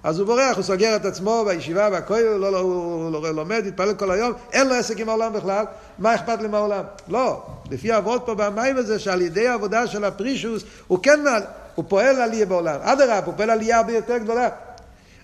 אז 0.04 0.20
הוא 0.20 0.28
בורח, 0.28 0.56
הוא 0.56 0.64
סוגר 0.64 0.96
את 0.96 1.06
עצמו 1.06 1.44
בישיבה, 1.48 1.90
בכולל, 1.90 2.24
לא, 2.24 2.52
לא, 2.52 2.60
הוא 2.60 3.12
לא, 3.12 3.36
לומד, 3.36 3.64
מתפלל 3.66 3.94
כל 3.94 4.12
היום, 4.12 4.34
אין 4.52 4.68
לו 4.68 4.76
עסק 4.76 5.00
עם 5.00 5.10
העולם 5.10 5.34
בכלל, 5.34 5.66
מה 6.00 6.16
אכפת 6.16 6.42
לי 6.42 6.48
מהעולם? 6.48 6.84
לא, 7.08 7.46
לפי 7.72 7.92
העבוד 7.92 8.22
פה 8.22 8.36
במים 8.36 8.78
הזה, 8.78 9.00
שעל 9.00 9.22
ידי 9.22 9.48
העבודה 9.48 9.88
של 9.88 10.04
הפרישוס, 10.04 10.64
הוא 10.88 11.00
כן, 11.04 11.20
הוא 11.76 11.86
פועל 11.88 12.22
עלייה 12.22 12.46
בעולם. 12.46 12.80
אדרבה, 12.82 13.20
הוא 13.26 13.34
פועל 13.38 13.50
עלייה 13.50 13.78
הרבה 13.78 13.94
יותר 13.94 14.18
גדולה. 14.18 14.50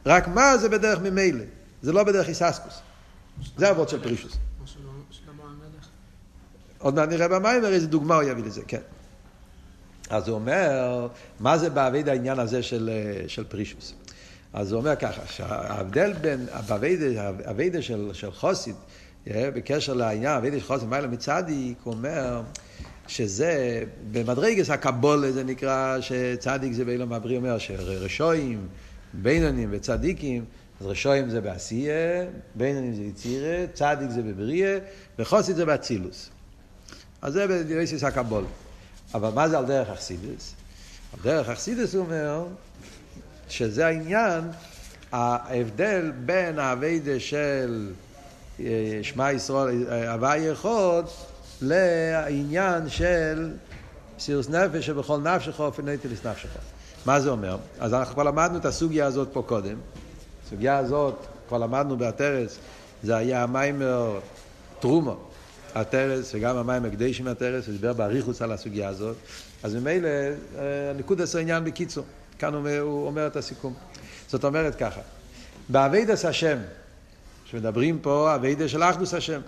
רק 0.06 0.28
מה 0.28 0.58
זה 0.58 0.70
בדרך 0.70 1.00
ממילא? 1.00 1.44
זה 1.82 1.94
לא 1.94 2.04
בדרך 2.04 2.30
איססקוס. 2.30 2.80
זה 3.58 3.68
העבוד 3.68 3.90
של 3.90 4.04
פרישוס. 4.04 4.38
עוד 6.80 6.96
מעט 6.96 7.10
נראה 7.10 7.28
במים, 7.28 7.66
איזה 7.66 7.88
דוגמה 7.88 8.16
הוא 8.16 8.24
יביא 8.24 8.44
לזה, 8.44 8.62
כן. 8.68 8.82
אז 10.10 10.28
הוא 10.28 10.36
אומר, 10.36 11.08
מה 11.40 11.58
זה 11.58 11.70
בעביד 11.70 12.10
העניין 12.10 12.40
הזה 12.40 12.64
של, 12.64 12.90
של 13.28 13.44
פרישוס? 13.44 13.94
אז 14.54 14.72
הוא 14.72 14.80
אומר 14.80 14.96
ככה, 14.96 15.22
שההבדל 15.28 16.14
בין 16.14 16.46
הווידה 17.46 17.82
של, 17.82 18.10
של 18.14 18.32
חוסיד, 18.32 18.76
אה, 19.30 19.50
בקשר 19.52 19.94
לעניין 19.94 20.36
הווידה 20.36 20.60
של 20.60 20.66
חוסיד, 20.66 20.88
מיילה 20.90 21.08
מצדיק, 21.08 21.78
הוא 21.84 21.94
אומר 21.94 22.42
שזה, 23.08 23.84
במדרגס 24.12 24.70
הקבולה 24.70 25.32
זה 25.32 25.44
נקרא 25.44 26.02
שצדיק 26.02 26.74
זה 26.74 26.86
באילום 26.86 27.14
הבריא 27.14 27.38
אומר 27.38 27.58
שרשועים, 27.58 28.68
בינונים 29.14 29.70
וצדיקים, 29.72 30.46
אז 30.82 30.86
רשועים 30.86 31.30
זה 31.30 31.42
בעשייה, 31.42 32.26
בינונים 32.56 32.96
זה 32.96 33.02
יצירה, 33.02 33.66
צדיק 33.74 34.10
זה 34.10 34.22
בבריאה, 34.22 34.78
וחוסיד 35.20 35.56
זה 35.56 35.66
באצילוס. 35.66 36.30
אז 37.22 37.34
זה 37.34 37.48
בדירסיס 37.48 38.04
הקבול. 38.04 38.46
אבל 39.14 39.30
מה 39.30 39.50
זה 39.50 39.58
על 39.58 39.66
דרך 39.66 39.90
אכסידס? 39.90 40.54
על 41.14 41.20
דרך 41.24 41.50
אכסידס 41.50 41.96
הוא 41.96 42.06
אומר 42.06 42.46
שזה 43.50 43.88
העניין, 43.88 44.44
ההבדל 45.12 46.12
בין 46.26 46.60
האביידה 46.60 47.20
של 47.20 47.90
אה, 48.60 49.00
שמע 49.02 49.32
ישראל, 49.32 49.86
אה, 49.90 50.14
הווה 50.14 50.38
יחוד, 50.38 51.06
לעניין 51.62 52.90
של 52.90 53.52
סירוס 54.20 54.50
נפש 54.50 54.86
שבכל 54.86 55.18
נפשך 55.18 55.60
ופנטליס 55.60 56.26
נפשך. 56.26 56.50
מה 57.06 57.20
זה 57.20 57.30
אומר? 57.30 57.58
אז 57.80 57.94
אנחנו 57.94 58.14
כבר 58.14 58.24
למדנו 58.24 58.58
את 58.58 58.66
הסוגיה 58.66 59.06
הזאת 59.06 59.28
פה 59.34 59.44
קודם. 59.46 59.76
הסוגיה 60.46 60.78
הזאת, 60.78 61.16
כבר 61.48 61.58
למדנו 61.58 61.98
בהתרס, 61.98 62.58
זה 63.04 63.16
היה 63.16 63.44
המיימר 63.44 64.20
טרומו, 64.80 65.18
התרס, 65.76 66.32
וגם 66.36 66.58
המיימר 66.58 66.90
קדשי 66.90 67.24
מהתרס, 67.24 67.68
הוא 67.68 67.72
דיבר 67.72 67.94
באריכוס 67.94 68.42
על 68.42 68.52
הסוגיה 68.52 68.90
הזאת. 68.90 69.16
אז 69.64 69.76
ממילא, 69.76 70.08
אה, 70.08 70.64
נקוד 70.98 71.22
עשר 71.22 71.40
עניין 71.40 71.64
בקיצור. 71.64 72.06
כאן 72.40 72.54
הוא, 72.54 72.70
הוא 72.70 73.08
אומר 73.08 73.28
את 73.28 73.36
הסיכום. 73.36 73.74
זאת 74.28 74.44
אומרת 74.44 74.76
ככה, 74.76 75.02
באביידס 75.70 76.26
השם, 76.26 76.58
שמדברים 77.46 78.00
פה, 78.00 78.36
אביידס 78.36 78.70
של 78.70 78.84
אחדוס 78.84 79.14
השם. 79.14 79.42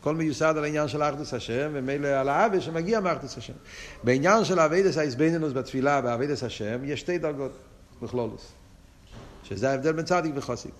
הכל 0.00 0.14
מיוסד 0.14 0.54
על 0.56 0.64
העניין 0.64 0.88
של 0.88 1.02
אחדוס 1.02 1.34
השם, 1.34 1.70
ומילא 1.72 2.08
על 2.08 2.28
האווה 2.28 2.60
שמגיע 2.60 3.00
מאחדוס 3.00 3.38
השם. 3.38 3.52
בעניין 4.04 4.44
של 4.44 4.60
אביידס 4.60 4.98
האיזבנינוס 4.98 5.52
בתפילה 5.52 6.00
באביידס 6.00 6.42
השם, 6.42 6.78
יש 6.84 7.00
שתי 7.00 7.18
דרגות 7.18 7.52
בכלולוס. 8.02 8.52
שזה 9.44 9.70
ההבדל 9.70 9.92
בין 9.92 10.04
צדיק 10.04 10.32
וחוסיק. 10.34 10.72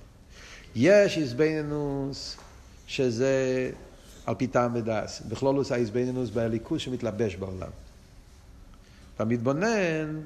יש 0.74 1.18
איזבנינוס 1.18 2.36
שזה 2.86 3.70
על 4.26 4.34
פי 4.34 4.46
טעם 4.46 4.74
ודס. 4.74 5.22
בכלולוס 5.28 5.72
האיזבנינוס 5.72 6.30
בליכוס 6.30 6.82
שמתלבש 6.82 7.36
בעולם. 7.36 7.70
אתה 9.14 9.24
מתבונן 9.24 10.20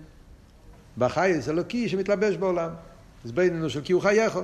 בחייס 0.99 1.49
אלוקי 1.49 1.89
שמתלבש 1.89 2.37
בעולם. 2.37 2.71
אז 3.25 3.33
בינינו 3.33 3.71
של 3.71 3.81
כי 3.85 3.93
הוא 3.93 4.03
חייך. 4.03 4.39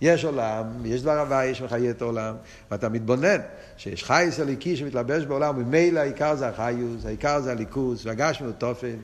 יש 0.00 0.24
עולם, 0.24 0.64
יש 0.84 1.02
דבר 1.02 1.20
הוואי 1.20 1.54
שמחיה 1.54 1.90
את 1.90 2.02
העולם, 2.02 2.34
ואתה 2.70 2.88
מתבונן 2.88 3.38
שיש 3.76 4.04
חייס 4.04 4.40
אלוקי 4.40 4.76
שמתלבש 4.76 5.24
בעולם, 5.24 5.58
וממילא 5.58 6.00
העיקר 6.00 6.34
זה 6.34 6.48
החיוס, 6.48 7.06
העיקר 7.06 7.40
זה 7.40 7.52
הליכוס, 7.52 8.06
והגשנו 8.06 8.52
תופן. 8.52 8.96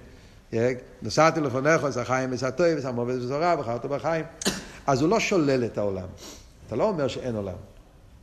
נוסעתי 1.02 1.40
לפניך, 1.40 1.84
אז 1.84 1.96
החיים 1.96 2.28
וסעתו, 2.32 2.64
וסעמו 2.76 3.00
ובשורה, 3.00 3.56
בחרת 3.56 3.86
בחיים. 3.86 4.24
אז 4.86 5.02
הוא 5.02 5.10
לא 5.10 5.20
שולל 5.20 5.64
את 5.64 5.78
העולם. 5.78 6.08
אתה 6.66 6.76
לא 6.76 6.84
אומר 6.84 7.08
שאין 7.08 7.36
עולם. 7.36 7.56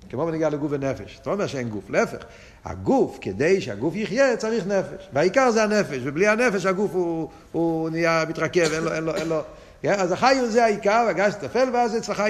כמו 0.10 0.26
בניגע 0.26 0.50
לגוף 0.50 0.72
ונפש. 0.72 1.20
אתה 1.22 1.30
לא 1.30 1.36
אומר 1.36 1.48
שאין 1.48 1.70
גוף, 1.70 1.90
להפך. 1.90 2.18
הגוף, 2.66 3.18
כדי 3.22 3.62
שהגוף 3.62 3.96
יחיה, 3.96 4.38
צריך 4.38 4.68
נפש. 4.68 5.10
והעיקר 5.14 5.52
זה 5.52 5.64
הנפש, 5.64 6.00
ובלי 6.04 6.28
הנפש 6.28 6.66
הגוף 6.66 6.94
הוא, 6.94 7.30
הוא 7.52 7.90
נהיה 7.90 8.24
מתרכב, 8.30 8.74
אין 8.74 8.84
לו, 8.84 8.94
אין 8.94 9.04
לו, 9.04 9.16
אין 9.16 9.28
לו. 9.28 9.42
Yeah, 9.84 9.88
אז 9.88 10.12
החיון 10.12 10.50
זה 10.50 10.64
העיקר, 10.64 11.06
הגז 11.10 11.36
תפל, 11.36 11.70
ואז 11.74 11.98
אצלך 11.98 12.24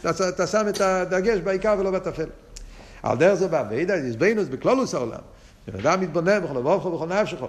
אתה, 0.00 0.28
אתה 0.28 0.46
שם 0.46 0.68
את 0.68 0.80
הדגש 0.80 1.38
בעיקר 1.38 1.76
ולא 1.78 1.90
בטפל. 1.90 2.26
על 3.02 3.18
דרך 3.18 3.34
זה 3.34 3.48
בא, 3.48 3.64
וידע, 3.70 3.96
יזבנוס 3.96 4.48
בכלולוס 4.48 4.94
העולם. 4.94 5.20
בן 5.68 5.78
אדם 5.78 6.00
מתבונן 6.00 6.44
בכל 6.44 6.58
לבובכו 6.58 6.88
ובכל 6.88 7.06
נפשכו. 7.06 7.46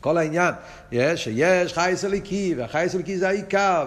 כל 0.00 0.18
העניין, 0.18 0.54
יש, 0.92 1.24
שיש 1.24 1.72
חייס 1.72 2.04
אליקי, 2.04 2.54
והחייס 2.58 2.94
אליקי 2.94 3.18
זה 3.18 3.28
העיקר, 3.28 3.86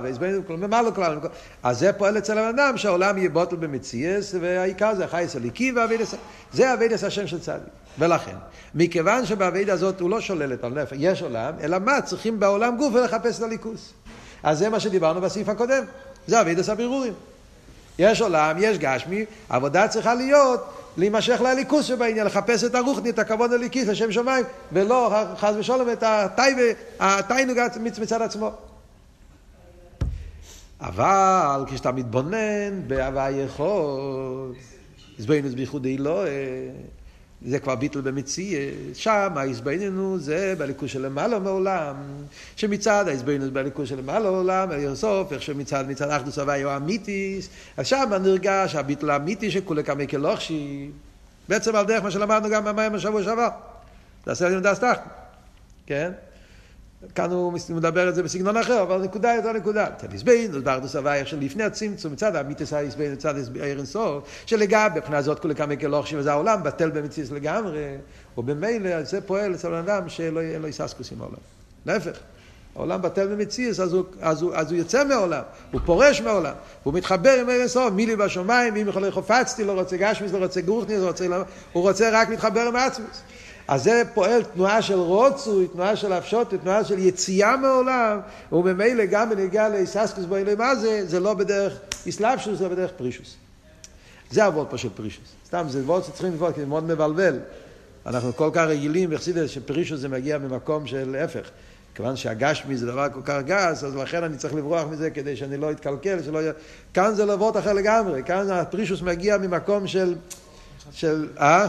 ומה 0.49 0.81
לא 0.81 0.91
כלל, 0.91 1.19
אז 1.63 1.79
זה 1.79 1.93
פועל 1.93 2.17
אצל 2.17 2.37
הבן 2.37 2.59
אדם 2.59 2.77
שהעולם 2.77 3.17
יהיה 3.17 3.29
בוטל 3.29 3.55
במציאס, 3.55 4.35
והעיקר 4.41 4.95
זה 4.95 5.05
החייס 5.05 5.35
אליקי 5.35 5.71
והאבידס, 5.71 6.15
זה 6.53 6.73
אבידס 6.73 7.03
השם 7.03 7.27
של 7.27 7.39
צדיק. 7.39 7.63
ולכן, 7.99 8.35
מכיוון 8.75 9.25
שבאבידה 9.25 9.73
הזאת 9.73 9.99
הוא 9.99 10.09
לא 10.09 10.21
שולל 10.21 10.53
את 10.53 10.63
הנפש, 10.63 10.97
יש 10.99 11.21
עולם, 11.21 11.53
אלא 11.61 11.79
מה? 11.79 12.01
צריכים 12.01 12.39
בעולם 12.39 12.77
גוף 12.77 12.93
ולחפש 12.93 13.37
את 13.37 13.43
הליכוס. 13.43 13.93
אז 14.43 14.59
זה 14.59 14.69
מה 14.69 14.79
שדיברנו 14.79 15.21
בסעיף 15.21 15.49
הקודם, 15.49 15.83
זה 16.27 16.41
אבידס 16.41 16.69
הבירורים. 16.69 17.13
יש 17.99 18.21
עולם, 18.21 18.55
יש 18.59 18.77
גשמי, 18.77 19.25
עבודה 19.49 19.87
צריכה 19.87 20.13
להיות 20.13 20.82
להימשך 20.97 21.41
לליכוס 21.41 21.85
שבעניין, 21.85 22.25
לחפש 22.25 22.63
את 22.63 22.75
הרוחני, 22.75 23.09
את 23.09 23.19
הכבוד 23.19 23.53
הליקיס, 23.53 23.87
לשם 23.87 24.11
שמיים, 24.11 24.45
ולא 24.71 25.23
חס 25.37 25.53
ושלום 25.57 25.89
את 25.89 26.03
התיינוג 26.99 27.57
מצד 28.01 28.21
עצמו. 28.21 28.51
אבל 30.81 31.65
כשאתה 31.67 31.91
מתבונן 31.91 32.87
בהווה 32.87 33.31
יכול, 33.31 34.53
זבנוס 35.17 35.53
בייחוד 35.53 35.85
אלוהי, 35.85 36.69
זה 37.45 37.59
כבר 37.59 37.75
ביטל 37.75 38.01
במציא, 38.01 38.71
שם 38.93 39.33
ההסבננו 39.35 40.19
זה 40.19 40.55
בליכוז 40.57 40.89
של 40.89 41.05
למעלה 41.05 41.39
מעולם, 41.39 41.95
שמצד 42.55 43.07
ההסבננו 43.07 43.51
בליכוז 43.51 43.89
של 43.89 43.97
למעלה 43.97 44.31
מעולם, 44.31 44.69
סוף, 44.93 45.33
איך 45.33 45.41
שמצד 45.41 45.85
מצד 45.87 46.09
אחדוס 46.09 46.39
הוויה 46.39 46.77
אמיתיס, 46.77 47.49
אז 47.77 47.87
שם 47.87 48.09
נרגש 48.23 48.75
הביטל 48.75 49.09
האמיתי 49.09 49.51
שכולי 49.51 49.83
כמי 49.83 50.07
כלוכשי, 50.07 50.89
בעצם 51.49 51.75
על 51.75 51.85
דרך 51.85 52.03
מה 52.03 52.11
שלמדנו 52.11 52.49
גם 52.49 52.65
במים 52.65 52.91
בשבוע 52.93 53.23
שעבר, 53.23 53.49
זה 54.25 54.31
עשה 54.31 54.49
לי 54.49 54.55
מדס 54.55 54.79
תחת, 54.79 55.03
כן? 55.85 56.11
כאן 57.15 57.31
הוא 57.31 57.53
מדבר 57.69 58.09
את 58.09 58.15
זה 58.15 58.23
בסגנון 58.23 58.57
אחר, 58.57 58.81
אבל 58.81 59.01
נקודה 59.01 59.31
היא 59.31 59.39
אותה 59.39 59.53
נקודה. 59.53 59.87
מצד 59.97 60.11
איזבן, 60.11 60.55
אז 60.55 60.63
בארדוס 60.63 60.95
הוויה 60.95 61.25
של 61.25 61.39
לפני 61.39 61.63
הצמצום, 61.63 62.13
מצד 62.13 62.35
המיתוס 62.35 62.73
האיזבן, 62.73 63.13
מצד 63.13 63.33
אירן 63.61 63.85
סוף, 63.85 64.23
שלגבי, 64.45 64.99
מבחינה 64.99 65.21
זאת 65.21 65.39
כולי 65.39 65.55
כמה 65.55 65.75
כלוכשי 65.75 66.17
וזה 66.17 66.31
העולם, 66.31 66.63
בטל 66.63 66.89
במציאות 66.89 67.31
לגמרי, 67.31 67.95
ובמילא 68.37 69.03
זה 69.03 69.21
פועל 69.21 69.53
אצל 69.55 69.73
אדם 69.73 70.09
שלא 70.09 70.67
יססקוס 70.67 71.11
עם 71.11 71.21
העולם. 71.21 71.37
להפך. 71.85 72.17
העולם 72.75 73.01
בטל 73.01 73.27
במציאות, 73.27 73.79
אז, 73.79 73.95
אז, 74.21 74.45
אז 74.53 74.71
הוא 74.71 74.77
יוצא 74.77 75.03
מהעולם, 75.03 75.41
הוא 75.71 75.81
פורש 75.85 76.21
מהעולם, 76.21 76.53
הוא 76.83 76.93
מתחבר 76.93 77.39
עם 77.41 77.49
ארץ 77.49 77.71
סוף, 77.71 77.93
מי 77.93 78.05
לי 78.05 78.15
בשמיים, 78.15 78.73
מי 78.73 78.83
מחולי 78.83 79.11
חופצתי, 79.11 79.63
לא 79.63 79.71
רוצה 79.71 79.97
גשמיס, 79.97 80.31
לא 80.31 80.37
רוצה 80.37 80.61
גורכניס, 80.61 80.99
לא 80.99 81.07
רוצה, 81.07 81.25
הוא 81.73 81.83
רוצה 81.83 82.09
רק 82.13 82.29
להתחבר 82.29 82.61
עם 82.61 82.75
עצמוס. 82.75 83.21
אז 83.67 83.83
זה 83.83 84.03
פועל 84.13 84.43
תנועה 84.43 84.81
של 84.81 84.99
רוצוי, 84.99 85.67
תנועה 85.67 85.95
של 85.95 86.13
הפשוט, 86.13 86.53
תנועה 86.53 86.83
של 86.83 86.99
יציאה 86.99 87.57
מעולם, 87.57 88.19
וממילא 88.51 89.05
גם 89.05 89.29
בנגיעה 89.29 89.69
לאיססקוס 89.69 90.25
בו 90.25 90.35
מה 90.57 90.75
זה, 90.75 91.05
זה 91.07 91.19
לא 91.19 91.33
בדרך 91.33 91.73
איסלאפשוס, 92.05 92.59
זה 92.59 92.69
בדרך 92.69 92.91
פרישוס. 92.97 93.35
זה 94.31 94.45
הוורד 94.45 94.67
פה 94.69 94.77
של 94.77 94.89
פרישוס. 94.95 95.33
סתם, 95.45 95.65
זה 95.69 95.81
וורד 95.83 96.03
שצריכים 96.03 96.33
לבוא, 96.33 96.51
כי 96.51 96.59
זה 96.59 96.65
מאוד 96.65 96.83
מבלבל. 96.83 97.39
אנחנו 98.05 98.35
כל 98.35 98.49
כך 98.53 98.61
רגילים 98.61 99.09
בחסידס 99.09 99.49
שפרישוס 99.49 99.99
זה 99.99 100.09
מגיע 100.09 100.37
ממקום 100.37 100.87
של 100.87 101.09
להפך. 101.09 101.49
כיוון 101.95 102.15
שהגשמי 102.15 102.77
זה 102.77 102.85
דבר 102.85 103.07
כל 103.13 103.21
כך 103.25 103.41
גס, 103.45 103.83
אז 103.83 103.95
לכן 103.95 104.23
אני 104.23 104.37
צריך 104.37 104.53
לברוח 104.53 104.87
מזה 104.91 105.09
כדי 105.09 105.35
שאני 105.35 105.57
לא 105.57 105.71
אתקלקל, 105.71 106.23
שלא. 106.23 106.39
כאן 106.93 107.15
זה 107.15 107.25
לבואות 107.25 107.57
אחר 107.57 107.73
לגמרי, 107.73 108.23
כאן 108.23 108.51
הפרישוס 108.51 109.01
מגיע 109.01 109.37
ממקום 109.37 109.87
של... 109.87 110.15
של... 110.91 111.27
אה? 111.39 111.67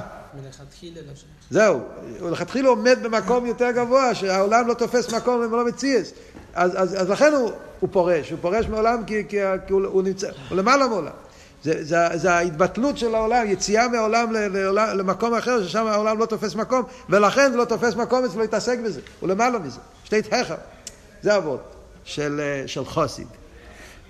לא. 1.07 1.12
זהו, 1.51 1.80
הוא 2.20 2.30
לכתחילה 2.30 2.68
עומד 2.68 2.99
במקום 3.03 3.47
יותר 3.47 3.70
גבוה, 3.70 4.14
שהעולם 4.14 4.68
לא 4.68 4.74
תופס 4.74 5.14
מקום 5.14 5.41
ולא 5.53 5.64
מציאס. 5.66 6.12
אז, 6.55 6.70
אז, 6.82 7.03
אז 7.03 7.11
לכן 7.11 7.32
הוא, 7.32 7.51
הוא 7.80 7.89
פורש, 7.93 8.30
הוא 8.30 8.39
פורש 8.43 8.66
מעולם 8.66 9.05
כי, 9.07 9.22
כי, 9.28 9.37
כי 9.66 9.72
הוא, 9.72 9.87
הוא 9.87 10.03
נמצא, 10.03 10.28
הוא 10.49 10.59
למעלה 10.59 10.89
מעולם. 10.89 11.12
זה, 11.62 11.85
זה, 11.85 11.97
זה 12.14 12.32
ההתבטלות 12.32 12.99
של 12.99 13.14
העולם, 13.14 13.47
יציאה 13.51 13.89
מהעולם 13.89 14.32
ל- 14.32 14.49
לעולם- 14.49 14.99
למקום 14.99 15.35
אחר, 15.35 15.66
ששם 15.66 15.87
העולם 15.87 16.18
לא 16.18 16.26
תופס 16.26 16.55
מקום, 16.55 16.82
ולכן 17.09 17.51
זה 17.51 17.57
לא 17.57 17.64
תופס 17.64 17.95
מקום 17.95 18.24
אצלו 18.24 18.41
להתעסק 18.41 18.78
בזה, 18.85 19.01
הוא 19.20 19.28
למעלה 19.28 19.59
מזה, 19.59 19.80
שתי 20.05 20.22
תכף. 20.22 20.57
זה 21.22 21.37
אבות 21.37 21.61
של, 22.05 22.41
אה, 22.41 22.68
של 22.68 22.85
חוסיד. 22.85 23.26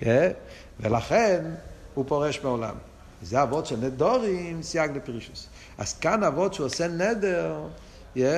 אה? 0.05 0.29
ולכן 0.79 1.43
הוא 1.93 2.05
פורש 2.07 2.39
מעולם. 2.43 2.75
זה 3.21 3.43
אבות 3.43 3.65
של 3.65 3.75
נדורים, 3.77 4.63
סייג 4.63 4.91
לפרישוס. 4.97 5.47
אז 5.77 5.93
כאן 5.93 6.23
אבות 6.23 6.53
שהוא 6.53 6.65
עושה 6.65 6.87
נדר, 6.87 7.55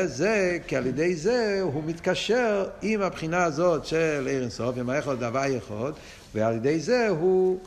זה, 0.05 0.57
כי 0.67 0.75
על 0.75 0.85
ידי 0.85 1.15
זה 1.15 1.59
הוא 1.61 1.83
מתקשר 1.83 2.69
עם 2.81 3.01
הבחינה 3.01 3.43
הזאת 3.43 3.85
של 3.85 4.27
עיר 4.29 4.41
אינסוף, 4.41 4.77
עם 4.77 4.89
האחד 4.89 5.19
דבר 5.19 5.45
יכול, 5.45 5.93
ועל 6.33 6.53
ידי 6.55 6.79
זה 6.79 7.07
הוא 7.09 7.59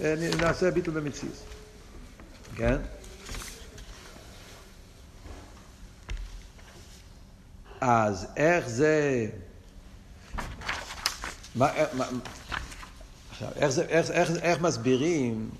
אה, 0.00 0.14
נעשה 0.40 0.70
ביטול 0.70 0.94
במציאות. 1.00 1.34
כן? 2.56 2.76
אז 7.80 8.26
איך 8.36 8.68
זה... 8.68 9.26
מה, 11.54 11.74
איך- 11.74 11.88
מה, 11.94 12.06
איך, 13.56 13.70
זה, 13.70 13.82
איך, 13.82 14.10
איך, 14.10 14.30
איך 14.42 14.60
מסבירים 14.60 15.50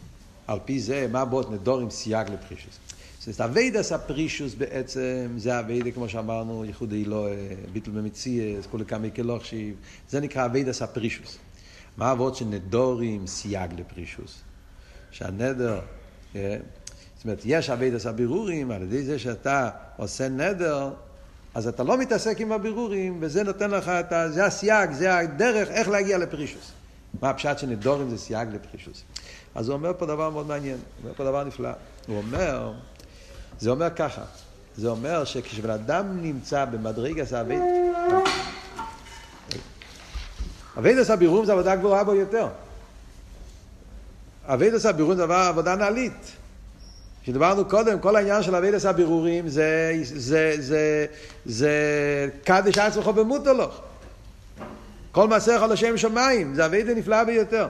על 0.47 0.59
פי 0.65 0.81
זה 0.81 1.07
מה 1.13 1.25
הפשט 1.25 1.51
נדורים 1.51 1.91
סייג 1.91 2.27
לפרישוס? 2.31 2.79
זאת 3.21 3.41
אביידס 3.41 3.93
הפרישוס 3.93 4.55
בעצם, 4.55 5.29
זה 5.37 5.61
אביידה 5.61 5.91
כמו 5.91 6.09
שאמרנו, 6.09 6.65
ייחודו 6.65 6.93
אילו, 6.93 7.29
ביטל 7.73 7.91
במציאס, 7.91 8.67
כולו 8.67 8.85
קמי 8.85 9.11
כלו 9.17 9.41
חשיב, 9.41 9.77
זה 10.09 10.21
נקרא 10.21 10.45
אביידס 10.45 10.83
הפרישוס. 10.83 11.39
מה 11.97 12.13
הפשט 12.13 12.37
שנדורים 12.37 13.27
סייג 13.27 13.81
לפרישוס? 13.81 14.43
שהנדר, 15.11 15.81
אה, 16.37 16.57
זאת 17.17 17.25
אומרת, 17.25 17.43
יש 17.45 17.71
אביידס 17.71 18.07
הבירורים, 18.07 18.71
על 18.71 18.83
ידי 18.83 19.03
זה 19.03 19.19
שאתה 19.19 19.71
עושה 19.97 20.29
נדר, 20.29 20.91
אז 21.55 21.69
אתה 21.69 21.83
לא 21.83 21.99
מתעסק 21.99 22.41
עם 22.41 22.53
הבירורים, 22.53 23.19
וזה 23.21 23.43
נותן 23.43 23.71
לך 23.71 23.89
את 23.89 24.13
ה... 24.13 24.31
זה 24.31 24.45
הסייג, 24.45 24.93
זה 24.93 25.19
הדרך 25.19 25.69
איך 25.69 25.89
להגיע 25.89 26.19
לפרישוס. 26.19 26.73
מה 27.23 27.31
הפשט 27.31 27.59
שנדורים 27.59 28.11
זה 28.11 28.19
סייג 28.19 28.49
לפרישוס. 28.55 29.03
אז 29.55 29.69
הוא 29.69 29.75
אומר 29.75 29.93
פה 29.99 30.07
דבר 30.07 30.31
מאוד 30.31 30.47
מעניין, 30.47 30.77
הוא 30.77 31.03
אומר 31.03 31.15
פה 31.15 31.25
דבר 31.25 31.45
נפלא. 31.45 31.71
הוא 32.07 32.17
אומר, 32.17 32.73
זה 33.61 33.71
אומר 33.71 33.89
ככה, 33.97 34.23
זה 34.77 34.89
אומר 34.89 35.25
שכשבן 35.25 35.71
אדם 35.71 36.23
נמצא 36.23 36.65
במדרגת 36.65 37.33
האבייד... 37.33 37.63
אביידס 40.79 41.11
הבירורים 41.11 41.45
זה 41.45 41.53
עבודה 41.53 41.77
גבוהה 41.77 42.05
בו 42.05 42.15
יותר. 42.15 42.49
אביידס 44.45 44.87
הבירורים 44.87 45.17
זה 45.19 45.25
דבר 45.25 45.35
עבודה 45.35 45.77
נעלית. 45.77 46.33
כשדיברנו 47.23 47.65
קודם, 47.65 47.99
כל 47.99 48.17
העניין 48.17 48.43
של 48.43 48.55
אביידס 48.55 48.87
הבירורים 48.87 49.49
זה, 49.49 49.93
זה, 50.03 50.55
זה, 50.59 51.07
זה 51.47 51.73
קדש 52.45 52.79
עצמך 52.79 53.07
במותר 53.07 53.44
לוך. 53.44 53.81
כל 55.13 55.29
מעשיך 55.29 55.63
לשם 55.63 55.97
שמיים, 55.97 56.55
זה 56.55 56.67
אביידה 56.67 56.95
נפלאה 56.95 57.25
ביותר. 57.25 57.69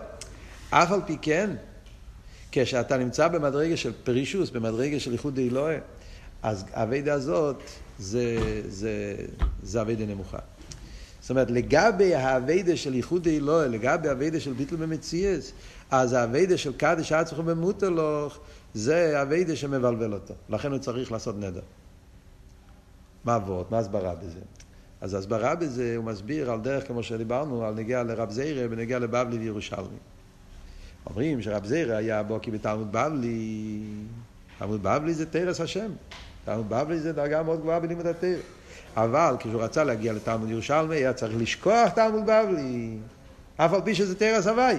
אף 0.70 0.93
על 0.93 1.01
פי 1.07 1.16
כן, 1.22 1.51
כשאתה 2.53 2.97
נמצא 2.97 3.29
במדרגה 3.29 3.77
של 3.77 3.93
פרישוס, 4.05 4.51
במדרגה 4.51 5.01
של 5.01 5.13
ייחודו 5.12 5.39
אילו, 5.39 5.77
אז 6.43 6.65
האביידה 6.73 7.13
הזאת 7.13 7.57
זה, 7.99 8.39
זה, 8.69 9.17
זה 9.63 9.81
אביידה 9.81 10.07
נמוכה. 10.07 10.39
זאת 11.21 11.31
אומרת, 11.31 11.51
לגבי 11.51 12.15
האביידה 12.15 12.77
של 12.77 12.95
איחוד 12.95 13.29
אלוהי, 13.29 13.69
לגבי 13.69 14.09
האביידה 14.09 14.41
של 14.41 14.53
ביטל 14.53 14.77
במציאס, 14.77 15.53
אז 15.91 16.13
האביידה 16.13 16.57
של 16.57 16.73
קדש 16.77 17.13
עצמך 17.13 17.39
במוטולוך, 17.39 18.39
זה 18.75 19.23
אביידה 19.23 19.57
שמבלבל 19.57 20.13
אותו. 20.13 20.35
לכן 20.49 20.73
הוא 20.73 20.79
צריך 20.79 21.13
לעשות 21.13 21.37
נדר. 21.39 21.61
מה 23.25 23.35
עבוד? 23.35 23.67
מה 23.71 23.79
הסברה 23.79 24.15
בזה? 24.15 24.41
אז 25.01 25.15
ההסברה 25.15 25.55
בזה, 25.55 25.95
הוא 25.97 26.05
מסביר 26.05 26.51
על 26.51 26.61
דרך, 26.61 26.87
כמו 26.87 27.03
שדיברנו, 27.03 27.65
על 27.65 27.75
נגיע 27.75 28.03
לרב 28.03 28.31
זיירה 28.31 28.67
ונגיע 28.71 28.99
לבבלי 28.99 29.39
וירושלמי. 29.39 29.99
אומרים 31.07 31.43
שרב 31.43 31.67
זיירה 31.67 31.97
היה 31.97 32.23
בוקי 32.23 32.51
בתלמוד 32.51 32.93
בבלי, 32.93 33.81
תלמוד 34.59 34.83
בבלי 34.83 35.15
זה 35.15 35.27
תרס 35.27 35.61
השם. 35.61 35.91
תלמוד 36.45 36.69
בבלי 36.69 36.99
זה 36.99 37.13
דרגה 37.13 37.43
מאוד 37.43 37.61
גבוהה 37.61 37.81
בלימוד 37.81 38.07
התרס. 38.07 38.41
אבל 38.97 39.35
כשהוא 39.39 39.63
רצה 39.63 39.85
להגיע 39.85 40.13
לתלמוד 40.13 40.51
ירושלמי, 40.51 40.97
היה 40.97 41.13
צריך 41.13 41.33
לשכוח 41.39 41.89
תלמוד 41.89 42.23
בבלי, 42.27 42.97
אף 43.57 43.73
על 43.73 43.81
פי 43.85 43.95
שזה 43.95 44.15
תרס 44.15 44.47
הוואי. 44.47 44.77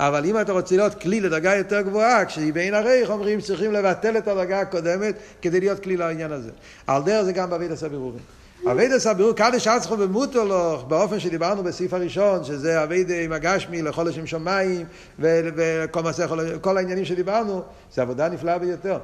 אבל 0.00 0.24
אם 0.24 0.40
אתה 0.40 0.52
רוצה 0.52 0.76
להיות 0.76 0.94
כלי 0.94 1.20
לדרגה 1.20 1.54
יותר 1.54 1.80
גבוהה, 1.80 2.24
כשהיא 2.24 2.52
בין 2.52 2.74
הרייך, 2.74 3.10
אומרים 3.10 3.40
צריכים 3.40 3.72
לבטל 3.72 4.18
את 4.18 4.28
הדרגה 4.28 4.60
הקודמת 4.60 5.14
כדי 5.42 5.60
להיות 5.60 5.80
כלי 5.80 5.96
לעניין 5.96 6.32
הזה. 6.32 6.50
על 6.86 7.02
דרך 7.02 7.22
זה 7.22 7.32
גם 7.32 7.50
באבית 7.50 7.70
הסבירורים. 7.70 8.22
אביידס 8.64 9.06
הבירור, 9.06 9.32
קדש 9.32 9.66
עצמך 9.66 9.92
במוטולוך, 9.92 10.84
באופן 10.84 11.20
שדיברנו 11.20 11.62
בסעיף 11.62 11.92
הראשון, 11.94 12.44
שזה 12.44 12.82
אביידה 12.82 13.20
עם 13.20 13.32
הגשמי 13.32 13.82
לכל 13.82 14.08
השם 14.08 14.26
שמיים, 14.26 14.86
וכל 15.18 16.02
מעשה, 16.02 16.26
כל- 16.60 16.76
העניינים 16.76 17.04
שדיברנו, 17.04 17.62
זה 17.94 18.02
עבודה 18.02 18.28
נפלאה 18.28 18.58
ביותר. 18.58 18.98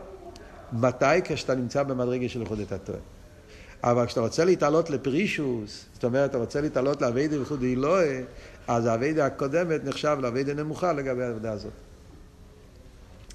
מתי? 0.72 1.04
כשאתה 1.24 1.54
נמצא 1.54 1.82
במדרגה 1.82 2.28
של 2.28 2.40
איחוד 2.40 2.60
את 2.60 2.72
הטועה. 2.72 2.98
אבל 3.84 4.06
כשאתה 4.06 4.20
רוצה 4.20 4.44
להתעלות 4.44 4.90
לפרישוס, 4.90 5.84
זאת 5.94 6.04
אומרת, 6.04 6.30
אתה 6.30 6.38
רוצה 6.38 6.60
להתעלות 6.60 7.02
לאביידה 7.02 7.36
וייחוד 7.36 7.62
אלוהי, 7.62 8.20
אז 8.68 8.86
האביידה 8.86 9.26
הקודמת 9.26 9.84
נחשב 9.84 10.16
לאביידה 10.20 10.54
נמוכה 10.54 10.92
לגבי 10.92 11.24
העבודה 11.24 11.52
הזאת. 11.52 11.72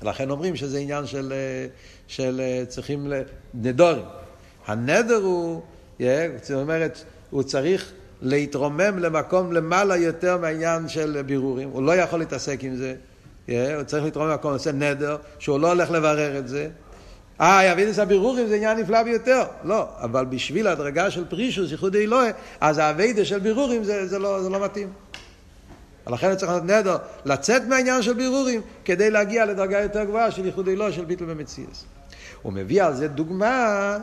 לכן 0.04 0.30
אומרים 0.30 0.56
שזה 0.56 0.78
עניין 0.78 1.06
של, 1.06 1.34
אה, 1.36 1.68
של 2.08 2.40
אה, 2.44 2.64
צריכים 2.68 3.08
ל- 3.08 3.22
נדורים. 3.54 4.04
הנדר 4.68 5.16
הוא, 5.16 5.62
זאת 6.00 6.52
אומרת, 6.52 7.04
הוא 7.30 7.44
צריך 7.44 7.92
להתרומם 8.22 9.00
למקום 9.00 9.54
למעלה 9.54 9.98
יותר 9.98 10.38
מהעניין 10.38 10.90
של 10.90 11.22
בירורים. 11.22 11.70
הוא 11.70 11.84
לא 11.84 11.96
יכול 11.96 12.20
להתעסק 12.20 12.60
עם 12.64 12.76
זה. 12.76 12.96
הוא 13.48 13.84
צריך 13.86 14.04
להתרומם 14.04 14.30
למקום, 14.30 14.54
עושה 14.54 14.72
נדר, 14.72 15.18
שהוא 15.40 15.60
לא 15.60 15.68
הולך 15.68 15.92
לברר 15.92 16.38
את 16.38 16.48
זה. 16.48 16.70
אה, 17.42 17.66
יבידס 17.66 18.00
הבירורים 18.00 18.48
זה 18.48 18.56
עניין 18.56 18.78
נפלא 18.78 19.04
ביותר. 19.04 19.44
לא, 19.64 19.88
אבל 20.02 20.26
בשביל 20.26 20.68
הדרגה 20.68 21.12
של 21.12 21.26
פרישוס, 21.30 21.72
ייחוד 21.72 21.96
אלוהי, 21.96 22.32
אז 22.62 22.78
האביידה 22.78 23.26
של 23.26 23.40
בירורים 23.40 23.84
זה, 23.84 24.08
זה, 24.08 24.20
לא, 24.20 24.42
זה 24.44 24.50
לא 24.50 24.66
מתאים. 24.66 24.90
לכן 26.08 26.36
צריך 26.36 26.52
לעשות 26.52 26.64
נדר, 26.64 26.98
לצאת 27.26 27.62
מהעניין 27.68 28.02
של 28.02 28.14
בירורים, 28.14 28.62
כדי 28.86 29.10
להגיע 29.10 29.46
לדרגה 29.46 29.80
יותר 29.80 30.04
גבוהה 30.04 30.32
של 30.32 30.46
ייחוד 30.46 30.68
אלוהי, 30.68 30.94
של 30.94 31.06
ביטל 31.06 31.26
במציאס. 31.26 31.86
הוא 32.42 32.54
מביא 32.54 32.84
על 32.84 32.96
זה 32.96 33.08
דוגמה 33.08 33.98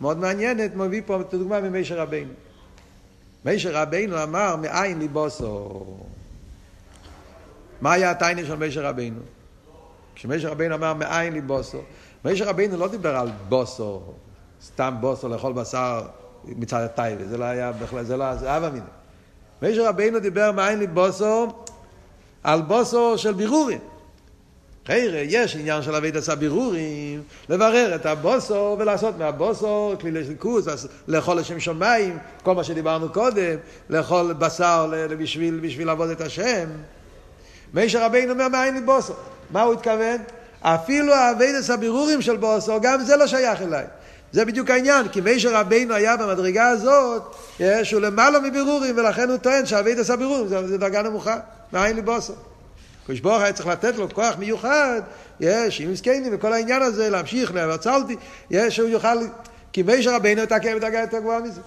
מאוד 0.00 0.18
מעניינת, 0.18 0.74
מביא 0.74 1.02
פה 1.06 1.20
את 1.20 1.34
הדוגמה 1.34 1.60
ממישר 1.60 2.00
רבינו. 2.00 2.32
מישר 3.44 3.74
רבינו 3.74 4.22
אמר, 4.22 4.56
מאין 4.56 4.98
ליבוסו. 4.98 5.84
מה 7.80 7.92
היה 7.92 8.10
הטיינה 8.10 8.44
של 8.44 8.56
מישר 8.56 8.86
רבינו? 8.86 9.20
כשמישר 10.14 10.48
רבינו 10.50 10.74
אמר, 10.74 10.94
מאין 10.94 11.32
ליבוסו, 11.32 11.78
מישר 12.24 12.44
רבינו 12.48 12.76
לא 12.76 12.88
דיבר 12.88 13.16
על 13.16 13.30
בוסו, 13.48 14.02
סתם 14.64 14.94
בוסו 15.00 15.28
לאכול 15.28 15.52
בשר 15.52 16.06
מצד 16.44 16.80
הטייבה, 16.80 17.24
זה 17.24 17.38
לא 17.38 17.44
היה 17.44 17.72
בכלל, 17.72 18.04
זה 18.04 18.16
לא, 18.16 18.36
זה 18.36 18.56
אבא 18.56 18.70
מיני. 18.70 18.86
מישר 19.62 19.88
רבינו 19.88 20.18
דיבר 20.18 20.52
מאין 20.52 20.78
ליבוסו 20.78 21.46
על 22.42 22.62
בוסו 22.62 23.18
של 23.18 23.32
בירורים. 23.32 23.78
חיירה, 24.88 25.18
יש 25.18 25.56
עניין 25.56 25.82
של 25.82 25.94
אבית 25.94 26.16
עשה 26.16 26.34
בירורים, 26.34 27.22
לברר 27.48 27.94
את 27.94 28.06
הבוסור 28.06 28.76
ולעשות 28.78 29.18
מהבוסור 29.18 29.94
כלי 30.00 30.10
לאלוקוס, 30.10 30.88
לאכול 31.08 31.36
לשם 31.36 31.60
שמיים, 31.60 32.18
כל 32.42 32.54
מה 32.54 32.64
שדיברנו 32.64 33.08
קודם, 33.08 33.56
לאכול 33.90 34.32
בשר 34.32 34.92
בשביל, 35.18 35.60
בשביל 35.62 35.86
לעבוד 35.86 36.10
את 36.10 36.20
השם. 36.20 36.68
מוישה 37.74 38.04
רבינו 38.04 38.32
אומר 38.32 38.48
מאין 38.48 38.74
לי 38.74 38.80
בוסור. 38.80 39.12
מה 39.50 39.62
הוא 39.62 39.74
התכוון? 39.74 40.16
אפילו 40.60 41.14
האביידס 41.14 41.70
הבירורים 41.70 42.22
של 42.22 42.36
בוסור, 42.36 42.80
גם 42.80 43.02
זה 43.02 43.16
לא 43.16 43.26
שייך 43.26 43.62
אליי. 43.62 43.84
זה 44.32 44.44
בדיוק 44.44 44.70
העניין, 44.70 45.08
כי 45.08 45.20
מוישה 45.20 45.54
רבינו 45.54 45.94
היה 45.94 46.16
במדרגה 46.16 46.68
הזאת, 46.68 47.22
שהוא 47.82 48.00
למעלה 48.00 48.38
מבירורים, 48.40 48.96
ולכן 48.96 49.30
הוא 49.30 49.38
טוען 49.38 49.66
שהאביידס 49.66 50.10
הבירורים 50.10 50.48
זה, 50.48 50.68
זה 50.68 50.78
דרגה 50.78 51.02
נמוכה, 51.02 51.36
מאין 51.72 51.96
לי 51.96 52.02
בוסור. 52.02 52.34
הקדוש 53.08 53.20
ברוך 53.20 53.42
היה 53.42 53.52
צריך 53.52 53.68
לתת 53.68 53.96
לו 53.96 54.10
כוח 54.14 54.36
מיוחד, 54.38 55.00
יש, 55.40 55.80
עם 55.80 55.94
זקנים 55.94 56.32
וכל 56.32 56.52
העניין 56.52 56.82
הזה, 56.82 57.10
להמשיך, 57.10 57.54
להצלתי, 57.54 58.16
יש, 58.50 58.76
שהוא 58.76 58.88
יוכל, 58.88 59.16
כי 59.72 59.82
מישר 59.82 60.14
רבינו 60.14 60.42
יתעכב 60.42 60.74
בדרגה 60.76 61.00
יותר 61.00 61.18
גבוהה 61.18 61.40
מזה. 61.40 61.60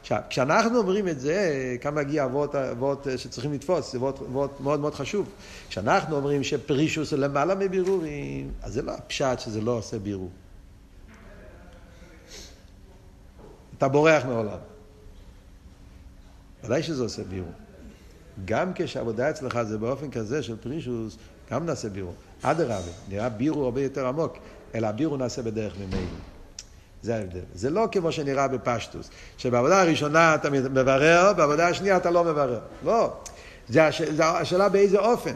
עכשיו, 0.00 0.18
כשאנחנו 0.30 0.78
אומרים 0.78 1.08
את 1.08 1.20
זה, 1.20 1.76
כאן 1.80 1.94
מגיע 1.94 2.24
אבות, 2.24 2.54
אבות 2.54 3.06
שצריכים 3.16 3.52
לתפוס, 3.52 3.92
זה 3.92 3.98
אבות 3.98 4.30
מאוד 4.60 4.80
מאוד 4.80 4.94
חשוב. 4.94 5.28
כשאנחנו 5.68 6.16
אומרים 6.16 6.44
שפרישוס 6.44 7.12
למעלה 7.12 7.54
מבירורים, 7.54 8.50
אז 8.62 8.72
זה 8.72 8.82
לא 8.82 8.92
הפשט 8.92 9.38
שזה 9.38 9.60
לא 9.60 9.70
עושה 9.70 9.98
בירור. 9.98 10.30
אתה 13.78 13.88
בורח 13.88 14.24
מעולם. 14.24 14.58
ודאי 16.64 16.82
שזה 16.82 17.02
עושה 17.02 17.24
בירור. 17.24 17.52
גם 18.44 18.72
כשעבודה 18.74 19.30
אצלך 19.30 19.62
זה 19.62 19.78
באופן 19.78 20.10
כזה 20.10 20.42
של 20.42 20.56
פרישוס, 20.56 21.16
גם 21.50 21.66
נעשה 21.66 21.88
בירור. 21.88 22.14
אדרבה, 22.42 22.78
נראה 23.08 23.28
בירור 23.28 23.64
הרבה 23.64 23.82
יותר 23.82 24.06
עמוק, 24.06 24.36
אלא 24.74 24.86
הבירור 24.86 25.16
נעשה 25.16 25.42
בדרך 25.42 25.74
ממילא. 25.76 26.06
זה 27.02 27.16
ההבדל. 27.16 27.40
זה 27.54 27.70
לא 27.70 27.88
כמו 27.92 28.12
שנראה 28.12 28.48
בפשטוס, 28.48 29.10
שבעבודה 29.38 29.82
הראשונה 29.82 30.34
אתה 30.34 30.50
מברר, 30.50 31.32
בעבודה 31.36 31.68
השנייה 31.68 31.96
אתה 31.96 32.10
לא 32.10 32.24
מברר. 32.24 32.60
לא. 32.84 33.12
זה, 33.68 33.86
הש... 33.86 34.02
זה 34.02 34.26
השאלה 34.26 34.68
באיזה 34.68 34.98
אופן. 34.98 35.34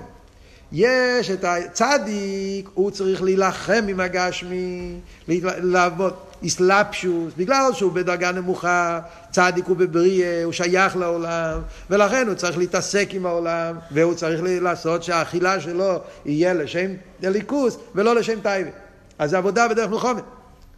יש 0.73 1.31
את 1.31 1.45
הצדיק, 1.45 2.69
הוא 2.75 2.91
צריך 2.91 3.23
להילחם 3.23 3.85
עם 3.89 4.01
הגשמי, 4.01 5.01
לעבוד, 5.29 6.15
איסלפשוס, 6.45 7.33
בגלל 7.37 7.71
שהוא 7.73 7.93
בדרגה 7.93 8.33
נמוכה, 8.33 9.01
צדיק 9.31 9.67
הוא 9.67 9.77
בבריאה, 9.77 10.45
הוא 10.45 10.53
שייך 10.53 10.97
לעולם, 10.97 11.61
ולכן 11.91 12.27
הוא 12.29 12.35
צריך 12.35 12.59
להתעסק 12.59 13.09
עם 13.11 13.27
העולם, 13.27 13.77
והוא 13.91 14.15
צריך 14.15 14.41
לעשות 14.45 15.03
שהאכילה 15.03 15.61
שלו 15.61 16.01
יהיה 16.25 16.55
לשם 16.55 16.91
דליקוס 17.21 17.79
ולא 17.95 18.15
לשם 18.15 18.41
טייבה. 18.41 18.71
אז 19.19 19.31
זה 19.31 19.39
עבודה 19.39 19.69
בדרך 19.69 19.91
מלחומת, 19.91 20.25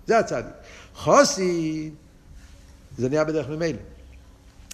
זה 0.06 0.18
הצדיק. 0.18 0.52
חוסי, 0.94 1.90
זה 2.98 3.08
נהיה 3.08 3.24
בדרך 3.24 3.48
ממילא. 3.48 3.78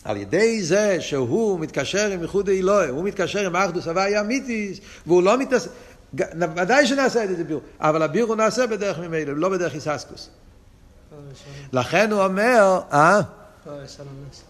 על 0.05 0.17
ידי 0.17 0.63
זה 0.63 0.97
שהוא 1.01 1.61
מתקשר 1.61 2.11
עם 2.11 2.23
ייחוד 2.23 2.49
אלוהי, 2.49 2.89
הוא 2.89 3.05
מתקשר 3.05 3.47
עם 3.47 3.57
אחדוס 3.57 3.89
הוואי 3.89 4.21
אמיתיס, 4.21 4.79
והוא 5.07 5.23
לא 5.23 5.39
מתעסק, 5.39 5.71
ודאי 6.57 6.87
שנעשה 6.87 7.25
את 7.25 7.37
זה 7.37 7.45
ביור, 7.45 7.61
אבל 7.81 8.03
הביור 8.03 8.35
נעשה 8.35 8.67
בדרך 8.67 8.99
ממילא, 8.99 9.33
לא 9.37 9.49
בדרך 9.49 9.75
איססקוס. 9.75 10.31
לכן 11.73 12.13
הוא 12.13 12.25
אומר, 12.25 12.81
אה? 12.93 13.21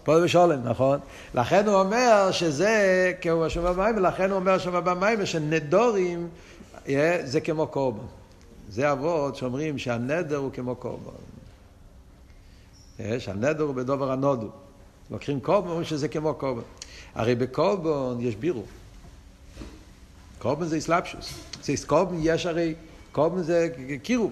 פה 0.03 0.13
ושולם, 0.23 0.59
נכון. 0.63 0.99
לכן 1.35 1.67
הוא 1.67 1.75
אומר 1.75 2.31
שזה, 2.31 3.11
כמו 3.21 3.49
שם 3.49 3.63
במים, 3.63 3.97
ולכן 3.97 4.29
הוא 4.29 4.39
אומר 4.39 4.57
שם 4.57 4.85
במים, 4.85 5.25
שנדורים 5.25 6.29
זה 7.23 7.41
כמו 7.43 7.67
קורבן. 7.67 8.05
זה 8.69 8.91
אבות 8.91 9.35
שאומרים 9.35 9.77
שהנדר 9.77 10.37
הוא 10.37 10.51
כמו 10.53 10.75
קורבן. 10.75 11.11
שהנדר 13.19 13.63
הוא 13.63 13.75
בדובר 13.75 14.11
הנודו. 14.11 14.49
לוקחים 15.11 15.39
קורבן, 15.39 15.67
אומרים 15.67 15.85
שזה 15.85 16.07
כמו 16.07 16.33
קורבן. 16.33 16.61
הרי 17.15 17.35
בקורבן 17.35 18.21
יש 18.21 18.35
בירו. 18.35 18.63
קורבן 20.39 20.65
זה 20.65 20.77
אסלאפשוס. 20.77 21.33
קורבן 21.87 22.15
יש 22.21 22.45
הרי, 22.45 22.73
קורבן 23.11 23.41
זה 23.41 23.69
קירוב. 24.03 24.31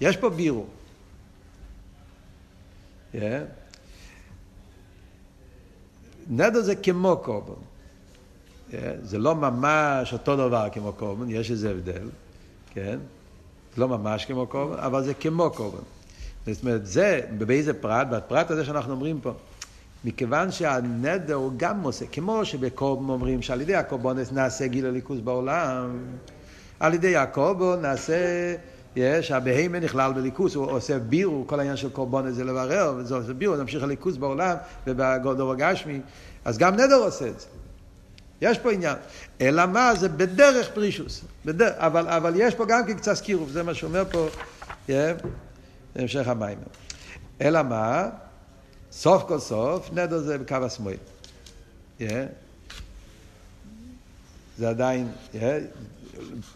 יש 0.00 0.16
פה 0.16 0.30
בירו. 0.30 0.64
נדר 6.30 6.62
זה 6.62 6.76
כמו 6.76 7.16
קורבן. 7.22 7.60
זה 9.02 9.18
לא 9.18 9.34
ממש 9.34 10.12
אותו 10.12 10.36
דבר 10.36 10.68
כמו 10.72 10.92
קורבן, 10.92 11.30
יש 11.30 11.50
איזה 11.50 11.70
הבדל, 11.70 12.08
כן? 12.74 12.98
לא 13.76 13.88
ממש 13.88 14.24
כמו 14.24 14.46
קורבן, 14.46 14.78
אבל 14.78 15.04
זה 15.04 15.14
כמו 15.14 15.50
קורבן. 15.50 15.82
זאת 16.46 16.62
אומרת, 16.62 16.86
זה, 16.86 17.20
באיזה 17.38 17.74
פרט? 17.74 18.06
בפרט 18.06 18.50
הזה 18.50 18.64
שאנחנו 18.64 18.92
אומרים 18.92 19.20
פה. 19.20 19.32
מכיוון 20.04 20.52
שהנדר 20.52 21.34
הוא 21.34 21.52
גם 21.56 21.82
עושה, 21.82 22.06
כמו 22.06 22.44
שבקורבן 22.44 23.08
אומרים 23.08 23.42
שעל 23.42 23.60
ידי 23.60 23.74
הקורבנס 23.74 24.32
נעשה 24.32 24.66
גיל 24.66 24.86
הליכוז 24.86 25.20
בעולם, 25.20 25.98
על 26.80 26.94
ידי 26.94 27.16
הקורבן 27.16 27.80
נעשה, 27.82 28.54
יש, 28.96 29.30
הבהמה 29.30 29.80
נכלל 29.80 30.12
בליכוס, 30.12 30.54
הוא 30.54 30.70
עושה 30.70 30.98
בירו, 30.98 31.44
כל 31.46 31.58
העניין 31.58 31.76
של 31.76 31.90
קורבן 31.90 32.30
זה 32.30 32.44
לברר, 32.44 32.94
וזה 32.96 33.14
עושה 33.14 33.32
בירו, 33.32 33.56
נמשיך 33.56 33.82
הליכוס 33.82 34.16
בעולם 34.16 34.56
ובגודו 34.86 35.52
הגשמי, 35.52 36.00
אז 36.44 36.58
גם 36.58 36.74
נדר 36.74 36.94
עושה 36.94 37.28
את 37.28 37.40
זה. 37.40 37.46
יש 38.40 38.58
פה 38.58 38.72
עניין. 38.72 38.96
אלא 39.40 39.66
מה? 39.66 39.94
זה 39.94 40.08
בדרך 40.08 40.70
פרישוס. 40.74 41.20
בדרך, 41.44 41.74
אבל, 41.76 42.08
אבל 42.08 42.32
יש 42.36 42.54
פה 42.54 42.64
גם 42.66 42.86
כן 42.86 42.96
קצת 42.96 43.20
קירוב, 43.20 43.50
זה 43.50 43.62
מה 43.62 43.74
שאומר 43.74 44.04
פה, 44.10 44.28
yeah, 44.88 44.92
המשך 45.96 46.28
המים. 46.28 46.58
אלא 47.40 47.62
מה? 47.62 48.08
סוף 48.92 49.22
כל 49.28 49.38
סוף, 49.38 49.90
נדר 49.92 50.18
זה 50.18 50.38
בקו 50.38 50.56
השמאל. 50.56 50.96
Yeah. 52.00 52.02
זה 54.58 54.68
עדיין, 54.68 55.08
yeah. 55.34 55.36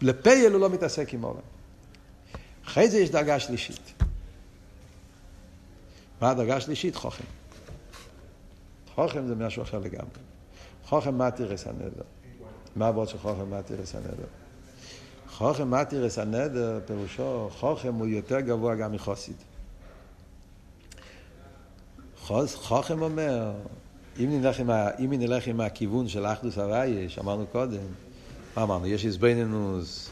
לפייל 0.01 0.51
הוא 0.51 0.61
לא 0.61 0.69
מתעסק 0.69 1.13
עם 1.13 1.23
העולם. 1.23 1.50
אחרי 2.71 2.89
זה 2.89 2.99
יש 2.99 3.09
דרגה 3.09 3.39
שלישית. 3.39 3.93
מה 6.21 6.29
הדרגה 6.31 6.55
השלישית? 6.55 6.95
חוכם. 6.95 7.23
חוכם 8.95 9.27
זה 9.27 9.35
משהו 9.35 9.63
אחר 9.63 9.79
לגמרי. 9.79 10.19
חוכם 10.85 11.17
מתירס 11.17 11.67
הנדר. 11.67 12.03
מה 12.75 12.87
עבוד 12.87 13.07
של 13.07 13.17
חוכם 13.17 13.59
מתירס 13.59 13.95
הנדר? 13.95 14.27
חוכם 15.29 15.71
מתירס 15.71 16.17
הנדר, 16.17 16.79
פירושו, 16.85 17.49
חוכם 17.59 17.93
הוא 17.93 18.07
יותר 18.07 18.39
גבוה 18.39 18.75
גם 18.75 18.91
מחוסיד. 18.91 19.35
חוכם 22.53 23.01
אומר, 23.01 23.51
אם 24.19 24.41
נלך 24.41 24.59
עם, 24.59 24.69
ה, 24.69 24.89
אם 24.99 25.13
נלך 25.13 25.47
עם 25.47 25.61
הכיוון 25.61 26.07
של 26.07 26.25
אחדוס 26.25 26.57
הוויה, 26.57 27.09
שאמרנו 27.09 27.45
קודם, 27.47 27.81
מה 28.57 28.63
אמרנו? 28.63 28.87
יש 28.87 29.05
איזבנינוס 29.05 30.11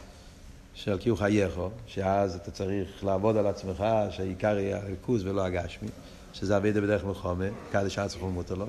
של 0.74 0.98
קיום 0.98 1.18
חייכו, 1.18 1.70
שאז 1.88 2.36
אתה 2.36 2.52
צריך 2.52 3.04
לעבוד 3.04 3.38
על 3.38 3.48
עצמך, 3.48 3.84
שהעיקר 4.10 4.58
יהיה 4.58 4.78
הריכוז 4.78 5.26
ולא 5.26 5.46
הגשמי, 5.46 5.88
שזה 6.34 6.58
אבידה 6.58 6.82
בדרך 6.82 7.06
מלחומה, 7.06 7.46
כאלה 7.72 7.90
שעה 7.90 8.08
צריכו 8.08 8.30
מותר 8.30 8.56
לו. 8.56 8.66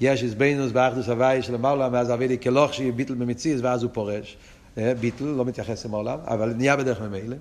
יש 0.00 0.22
איזבנינוס 0.22 0.72
באחדוס 0.72 1.08
הוויה 1.08 1.42
של 1.42 1.54
המעלה, 1.54 1.88
ואז 1.92 2.12
אבידה 2.12 2.36
כלוך 2.36 2.74
שיהיה 2.74 2.92
ביטל 2.92 3.14
במציז, 3.14 3.60
ואז 3.64 3.82
הוא 3.82 3.90
פורש. 3.94 4.36
אה, 4.78 4.94
ביטל, 4.94 5.24
לא 5.24 5.44
מתייחס 5.44 5.86
עם 5.86 5.94
העולם, 5.94 6.18
אבל 6.26 6.54
נהיה 6.54 6.76
בדרך 6.76 7.00
ממילא. 7.00 7.36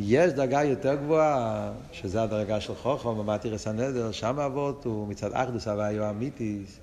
יש 0.00 0.32
דרגה 0.32 0.64
יותר 0.64 0.94
גבוהה, 0.94 1.72
שזה 1.92 2.22
הדרגה 2.22 2.60
של 2.60 2.74
חוכם, 2.74 3.18
במתירס 3.18 3.66
הנדר, 3.66 4.12
שם 4.12 4.38
אבות 4.38 4.84
הוא 4.84 5.08
מצד 5.08 5.32
אחדוס 5.32 5.68
הוויו 5.68 6.10
אמיתיס, 6.10 6.78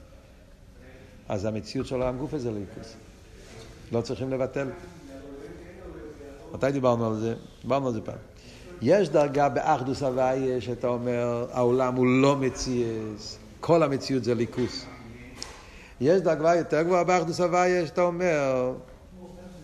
אז 1.30 1.46
המציאות 1.46 1.88
של 1.88 2.02
העם 2.02 2.18
גוף 2.18 2.34
הזה 2.34 2.52
ליכוס. 2.52 2.96
לא 3.92 4.02
צריכים 4.02 4.32
לבטל. 4.32 4.68
מתי 6.56 6.72
דיברנו 6.72 7.08
על 7.08 7.20
זה? 7.20 7.34
דיברנו 7.62 7.88
על 7.88 7.94
זה 7.94 8.02
פעם. 8.02 8.16
יש 8.82 9.10
דרגה 9.10 9.50
באחדוס 9.50 10.04
הוויה 10.04 10.62
שאתה 10.62 10.88
אומר, 10.88 11.46
העולם 11.52 11.96
הוא 11.96 12.08
לא 12.08 12.36
מציאס, 12.36 13.38
כל 13.60 13.84
המציאות 13.84 14.24
זה 14.24 14.36
ליכוס. 14.36 14.86
יש 16.02 16.22
דרגה 16.22 16.56
יותר 16.56 16.82
גבוהה 16.82 17.04
באחדוס 17.04 17.42
הוויה 17.42 17.86
שאתה 17.88 18.02
אומר, 18.02 18.74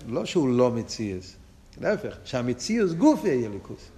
לא 0.08 0.26
שהוא 0.26 0.50
לא 0.50 0.72
מציאס, 0.72 1.36
להפך, 1.82 2.18
שהמציאוס 2.24 2.94
גוף 2.94 3.26
יהיה 3.26 3.50
ליכוס. 3.50 3.90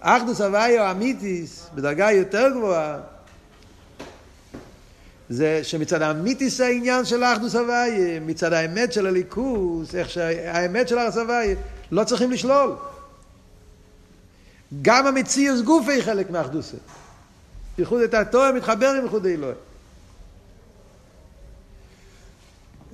אחדוס 0.00 0.40
הוויו 0.40 0.90
אמיתיס, 0.90 1.70
בדרגה 1.74 2.12
יותר 2.12 2.48
גבוהה, 2.56 3.00
זה 5.28 5.60
שמצד 5.62 6.02
האמיתיס 6.02 6.60
העניין 6.60 7.04
של 7.04 7.24
אחדוס 7.24 7.54
הוויה, 7.54 8.20
מצד 8.20 8.52
האמת 8.52 8.92
של 8.92 9.06
הליכוס, 9.06 9.94
איך 9.94 10.10
שהאמת 10.10 10.88
של 10.88 10.98
אחדוס 10.98 11.16
הוויה, 11.16 11.56
לא 11.90 12.04
צריכים 12.04 12.30
לשלול. 12.30 12.74
גם 14.82 15.06
המציאוס 15.06 15.60
גוף 15.60 15.88
היא 15.88 16.02
חלק 16.02 16.30
מאחדוס. 16.30 16.74
ייחוד 17.78 18.00
את 18.00 18.14
התואר 18.14 18.52
מתחבר 18.52 18.88
עם 18.88 19.04
ייחוד 19.04 19.26
אלוהי. 19.26 19.54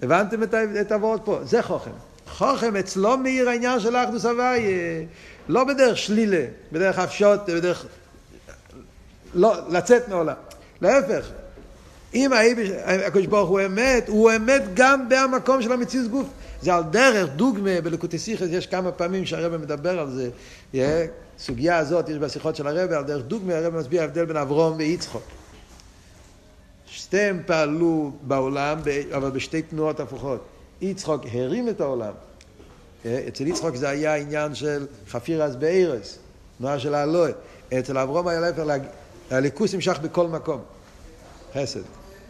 הבנתם 0.03 0.43
את 0.81 0.93
הוורד 0.93 1.21
פה? 1.25 1.41
זה 1.45 1.63
חוכם. 1.63 1.91
חוכם 2.29 2.77
אצלו 2.77 3.17
מאיר 3.17 3.49
העניין 3.49 3.81
של 3.81 3.97
אחדוס 3.97 4.25
הוויה, 4.25 5.05
לא 5.49 5.65
בדרך 5.65 5.99
שלילה, 5.99 6.47
בדרך 6.73 6.99
הפשוט, 6.99 7.41
בדרך... 7.49 7.87
לא, 9.35 9.71
לצאת 9.71 10.09
מעולם. 10.09 10.35
להפך, 10.81 11.27
אם 12.15 12.31
הקדוש 13.07 13.27
ברוך 13.27 13.51
הוא 13.51 13.61
אמת, 13.67 14.09
הוא 14.09 14.31
אמת 14.37 14.63
גם 14.75 15.09
במקום 15.09 15.63
של 15.63 15.73
המציאות 15.73 16.11
גוף. 16.11 16.27
זה 16.63 16.75
על 16.75 16.83
דרך 16.83 17.31
דוגמה, 17.37 17.81
בלקוטי 17.81 18.19
סיכס 18.19 18.47
יש 18.51 18.67
כמה 18.67 18.93
פעמים 18.93 19.27
שהרבא 19.27 19.59
מדבר 19.59 19.99
על 19.99 20.11
זה. 20.11 20.31
סוגיה 21.39 21.79
הזאת 21.79 22.09
יש 22.09 22.19
בשיחות 22.19 22.57
של 22.57 22.67
הרבא, 22.67 22.97
על 22.97 23.05
דרך 23.05 23.25
דוגמה 23.25 23.55
הרבא 23.55 23.79
מסביר 23.79 24.01
ההבדל 24.01 24.25
בין 24.25 24.37
אברום 24.37 24.77
ויצחוק. 24.77 25.23
שתיהם 26.87 27.43
פעלו 27.47 28.13
בעולם, 28.23 28.79
אבל 29.17 29.31
בשתי 29.31 29.63
תנועות 29.63 30.01
הפוכות. 30.01 30.45
יצחוק 30.81 31.23
הרים 31.33 31.69
את 31.69 31.81
העולם. 31.81 32.13
אצל 33.07 33.47
יצחוק 33.47 33.77
זה 33.77 33.89
היה 33.89 34.15
עניין 34.15 34.55
של 34.55 34.87
חפירס 35.09 35.55
בארס, 35.55 36.19
תנועה 36.59 36.79
של 36.79 36.95
האלוה. 36.95 37.31
אצל 37.79 37.99
אברום 37.99 38.29
היה 38.29 38.41
להפך, 38.41 38.63
הליכוס 39.31 39.75
נמשך 39.75 39.99
בכל 40.03 40.27
מקום. 40.27 40.61
חסד, 41.55 41.81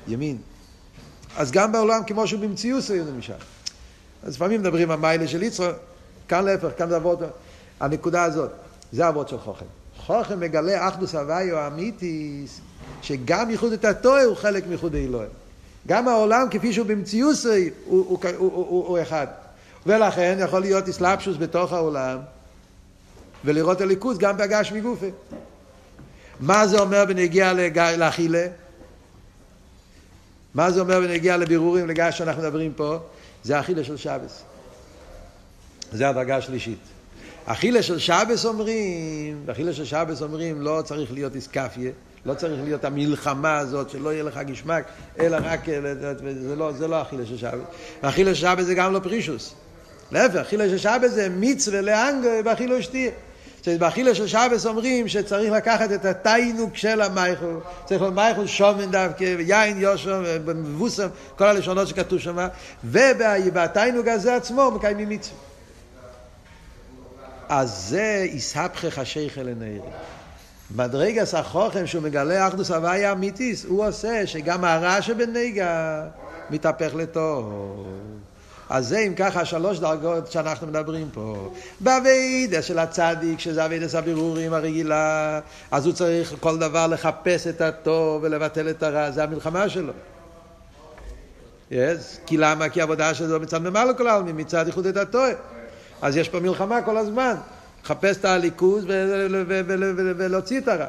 ימין. 0.08 0.36
אז 1.36 1.50
גם 1.50 1.72
בעולם, 1.72 2.00
כמו 2.06 2.26
שהוא 2.26 2.40
במציאות, 2.40 2.84
הוא 2.88 3.14
נמשך. 3.14 3.44
אז 4.22 4.34
לפעמים 4.34 4.60
מדברים 4.60 4.90
על 4.90 4.98
מיילה 4.98 5.28
של 5.28 5.42
יצחוק, 5.42 5.76
כאן 6.28 6.44
להפך, 6.44 6.68
כאן 6.78 6.88
זה 6.88 6.96
אבות, 6.96 7.18
הנקודה 7.80 8.22
הזאת, 8.22 8.50
זה 8.92 9.08
אבות 9.08 9.28
של 9.28 9.38
חוכם. 9.38 9.66
חוכם 9.96 10.40
מגלה 10.40 10.88
אחדוס 10.88 11.14
הוויו 11.14 11.56
האמיתיס, 11.58 12.60
שגם 13.02 13.50
ייחוד 13.50 13.72
את 13.72 13.84
התואר 13.84 14.24
הוא 14.24 14.36
חלק 14.36 14.66
מייחוד 14.66 14.94
האלוהים. 14.94 15.30
גם 15.86 16.08
העולם 16.08 16.46
כפי 16.50 16.72
שהוא 16.72 16.86
במציאות 16.86 17.36
הוא, 17.44 18.06
הוא, 18.08 18.18
הוא, 18.38 18.52
הוא, 18.52 18.86
הוא, 18.86 19.02
אחד. 19.02 19.26
ולכן 19.86 20.38
יכול 20.40 20.60
להיות 20.60 20.88
אסלאפשוס 20.88 21.36
בתוך 21.36 21.72
העולם, 21.72 22.18
ולראות 23.44 23.80
הליכוז 23.80 24.18
גם 24.18 24.36
בהגש 24.36 24.72
מגופה. 24.72 25.06
מה 26.40 26.66
זה 26.66 26.80
אומר 26.80 27.04
בנגיע 27.04 27.52
לאכילה? 27.96 28.46
מה 30.54 30.70
זה 30.70 30.80
אומר 30.80 31.00
בנגיע 31.00 31.36
לבירורים, 31.36 31.88
לגש 31.88 32.18
שאנחנו 32.18 32.42
מדברים 32.42 32.72
פה? 32.72 32.98
זה 33.42 33.60
אכילה 33.60 33.84
של 33.84 33.96
שבס. 33.96 34.42
זה 35.92 36.08
הדרגה 36.08 36.36
השלישית. 36.36 36.78
אכילה 37.44 37.82
של 37.82 37.98
שבס 37.98 38.44
אומרים, 38.44 39.44
אכילה 39.50 39.72
של 39.72 39.84
שבס 39.84 40.22
אומרים, 40.22 40.62
לא 40.62 40.82
צריך 40.84 41.12
להיות 41.12 41.34
איסקפיה, 41.34 41.90
לא 42.26 42.34
צריך 42.34 42.60
להיות 42.64 42.84
המלחמה 42.84 43.58
הזאת, 43.58 43.90
שלא 43.90 44.12
יהיה 44.12 44.22
לך 44.22 44.38
גשמק, 44.46 44.84
אלא 45.20 45.36
רק, 45.42 45.60
זה 46.40 46.56
לא, 46.56 46.72
לא 46.80 47.02
אכילה 47.02 47.26
של 47.26 47.36
שבס. 47.36 47.60
אכילה 48.00 48.34
של 48.34 48.40
שבס 48.40 48.64
זה 48.64 48.74
גם 48.74 48.92
לא 48.92 49.00
פרישוס. 49.00 49.54
להפך, 50.12 50.36
אכילה 50.36 50.68
של 50.68 50.78
שבס 50.78 51.10
זה 51.10 51.28
מצווה 51.30 51.80
לאנגו 51.80 52.28
באכילו 52.44 52.82
שתיה. 52.82 53.10
באכילה 53.68 54.14
של 54.14 54.26
שבס 54.26 54.66
אומרים 54.66 55.08
שצריך 55.08 55.52
לקחת 55.52 55.92
את 55.92 56.04
התיינוק 56.04 56.76
של 56.76 57.00
המייכו, 57.00 57.46
צריך 57.84 58.00
להיות 58.00 58.14
מייכו 58.14 58.48
שומן 58.48 58.90
דווקא, 58.90 59.34
ויין 59.38 59.80
יושם, 59.80 60.22
מבוסם, 60.46 61.08
כל 61.36 61.44
הלשונות 61.44 61.88
שכתוב 61.88 62.18
שם, 62.18 62.46
ובתיינוק 62.84 64.08
הזה 64.08 64.36
עצמו 64.36 64.70
מקיימים 64.70 65.08
מצווה. 65.08 65.38
אז 67.48 67.86
זה 67.88 68.26
יסהפכך 68.32 68.98
השייכל 68.98 69.40
לנערי. 69.40 69.80
מדרגס 70.76 71.34
החוכם 71.34 71.86
שהוא 71.86 72.02
מגלה 72.02 72.48
אחדוס 72.48 72.70
הוויה 72.70 73.12
אמיתיס, 73.12 73.64
הוא 73.64 73.86
עושה 73.86 74.26
שגם 74.26 74.64
הרע 74.64 75.02
שבנגע 75.02 76.02
מתהפך 76.50 76.94
לטוב. 76.94 77.86
אז 78.72 78.88
זה 78.88 78.98
אם 78.98 79.14
ככה 79.14 79.44
שלוש 79.44 79.78
דרגות 79.78 80.32
שאנחנו 80.32 80.66
מדברים 80.66 81.08
פה. 81.12 81.52
באביידה 81.80 82.62
של 82.62 82.78
הצדיק, 82.78 83.40
שזה 83.40 83.64
אביידס 83.64 83.94
הבירורים 83.94 84.54
הרגילה, 84.54 85.40
אז 85.70 85.86
הוא 85.86 85.94
צריך 85.94 86.34
כל 86.40 86.58
דבר 86.58 86.86
לחפש 86.86 87.46
את 87.46 87.60
הטוב 87.60 88.22
ולבטל 88.22 88.70
את 88.70 88.82
הרע, 88.82 89.10
זה 89.10 89.22
המלחמה 89.22 89.68
שלו. 89.68 89.92
Yes. 91.70 91.74
כי 92.26 92.36
למה? 92.36 92.68
כי 92.68 92.80
העבודה 92.80 93.14
שלו 93.14 93.40
מצד 93.40 93.62
ממלא 93.62 93.92
כל 93.92 94.06
העלמין, 94.06 94.40
מצד 94.40 94.66
איחוד 94.66 94.86
את 94.86 94.96
הטועה. 94.96 95.32
אז 96.02 96.16
יש 96.16 96.28
פה 96.28 96.40
מלחמה 96.40 96.82
כל 96.82 96.96
הזמן. 96.96 97.34
לחפש 97.84 98.16
את 98.16 98.24
הליכוז 98.24 98.84
ולהוציא 100.16 100.60
את 100.60 100.68
הרע. 100.68 100.86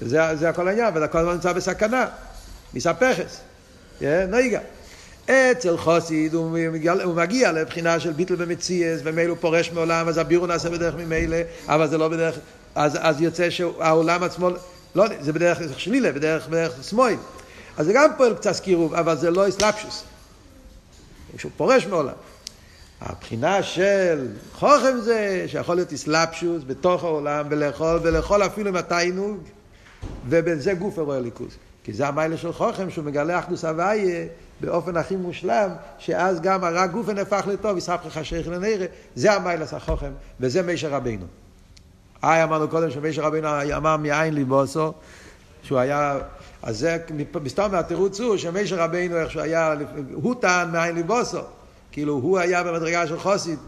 וזה 0.00 0.48
הכל 0.48 0.68
העניין, 0.68 0.96
וזה 0.96 1.08
כל 1.08 1.18
הזמן 1.18 1.32
נמצא 1.32 1.52
בסכנה, 1.52 2.06
מספחס, 2.74 3.40
נויגה. 4.28 4.60
אצל 5.26 5.76
חוסיד 5.76 6.34
הוא 6.34 6.50
מגיע, 6.50 6.92
הוא 6.92 7.14
מגיע 7.14 7.52
לבחינה 7.52 8.00
של 8.00 8.12
ביטל 8.12 8.34
במציאס, 8.34 9.00
ומילא 9.04 9.30
הוא 9.30 9.38
פורש 9.40 9.72
מעולם, 9.72 10.08
אז 10.08 10.18
הבירו 10.18 10.46
נעשה 10.46 10.70
בדרך 10.70 10.94
ממילא, 10.94 11.36
אבל 11.68 11.88
זה 11.88 11.98
לא 11.98 12.08
בדרך, 12.08 12.38
אז, 12.74 12.98
אז 13.00 13.20
יוצא 13.20 13.50
שהעולם 13.50 14.22
עצמו, 14.22 14.50
לא, 14.94 15.04
זה 15.20 15.32
בדרך 15.32 15.80
שלילה, 15.80 16.12
בדרך, 16.12 16.48
בדרך 16.48 16.72
שמאל. 16.82 17.14
אז 17.76 17.86
זה 17.86 17.92
גם 17.92 18.10
פועל 18.16 18.34
קצת 18.34 18.60
קירוב, 18.60 18.94
אבל 18.94 19.16
זה 19.16 19.30
לא 19.30 19.48
אסלאפשוס. 19.48 20.04
כשהוא 21.36 21.52
פורש 21.56 21.86
מעולם. 21.86 22.14
הבחינה 23.00 23.62
של 23.62 24.28
חוכם 24.52 25.00
זה 25.02 25.44
שיכול 25.46 25.74
להיות 25.74 25.92
אסלאפשוס 25.92 26.62
בתוך 26.66 27.04
העולם 27.04 27.46
ולאכול, 27.50 28.00
ולאכול 28.02 28.42
אפילו 28.46 28.68
עם 28.68 28.76
התיינוג, 28.76 29.38
ובזה 30.28 30.74
גוף 30.74 30.98
אירוע 30.98 31.20
ליכוז. 31.20 31.56
כי 31.84 31.92
זה 31.92 32.08
המיילה 32.08 32.36
של 32.36 32.52
חוכם 32.52 32.90
שהוא 32.90 33.04
מגלה 33.04 33.38
אחדוס 33.38 33.64
הוויה 33.64 34.26
באופן 34.62 34.96
הכי 34.96 35.16
מושלם, 35.16 35.70
שאז 35.98 36.40
גם 36.40 36.64
הרע 36.64 36.86
גופן 36.86 37.18
הפך 37.18 37.44
לטוב, 37.46 37.76
יספר 37.76 38.08
לך 38.08 38.24
שייך 38.24 38.48
לנרא, 38.48 38.86
זה 39.14 39.32
המיילה 39.32 39.66
של 39.66 39.78
חוכם, 39.78 40.12
וזה 40.40 40.62
מישר 40.62 40.90
רבינו. 40.90 41.26
היי 42.22 42.44
אמרנו 42.44 42.68
קודם 42.68 42.90
שמישר 42.90 43.22
רבינו 43.22 43.48
אמר 43.76 43.96
מאין 43.96 44.34
ליבוסו, 44.34 44.92
שהוא 45.62 45.78
היה, 45.78 46.18
אז 46.62 46.78
זה 46.78 46.98
מסתום 47.42 47.72
מהתירוץ 47.72 48.20
הוא 48.20 48.36
שמישר 48.36 48.76
רבינו 48.80 49.16
איך 49.16 49.30
שהוא 49.30 49.42
היה, 49.42 49.74
הוא 50.12 50.34
טען 50.40 50.70
מאין 50.70 50.94
ליבוסו. 50.94 51.40
כאילו 51.92 52.14
הוא 52.14 52.38
היה 52.38 52.64
במדרגה 52.64 53.06
של 53.06 53.18
חוסית, 53.18 53.58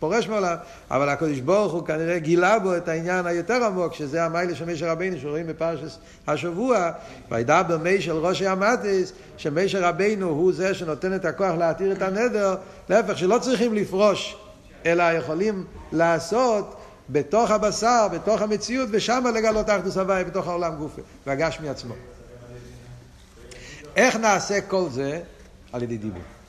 פורש 0.00 0.28
מעולם, 0.28 0.56
אבל 0.90 1.08
הקדוש 1.08 1.40
ברוך 1.40 1.72
הוא 1.72 1.86
כנראה 1.86 2.18
גילה 2.18 2.58
בו 2.58 2.76
את 2.76 2.88
העניין 2.88 3.26
היותר 3.26 3.64
עמוק, 3.64 3.94
שזה 3.94 4.24
המיילה 4.24 4.54
של 4.54 4.64
מישר 4.64 4.90
רבינו, 4.90 5.16
שרואים 5.20 5.46
בפרשס 5.46 5.98
השבוע, 6.26 6.90
וידבר 7.30 7.78
מי 7.78 8.02
של 8.02 8.12
ראשי 8.12 8.46
המטס, 8.46 9.12
שמישר 9.36 9.84
רבינו 9.84 10.28
הוא 10.28 10.52
זה 10.52 10.74
שנותן 10.74 11.14
את 11.14 11.24
הכוח 11.24 11.54
להתיר 11.58 11.92
את 11.92 12.02
הנדר, 12.02 12.54
להפך, 12.88 13.18
שלא 13.18 13.38
צריכים 13.38 13.74
לפרוש, 13.74 14.36
אלא 14.86 15.02
יכולים 15.02 15.64
לעשות 15.92 16.76
בתוך 17.10 17.50
הבשר, 17.50 18.08
בתוך 18.12 18.42
המציאות, 18.42 18.88
ושם 18.92 19.24
לגלות 19.34 19.70
אחדוס 19.70 19.96
הוואי 19.96 20.24
בתוך 20.24 20.48
העולם 20.48 20.76
גופה, 20.76 21.02
והגש 21.26 21.58
מעצמו. 21.60 21.94
איך 23.96 24.16
נעשה 24.16 24.60
כל 24.60 24.86
זה? 24.90 25.20
על 25.72 25.82
ידי 25.82 25.96
דיבור. 25.96 26.39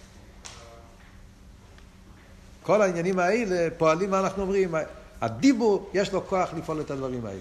כל 2.63 2.81
העניינים 2.81 3.19
האלה 3.19 3.67
פועלים 3.77 4.11
מה 4.11 4.19
אנחנו 4.19 4.41
אומרים. 4.41 4.75
הדיבור, 5.21 5.89
יש 5.93 6.13
לו 6.13 6.27
כוח 6.27 6.53
לפעול 6.57 6.81
את 6.81 6.91
הדברים 6.91 7.25
האלה. 7.25 7.39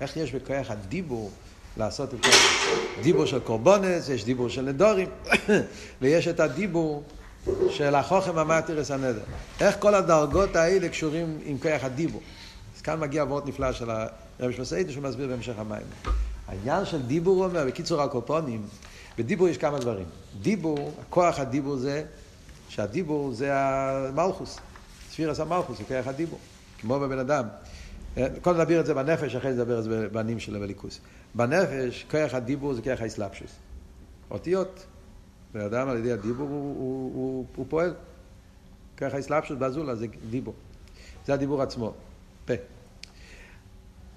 איך 0.00 0.16
יש 0.16 0.34
בכוח 0.34 0.70
הדיבור 0.70 1.30
לעשות 1.76 2.14
את 2.14 2.18
זה? 2.24 2.30
דיבור 3.02 3.26
של 3.26 3.40
קורבונס, 3.40 4.08
יש 4.08 4.24
דיבור 4.24 4.48
של 4.48 4.62
נדורים, 4.62 5.08
ויש 6.00 6.28
את 6.28 6.40
הדיבור 6.40 7.02
של 7.70 7.94
החוכם 7.94 8.38
המטרס 8.38 8.90
הנדר. 8.90 9.22
איך 9.60 9.76
כל 9.78 9.94
הדרגות 9.94 10.56
האלה 10.56 10.88
קשורים 10.88 11.38
עם 11.44 11.58
כוח 11.58 11.84
הדיבור? 11.84 12.20
אז 12.76 12.82
כאן 12.82 13.00
מגיע 13.00 13.22
עבוד 13.22 13.48
נפלא 13.48 13.72
של 13.72 13.90
הרב 13.90 14.52
שמסעידו 14.52 14.92
שהוא 14.92 15.04
מסביר 15.04 15.28
בהמשך 15.28 15.58
המים. 15.58 15.86
העניין 16.48 16.84
של 16.84 17.02
דיבור 17.02 17.36
הוא 17.36 17.44
אומר, 17.44 17.64
בקיצור 17.66 18.02
הקופונים, 18.02 18.62
בדיבור 19.18 19.48
יש 19.48 19.58
כמה 19.58 19.78
דברים. 19.78 20.06
דיבור, 20.42 20.92
כוח 21.10 21.38
הדיבור 21.38 21.76
זה 21.76 22.04
שהדיבור 22.70 23.32
זה 23.32 23.50
המלכוס, 23.54 24.58
ספירס 25.10 25.40
המלכוס, 25.40 25.78
זה 25.78 25.84
כרך 25.84 26.06
הדיבור, 26.06 26.38
כמו 26.80 27.00
בבן 27.00 27.18
אדם. 27.18 27.44
קודם 28.42 28.60
נדבר 28.60 28.80
את 28.80 28.86
זה 28.86 28.94
בנפש, 28.94 29.34
אחרי 29.34 29.50
נדבר 29.50 29.78
את 29.78 29.84
זה 29.84 30.08
בנים 30.08 30.40
של 30.40 30.62
הליכוס. 30.62 31.00
בנפש, 31.34 32.06
כרך 32.08 32.34
הדיבור 32.34 32.74
זה 32.74 32.82
כרך 32.82 33.00
האסלאפשוס. 33.00 33.50
אותיות. 34.30 34.86
בן 35.52 35.60
אדם 35.60 35.88
על 35.88 35.98
ידי 35.98 36.12
הדיבור 36.12 36.48
הוא, 36.48 36.76
הוא, 36.76 37.14
הוא, 37.14 37.46
הוא 37.56 37.66
פועל. 37.68 37.94
כרך 38.96 39.14
האסלאפשוס 39.14 39.58
באזולה 39.58 39.94
זה 39.94 40.06
דיבור. 40.30 40.54
זה 41.26 41.34
הדיבור 41.34 41.62
עצמו, 41.62 41.94
פה. 42.44 42.54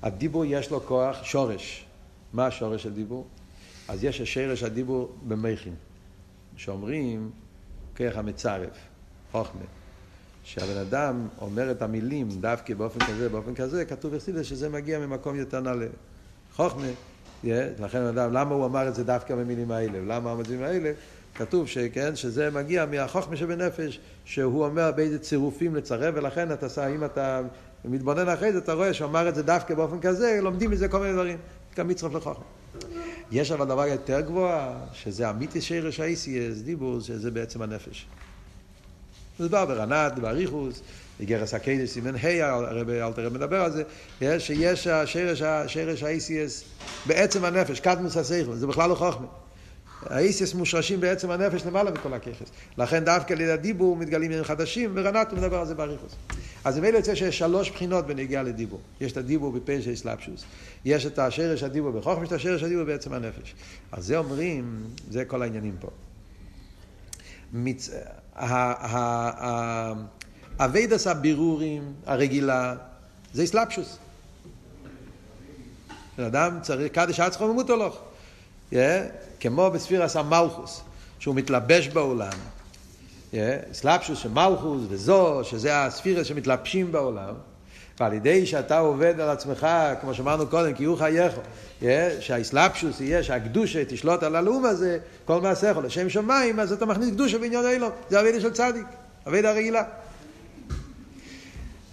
הדיבור 0.02 0.46
יש 0.46 0.72
לו 0.72 0.82
כוח 0.82 1.24
שורש. 1.24 1.86
מה 2.34 2.46
השורש 2.46 2.84
של 2.84 2.94
דיבור? 2.94 3.28
אז 3.88 4.04
יש 4.04 4.22
השרש 4.22 4.64
הדיבור 4.64 5.16
במכין. 5.28 5.76
שאומרים 6.58 7.32
כרך 7.96 8.18
המצרף, 8.18 8.78
חוכמה. 9.32 9.62
שהבן 10.44 10.78
אדם 10.78 11.28
אומר 11.38 11.72
את 11.72 11.82
המילים 11.82 12.42
דווקא 12.42 12.74
באופן 12.74 13.06
כזה, 13.06 13.30
באופן 13.30 13.56
כזה, 13.56 13.86
כתוב 13.86 14.14
אכסידס 14.14 14.46
שזה 14.46 14.70
מגיע 14.70 15.00
ממקום 15.00 15.36
יותר 15.36 15.60
נעלה. 15.60 15.88
חוכמה, 16.52 16.88
yeah, 17.44 17.48
לכן 17.80 18.02
אדם, 18.02 18.34
למה 18.34 18.56
הוא 18.56 18.66
אמר 18.66 18.88
את 18.88 18.96
זה 18.96 19.04
דווקא 19.04 19.36
במילים 19.36 19.72
האלה? 19.72 20.00
למה 20.16 20.32
המילים 20.32 20.64
האלה? 20.64 20.92
כתוב 21.36 21.68
שכן, 21.68 22.16
שזה 22.16 22.50
מגיע 22.50 22.86
מהחוכמה 22.86 23.36
שבנפש, 23.36 24.00
שהוא 24.26 24.66
אומר 24.66 24.92
באיזה 24.92 25.20
צירופים 25.20 25.76
לצרף, 25.76 26.16
ולכן 26.18 26.52
אתה, 26.52 26.66
עושה, 26.66 26.88
אם 26.88 27.04
אתה 27.04 27.42
מתבונן 27.86 28.30
אחרי 28.30 28.54
זה, 28.54 28.58
אתה 28.58 28.74
רואה 28.74 28.94
שהוא 28.94 29.10
אמר 29.10 29.30
את 29.30 29.36
זה 29.36 29.44
דווקא 29.44 29.76
באופן 29.76 30.00
כזה, 30.00 30.40
לומדים 30.42 30.72
מזה 30.72 30.88
כל 30.88 31.00
מיני 31.00 31.14
דברים. 31.14 31.38
גם 31.78 31.88
מצרף 31.88 32.14
לחוכמה. 32.14 32.63
יש 33.32 33.52
אבל 33.52 33.66
דבר 33.66 33.86
יותר 33.86 34.22
גבוה, 34.22 34.74
שזה 34.94 35.30
אמיתי 35.30 35.62
שרש 35.62 36.00
האיסיאס, 36.00 36.58
דיבור, 36.58 37.02
שזה 37.02 37.32
בעצם 37.32 37.62
הנפש. 37.62 38.06
מדובר 39.40 39.66
ברנת, 39.66 40.20
באריכוס, 40.20 40.82
בגרס 41.20 41.54
הקיידס 41.54 41.94
סימן 41.94 42.16
ה', 42.16 42.46
הרבי 42.46 43.02
אלתר 43.02 43.30
מדבר 43.30 43.62
על 43.62 43.72
זה, 43.72 43.84
שיש 44.40 44.88
השרש, 44.88 45.42
השרש 45.42 46.04
האיסיאס 46.04 46.64
בעצם 47.06 47.46
הנפש, 47.46 47.80
קדמוס 47.80 48.18
הסייכל, 48.18 48.56
זה 48.56 48.68
בכלל 48.68 48.90
לא 48.90 48.96
חוכמה. 48.96 49.28
האיסיס 50.06 50.54
מושרשים 50.54 51.00
בעצם 51.00 51.32
הנפש 51.32 51.66
למעלה 51.66 51.92
מכל 51.92 52.14
הככס. 52.14 52.48
לכן 52.78 53.04
דווקא 53.04 53.34
ליד 53.34 53.50
הדיבור 53.50 53.96
מתגלים 53.96 54.26
עניינים 54.26 54.46
חדשים, 54.46 54.92
ורנטו 54.96 55.36
מדבר 55.36 55.60
על 55.60 55.68
זה 55.68 55.76
באריכוס. 55.76 56.16
אז 56.66 56.80
ממילא 56.80 56.98
יוצא 56.98 57.16
שיש 57.16 57.38
שלוש 57.38 57.70
בחינות 57.70 58.08
בנגיעה 58.08 58.44
לדיבור. 58.44 58.80
יש 59.02 59.12
את 59.12 59.18
הדיבור 59.18 59.52
בפשע 59.52 59.94
אסלאפשוס, 59.94 60.44
יש 60.86 61.06
את 61.06 61.20
השרש 61.20 61.64
הדיבור 61.64 61.92
בחוכמה, 61.92 62.24
יש 62.24 62.28
את 62.28 62.34
השרש 62.34 62.64
הדיבור 62.64 62.84
בעצם 62.84 63.14
הנפש. 63.14 63.56
אז 63.92 64.06
זה 64.06 64.18
אומרים, 64.18 64.84
זה 65.10 65.26
כל 65.26 65.42
העניינים 65.42 65.76
פה. 65.80 65.88
מצ... 67.54 67.90
אביידס 70.60 71.08
הבירורים 71.08 71.94
הרגילה 72.06 72.76
זה 73.34 73.44
אסלאפשוס. 73.44 73.98
בן 76.18 76.24
אדם 76.24 76.60
צריך, 76.62 76.92
קדש 76.92 77.20
עצמו 77.20 77.46
ומותו 77.46 77.76
לך. 77.76 77.94
כמו 79.40 79.72
בספירס 79.72 80.16
המלכוס, 80.16 80.82
שהוא 81.20 81.36
מתלבש 81.36 81.88
בעולם. 81.88 82.38
סלפשוס 83.74 84.20
של 84.20 84.30
מלכוס 84.30 84.82
וזו, 84.90 85.40
שזה 85.44 85.86
הספירס 85.86 86.28
שמתלבשים 86.28 86.92
בעולם. 86.92 87.34
ועל 88.00 88.14
ידי 88.14 88.46
שאתה 88.46 88.78
עובד 88.80 89.20
על 89.20 89.30
עצמך, 89.30 89.68
כמו 90.02 90.14
שאמרנו 90.14 90.48
קודם, 90.48 90.74
כי 90.74 90.84
הוא 90.84 90.98
חייך, 90.98 91.34
שהאסלאפשוס 92.20 93.02
יהיה, 93.02 93.24
שהקדושה 93.24 93.86
תשלוט 93.86 94.24
על 94.24 94.36
הלאום 94.36 94.66
הזה, 94.66 94.98
כל 95.26 95.42
מעשיך 95.42 95.78
לשם 95.78 96.10
שמיים, 96.10 96.60
אז 96.60 96.72
אתה 96.72 96.86
מכניס 96.86 97.10
קדושה 97.10 97.38
בעניין 97.38 97.66
אילון. 97.66 97.92
זה 98.10 98.20
אבידה 98.20 98.42
של 98.42 98.54
צדיק, 98.54 98.86
אבידה 99.28 99.52
רגילה. 99.52 99.84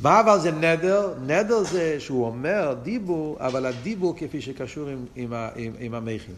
מה 0.01 0.21
אבל 0.21 0.41
זה 0.41 0.53
נדר? 0.53 1.15
נדר 1.27 1.63
זה 1.63 2.01
שהוא 2.01 2.27
אומר 2.27 2.75
דיבור, 2.83 3.37
אבל 3.41 3.67
הדיבור 3.67 4.15
כפי 4.17 4.41
שקשור 4.41 4.89
עם, 4.89 5.05
עם, 5.17 5.33
עם, 5.57 5.73
עם 5.79 5.95
המכין. 5.95 6.35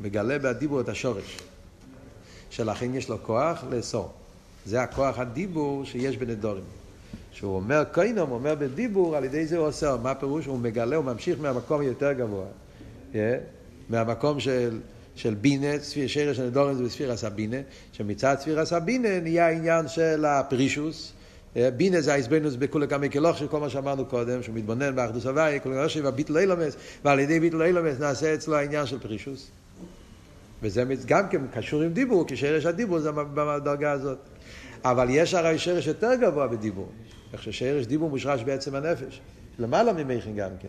מגלה 0.00 0.38
בדיבור 0.38 0.80
את 0.80 0.88
השורש. 0.88 1.38
שלכן 2.52 2.94
יש 2.94 3.08
לו 3.08 3.22
כוח 3.22 3.64
לאסור. 3.70 4.10
זה 4.66 4.82
הכוח 4.82 5.18
הדיבור 5.18 5.84
שיש 5.84 6.16
בנדורים. 6.16 6.64
שהוא 7.32 7.56
אומר 7.56 7.84
קוינום, 7.92 8.30
הוא 8.30 8.38
אומר 8.38 8.54
בדיבור, 8.54 9.16
על 9.16 9.24
ידי 9.24 9.46
זה 9.46 9.58
הוא 9.58 9.66
אוסר. 9.66 9.96
מה 9.96 10.14
פירוש? 10.14 10.46
הוא 10.46 10.58
מגלה, 10.58 10.96
הוא 10.96 11.04
ממשיך 11.04 11.40
מהמקום 11.40 11.82
יותר 11.82 12.12
גבוה. 12.12 12.44
Yeah, 13.12 13.16
מהמקום 13.88 14.40
של, 14.40 14.80
של 15.14 15.34
בינה, 15.34 15.78
ספיר 15.78 16.06
שרש 16.06 16.38
הנדורים 16.38 16.74
זה 16.74 16.84
בספיר 16.84 17.12
הסבינה, 17.12 17.56
שמצד 17.92 18.36
ספיר 18.40 18.60
הסבינה 18.60 19.20
נהיה 19.20 19.46
העניין 19.46 19.88
של 19.88 20.24
הפרישוס. 20.24 21.12
בינה 21.76 22.00
זה 22.00 22.12
ההסבנוס 22.12 22.54
בכולי 22.54 22.88
כמה 22.88 23.08
כלוך 23.08 23.38
של 23.38 23.48
כל 23.48 23.60
מה 23.60 23.70
שאמרנו 23.70 24.06
קודם, 24.06 24.42
שהוא 24.42 24.54
מתבונן 24.54 24.96
באחדוס 24.96 25.26
הוואי, 25.26 25.58
כולי 25.62 25.76
כמה 25.76 26.04
והביטל 26.04 26.38
אילומס, 26.38 26.76
ועל 27.04 27.18
ידי 27.18 27.40
ביטל 27.40 27.62
אילומס 27.62 27.98
נעשה 28.00 28.34
אצלו 28.34 28.56
העניין 28.56 28.86
של 28.86 28.98
פרישוס. 28.98 29.50
וזה 30.62 30.84
גם 31.06 31.28
כן 31.28 31.40
קשור 31.52 31.82
עם 31.82 31.92
דיבור, 31.92 32.26
כי 32.26 32.36
שרש 32.36 32.66
הדיבור 32.66 32.98
זה 32.98 33.12
בדרגה 33.12 33.92
הזאת. 33.92 34.18
אבל 34.84 35.06
יש 35.10 35.34
הרי 35.34 35.58
שרש 35.58 35.86
יותר 35.86 36.14
גבוה 36.14 36.48
בדיבור. 36.48 36.88
איך 37.32 37.42
ששרש 37.42 37.86
דיבור 37.86 38.10
מושרש 38.10 38.42
בעצם 38.42 38.74
הנפש. 38.74 39.20
למעלה 39.58 39.92
ממכין 39.92 40.36
גם 40.36 40.50
כן. 40.60 40.68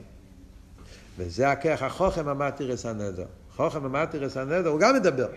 וזה 1.17 1.51
הכח 1.51 1.79
החוכם 1.81 2.27
המתירס 2.27 2.85
הנדר. 2.85 3.25
חוכם 3.55 3.85
המתירס 3.85 4.37
הנדר, 4.37 4.69
הוא 4.69 4.79
גם 4.79 4.95
מדבר. 4.95 5.27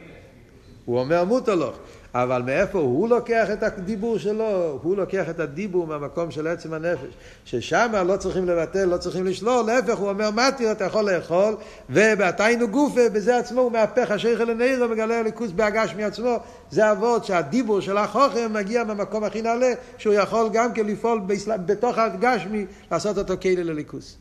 הוא 0.85 0.99
אומר 0.99 1.25
מוטלוך. 1.25 1.79
אבל 2.23 2.43
מאיפה 2.43 2.79
הוא 2.79 3.09
לוקח 3.09 3.51
את 3.53 3.63
הדיבור 3.63 4.19
שלו? 4.19 4.79
הוא 4.83 4.97
לוקח 4.97 5.31
את 5.31 5.41
הדיבור 5.41 5.87
מהמקום 5.87 6.31
של 6.31 6.47
עצם 6.47 6.73
הנפש. 6.73 7.15
ששם 7.45 7.93
לא 8.07 8.17
צריכים 8.17 8.47
לבטל, 8.49 8.85
לא 8.85 8.97
צריכים 8.97 9.27
לשלול, 9.27 9.67
להפך, 9.67 9.99
הוא 9.99 10.09
אומר, 10.09 10.31
מתיר, 10.31 10.73
אתה 10.73 10.85
יכול 10.85 11.11
לאכול, 11.11 11.57
ובעתיינו 11.91 12.69
גופה, 12.69 13.09
בזה 13.13 13.37
עצמו 13.37 13.61
הוא 13.61 13.73
מהפך 13.73 14.11
השייך 14.11 14.41
אל 14.41 14.51
הנעירו, 14.51 14.89
מגלה 14.89 15.23
ליכוס 15.23 15.51
בהגש 15.51 15.95
מעצמו. 15.97 16.37
זה 16.71 16.93
אבות 16.93 17.25
שהדיבור 17.25 17.81
של 17.81 17.97
החוכר 17.97 18.49
מגיע 18.49 18.85
מהמקום 18.85 19.25
הכי 19.25 19.43
נעלה, 19.43 19.73
שהוא 19.99 20.15
יכול 20.15 20.49
גם 20.53 20.73
כן 20.73 20.87
לפעול 20.87 21.21
בתוך 21.67 21.99
הגשמי, 21.99 22.67
לעשות 22.91 23.19
אותו 23.19 23.35
כאילו 23.41 23.63
לליכוס. 23.65 24.17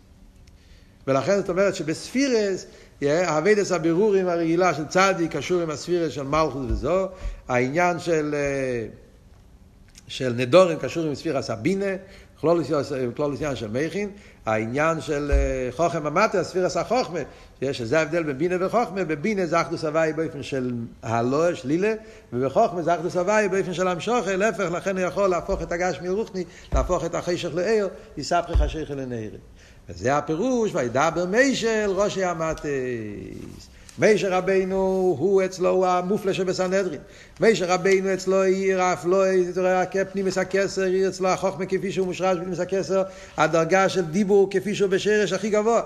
ולכן 1.08 1.38
זאת 1.38 1.50
אומרת 1.50 1.76
שבספירס 1.76 2.66
האביידס 3.02 3.72
הבירורים 3.72 4.28
הרגילה 4.28 4.74
של 4.74 4.86
צדיק 4.86 5.36
קשור 5.36 5.62
עם 5.62 5.70
הספירה 5.70 6.10
של 6.10 6.24
מלכוס 6.24 6.66
וזו, 6.68 7.08
העניין 7.48 8.00
של, 8.00 8.36
אה, 8.38 8.88
של 10.08 10.34
נדורים 10.38 10.80
קשור 10.80 11.06
עם 11.06 11.16
ספירה 11.16 11.42
סבינה, 11.42 11.86
כלול 12.40 12.64
עניין 13.36 13.56
של 13.56 13.68
מכין, 13.68 14.10
העניין 14.46 15.02
של 15.02 15.32
אה, 15.32 15.70
חוכם 15.72 16.06
המטה, 16.06 16.40
הספירה 16.40 16.70
סחוכמה, 16.70 17.20
שזה 17.72 18.00
ההבדל 18.00 18.24
בין 18.24 18.38
בינה 18.38 18.66
וחוכמה, 18.66 19.04
בבינה 19.04 19.46
זה 19.46 19.62
אחדוס 19.62 19.86
הוואי 19.86 20.14
באופן 20.14 20.44
של 20.44 20.72
הלא, 21.04 21.54
שלילה, 21.54 21.94
ובחוכמה 22.34 22.82
זה 22.82 22.96
אחדוס 22.96 23.18
הוואי 23.18 23.50
באופן 23.50 23.74
של 23.74 23.88
המשוכה, 23.88 24.36
להפך, 24.36 24.72
לכן 24.72 24.98
הוא 24.98 25.08
יכול 25.08 25.30
להפוך 25.30 25.62
את 25.62 25.72
הגש 25.72 26.00
מרוחני, 26.02 26.44
להפוך 26.74 27.06
את 27.06 27.16
החשך 27.16 27.56
לעיר, 27.56 27.90
יספך 28.18 28.52
חשך 28.52 28.92
לנעירי. 28.92 29.38
וזה 29.90 30.18
הפירוש, 30.18 30.72
וידבר 30.74 31.26
מישל 31.26 31.90
ראשי 31.96 32.24
המטס. 32.24 32.66
מישר 34.00 34.32
רבינו 34.32 34.76
הוא 35.20 35.46
אצלו 35.46 35.86
המופלא 35.86 36.34
שבסנהדרין. 36.34 37.00
מישר 37.40 37.66
רבינו 37.66 38.14
אצלו 38.14 38.42
עיר 38.42 38.94
אף 38.94 39.06
לא 39.06 39.24
פנימס 40.12 40.38
הכסר, 40.38 40.82
עיר 40.82 41.10
אצלו 41.10 41.30
החוכמה 41.30 41.66
כפי 41.66 41.92
שהוא 41.92 42.08
מושרש 42.08 42.38
בפנימס 42.38 42.60
הכסר, 42.60 43.04
הדרגה 43.38 43.90
של 43.90 44.06
דיבור 44.06 44.48
כפי 44.52 44.76
שהוא 44.76 44.90
בשרש 44.90 45.34
הכי 45.34 45.50
גבוה. 45.50 45.82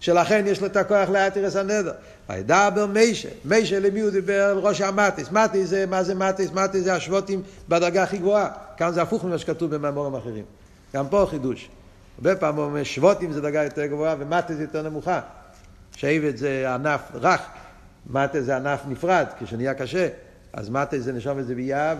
שלכן 0.00 0.44
יש 0.46 0.60
לו 0.60 0.66
את 0.66 0.76
הכוח 0.76 1.08
להתיר 1.08 1.48
את 1.48 1.56
הנדר. 1.56 1.92
וידבר 2.28 2.86
מישה, 2.86 3.28
מישה 3.44 3.80
למי 3.80 4.00
הוא 4.00 4.10
דיבר? 4.10 4.60
ראש 4.62 4.80
המטיס. 4.80 5.30
מטיס 5.30 5.68
זה, 5.68 5.86
מה 5.86 6.02
זה 6.02 6.14
מטיס? 6.14 6.50
מטיס 6.52 6.84
זה 6.84 6.94
השבותים 6.94 7.42
בדרגה 7.68 8.02
הכי 8.02 8.18
גבוהה. 8.18 8.48
כאן 8.76 8.92
זה 8.92 9.02
הפוך 9.02 9.24
ממה 9.24 9.38
שכתוב 9.38 9.74
במאמורים 9.74 10.14
אחרים. 10.14 10.44
גם 10.94 11.08
פה 11.08 11.26
חידוש. 11.30 11.68
הרבה 12.18 12.36
פעמים 12.36 12.58
אומר 12.58 12.82
שבותים 12.82 13.32
זה 13.32 13.40
דרגה 13.40 13.64
יותר 13.64 13.86
גבוהה 13.86 14.14
ומטה 14.18 14.54
זה 14.54 14.62
יותר 14.62 14.82
נמוכה. 14.82 15.20
שבט 15.96 16.36
זה 16.36 16.74
ענף 16.74 17.00
רך, 17.14 17.40
מטה 18.10 18.42
זה 18.42 18.56
ענף 18.56 18.80
נפרד, 18.88 19.26
כשנהיה 19.40 19.74
קשה, 19.74 20.08
אז 20.52 20.68
מטה 20.68 20.98
זה 20.98 21.12
נשום 21.12 21.38
איזה 21.38 21.54
ביאה 21.54 21.94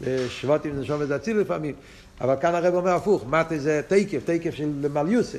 ושבותים 0.00 0.74
זה 0.74 0.80
נשום 0.80 1.00
איזה 1.00 1.16
אציל 1.16 1.36
לפעמים. 1.38 1.74
אבל 2.20 2.34
כאן 2.40 2.54
הרב 2.54 2.74
אומר 2.74 2.94
הפוך, 2.94 3.24
מטה 3.26 3.58
זה 3.58 3.80
תקף, 3.88 4.20
תקף 4.24 4.54
של 4.54 4.88
מליוסה, 4.92 5.38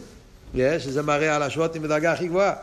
שזה 0.56 1.02
מראה 1.02 1.36
על 1.36 1.44
השבותים 1.44 1.82
בדרגה 1.82 2.14
הכי 2.14 2.28
גבוהה. 2.28 2.54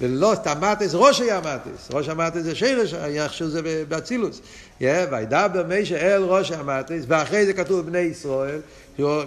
ולא 0.00 0.32
סתם 0.34 0.54
מטס, 0.60 0.90
ראש 0.94 1.20
היה 1.20 1.40
מטס, 1.40 1.88
ראש 1.92 2.08
המטס 2.08 2.42
זה 2.42 2.54
שרש, 2.54 2.94
איך 2.94 3.34
שזה 3.34 3.84
באצילוס. 3.88 4.40
וידבר 4.80 5.62
מישה 5.68 5.96
אל 5.96 6.22
ראש 6.22 6.52
המטס, 6.52 7.04
ואחרי 7.08 7.46
זה 7.46 7.52
כתוב 7.52 7.86
בני 7.86 7.98
ישראל, 7.98 8.60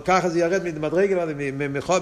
ככה 0.06 0.30
זה 0.30 0.40
ירד 0.40 0.62
ממדרגה, 0.64 1.26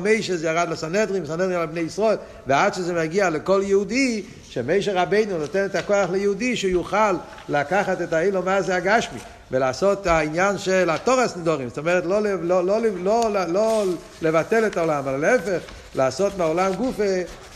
מישה 0.01 0.37
זה 0.37 0.47
ירד 0.47 0.69
לסנהדרין, 0.69 1.25
סנהדרין 1.25 1.51
על 1.51 1.65
בני 1.65 1.79
ישראל, 1.79 2.17
ועד 2.47 2.73
שזה 2.73 2.93
מגיע 2.93 3.29
לכל 3.29 3.61
יהודי, 3.65 4.23
שמישה 4.49 5.01
רבינו 5.01 5.37
נותן 5.37 5.65
את 5.65 5.75
הכוח 5.75 6.09
ליהודי, 6.09 6.55
שהוא 6.55 6.71
יוכל 6.71 7.13
לקחת 7.49 8.01
את 8.01 8.13
האילו 8.13 8.41
מה 8.41 8.61
זה 8.61 8.75
הגשמי. 8.75 9.19
ולעשות 9.51 10.01
את 10.01 10.07
העניין 10.07 10.57
של 10.57 10.89
התורס 10.89 11.37
נדורים, 11.37 11.69
זאת 11.69 11.77
אומרת 11.77 12.05
לא, 12.05 12.21
לא, 12.21 12.65
לא, 12.65 12.65
לא, 12.65 12.81
לא, 13.03 13.45
לא 13.47 13.85
לבטל 14.21 14.67
את 14.67 14.77
העולם, 14.77 14.97
אבל 14.97 15.17
להפך, 15.17 15.59
לעשות 15.95 16.37
מהעולם 16.37 16.73
גופה 16.73 17.03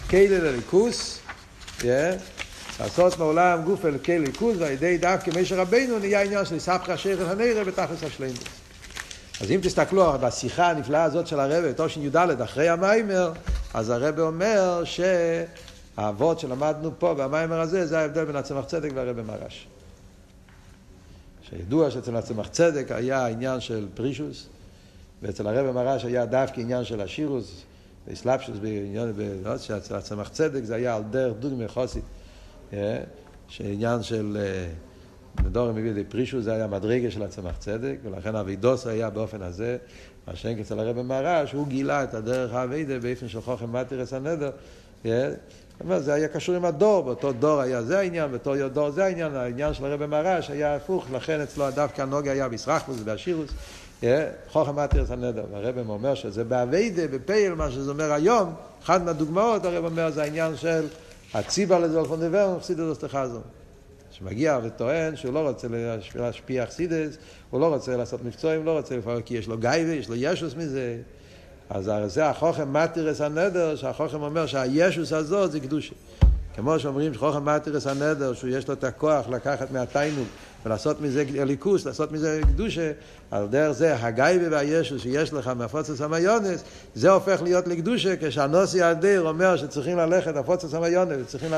כלי 0.10 0.28
לליכוס, 0.28 1.20
לעשות 2.80 3.18
מעולם 3.18 3.62
גוף 3.64 3.86
אל 3.86 3.98
כלי 3.98 4.20
ליכוס, 4.20 4.56
ועל 4.60 4.72
ידי 4.72 4.98
דווקא 4.98 5.32
משה 5.42 5.62
רבינו 5.62 6.00
נהיה 6.00 6.24
עניין 6.24 6.46
של 6.46 6.60
סבכה 6.60 6.98
שרח 6.98 7.30
הנרא 7.30 7.64
בתכלס 7.64 8.04
השלמות. 8.04 8.50
אז 9.42 9.52
אם 9.52 9.60
תסתכלו 9.64 10.14
בשיחה 10.22 10.70
הנפלאה 10.70 11.04
הזאת 11.04 11.28
של 11.28 11.40
הרב, 11.40 11.72
תושן 11.72 12.02
י"ד, 12.02 12.42
אחרי 12.44 12.70
המיימר, 12.70 13.32
אז 13.74 13.90
הרב 13.90 14.20
אומר 14.20 14.84
שהאבות 14.84 16.40
שלמדנו 16.40 16.92
פה 17.00 17.14
במיימר 17.14 17.60
הזה, 17.60 17.86
זה 17.86 18.00
ההבדל 18.00 18.26
בין 18.26 18.36
הצמח 18.36 18.66
צדק 18.66 18.90
והרב 18.96 19.22
מרש. 19.22 19.68
שידוע 21.50 21.92
שאצל 21.92 22.16
הצמח 22.16 22.48
צדק 22.48 22.92
היה 22.92 23.28
עניין 23.28 23.60
של 23.60 23.88
פרישוס, 23.94 24.48
ואצל 25.22 25.48
הרב 25.48 25.72
מרש 25.72 26.06
היה 26.06 26.26
דווקא 26.26 26.62
עניין 26.62 26.84
של 26.84 27.02
השירוס, 27.02 27.62
באסלאפשוס, 28.10 28.58
בעניין, 28.58 29.14
הצמח 29.92 30.30
צדק 30.30 30.64
זה 30.64 30.76
היה 30.76 30.96
על 30.96 31.04
דרך 31.10 31.34
דוגמא 31.40 31.68
חוסית, 31.68 32.04
אה, 32.74 32.98
שעניין 33.48 34.04
של 34.04 34.38
נדור 35.46 35.72
מביא 35.72 35.84
לידי 35.84 36.04
פרישו 36.04 36.42
זה 36.42 36.54
היה 36.54 36.68
מדרגה 36.68 37.12
של 37.12 37.24
הצמח 37.24 37.58
צדק, 37.58 37.96
ולכן 38.04 38.36
אבידוס 38.36 38.88
היה 38.88 39.10
באופן 39.10 39.42
הזה, 39.42 39.78
מה 40.28 40.36
שאין 40.36 40.60
אצל 40.60 40.80
הרב 40.80 41.02
מהר"ש, 41.02 41.52
הוא 41.52 41.68
גילה 41.68 42.04
את 42.04 42.14
הדרך 42.14 42.54
האבידה 42.54 43.00
באופן 43.00 43.28
של 43.28 43.42
חוכם 43.42 43.74
מתירס 43.74 44.14
הנדר. 44.14 44.52
אה, 45.06 45.30
זה 45.98 46.14
היה 46.14 46.28
קשור 46.28 46.56
עם 46.56 46.66
הדור, 46.66 47.02
באותו 47.04 47.32
דור 47.32 47.62
היה 47.62 47.84
זה 47.84 48.00
העניין, 48.00 48.32
באותו 48.32 48.70
דור 48.70 48.92
זה 48.92 49.06
העניין, 49.06 49.36
העניין 49.36 49.74
של 49.74 49.86
הרב 49.86 50.06
מהר"ש 50.06 50.50
היה 50.50 50.76
הפוך, 50.76 51.08
לכן 51.12 51.42
אצלו 51.42 51.72
דווקא 51.72 52.02
הנוגה 52.02 52.32
היה 52.32 52.50
בישרחבוס 52.50 52.98
ובאשירוס. 53.00 53.50
חוכם 54.52 54.76
מתירס 54.76 55.12
הנדר. 55.12 55.44
והרב 55.52 55.90
אומר 55.90 56.16
שזה 56.16 56.44
באביידה, 56.44 57.08
בפייל, 57.08 57.54
מה 57.54 57.72
שזה 57.72 57.92
אומר 57.92 58.12
היום, 58.12 58.54
אחת 58.84 59.02
מהדוגמאות, 59.02 59.66
הרב 59.66 59.86
אומר, 59.86 60.12
זה 60.12 60.24
העניין 60.24 60.56
של 60.56 60.88
הציבה 61.34 61.80
לזולפון 61.80 62.20
דבר, 62.20 62.58
חסידות 62.60 62.98
אסתחזון. 62.98 63.42
שמגיע 64.12 64.60
וטוען 64.64 65.16
שהוא 65.16 65.34
לא 65.34 65.50
רוצה 65.50 65.68
להשפיע 66.16 66.64
אכסידס, 66.64 67.18
הוא 67.50 67.62
לא 67.62 67.74
רוצה 67.74 67.98
לעשות 67.98 68.26
מבצועים, 68.26 68.66
לא 68.66 68.78
רוצה 68.78 68.98
לפעול 68.98 69.22
כי 69.26 69.38
יש 69.38 69.48
לו 69.48 69.58
גייבה, 69.58 69.92
יש 69.92 70.10
לו 70.10 70.16
ישוס 70.18 70.56
מזה. 70.56 70.98
אז 71.70 71.92
זה 72.06 72.30
החוכם 72.30 72.74
מתירס 72.74 73.22
הנדר, 73.22 73.76
שהחוכם 73.76 74.22
אומר 74.22 74.46
שהישוס 74.46 75.14
הזאת 75.14 75.52
זה 75.52 75.60
קדושה. 75.60 75.94
כמו 76.56 76.80
שאומרים 76.80 77.14
שחוכם 77.14 77.46
מתירס 77.46 77.88
הנדר, 77.88 78.34
שיש 78.34 78.68
לו 78.68 78.74
את 78.74 78.84
הכוח 78.84 79.30
לקחת 79.30 79.72
מהתיינוק 79.72 80.28
ולעשות 80.66 81.02
מזה 81.02 81.24
ליכוס, 81.34 81.86
לעשות 81.86 82.12
מזה 82.12 82.42
קדושה, 82.44 82.92
על 83.32 83.48
דרך 83.48 83.72
זה 83.72 83.96
הגייבה 84.06 84.46
והישוס 84.52 85.02
שיש 85.02 85.34
לך 85.34 85.48
מהפוצץ 85.48 86.02
המיונס, 86.02 86.64
זה 86.96 87.10
הופך 87.10 87.42
להיות 87.42 87.68
לקדושה 87.68 88.16
כשהנוסי 88.22 88.82
הדר 88.82 89.28
אומר 89.28 89.58
שצריכים 89.58 89.98
ללכת 89.98 90.36
הפוצץ 90.36 90.74
המיונס 90.74 91.18
וצריכים 91.22 91.52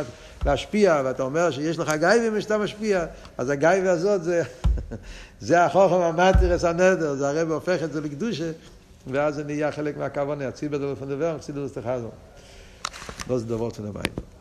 להשפיע, 0.45 1.01
ואתה 1.05 1.23
אומר 1.23 1.51
שיש 1.51 1.79
לך 1.79 1.91
גייבה 1.99 2.37
ושאתה 2.37 2.57
משפיע, 2.57 3.05
אז 3.37 3.49
הגייבה 3.49 3.91
הזאת 3.91 4.23
זה, 4.23 4.43
זה 5.39 5.65
החוכם 5.65 6.01
המתירס 6.01 6.63
הנדר, 6.63 7.15
זה 7.15 7.29
הרב 7.29 7.51
הופך 7.51 7.83
את 7.83 7.93
זה 7.93 8.01
לקדושה. 8.01 8.51
ואז 9.07 9.35
זה 9.35 9.43
נהיה 9.43 9.71
חלק 9.71 9.97
מהכוונה, 9.97 10.47
הציבר 10.47 10.77
דלפון 10.77 11.09
דבר, 11.09 11.37
חסידות 11.39 11.65
אסתחזו. 11.65 12.09
לא 13.29 13.37
זה 13.37 13.45
דבר 13.45 13.71
צנביים. 13.71 14.40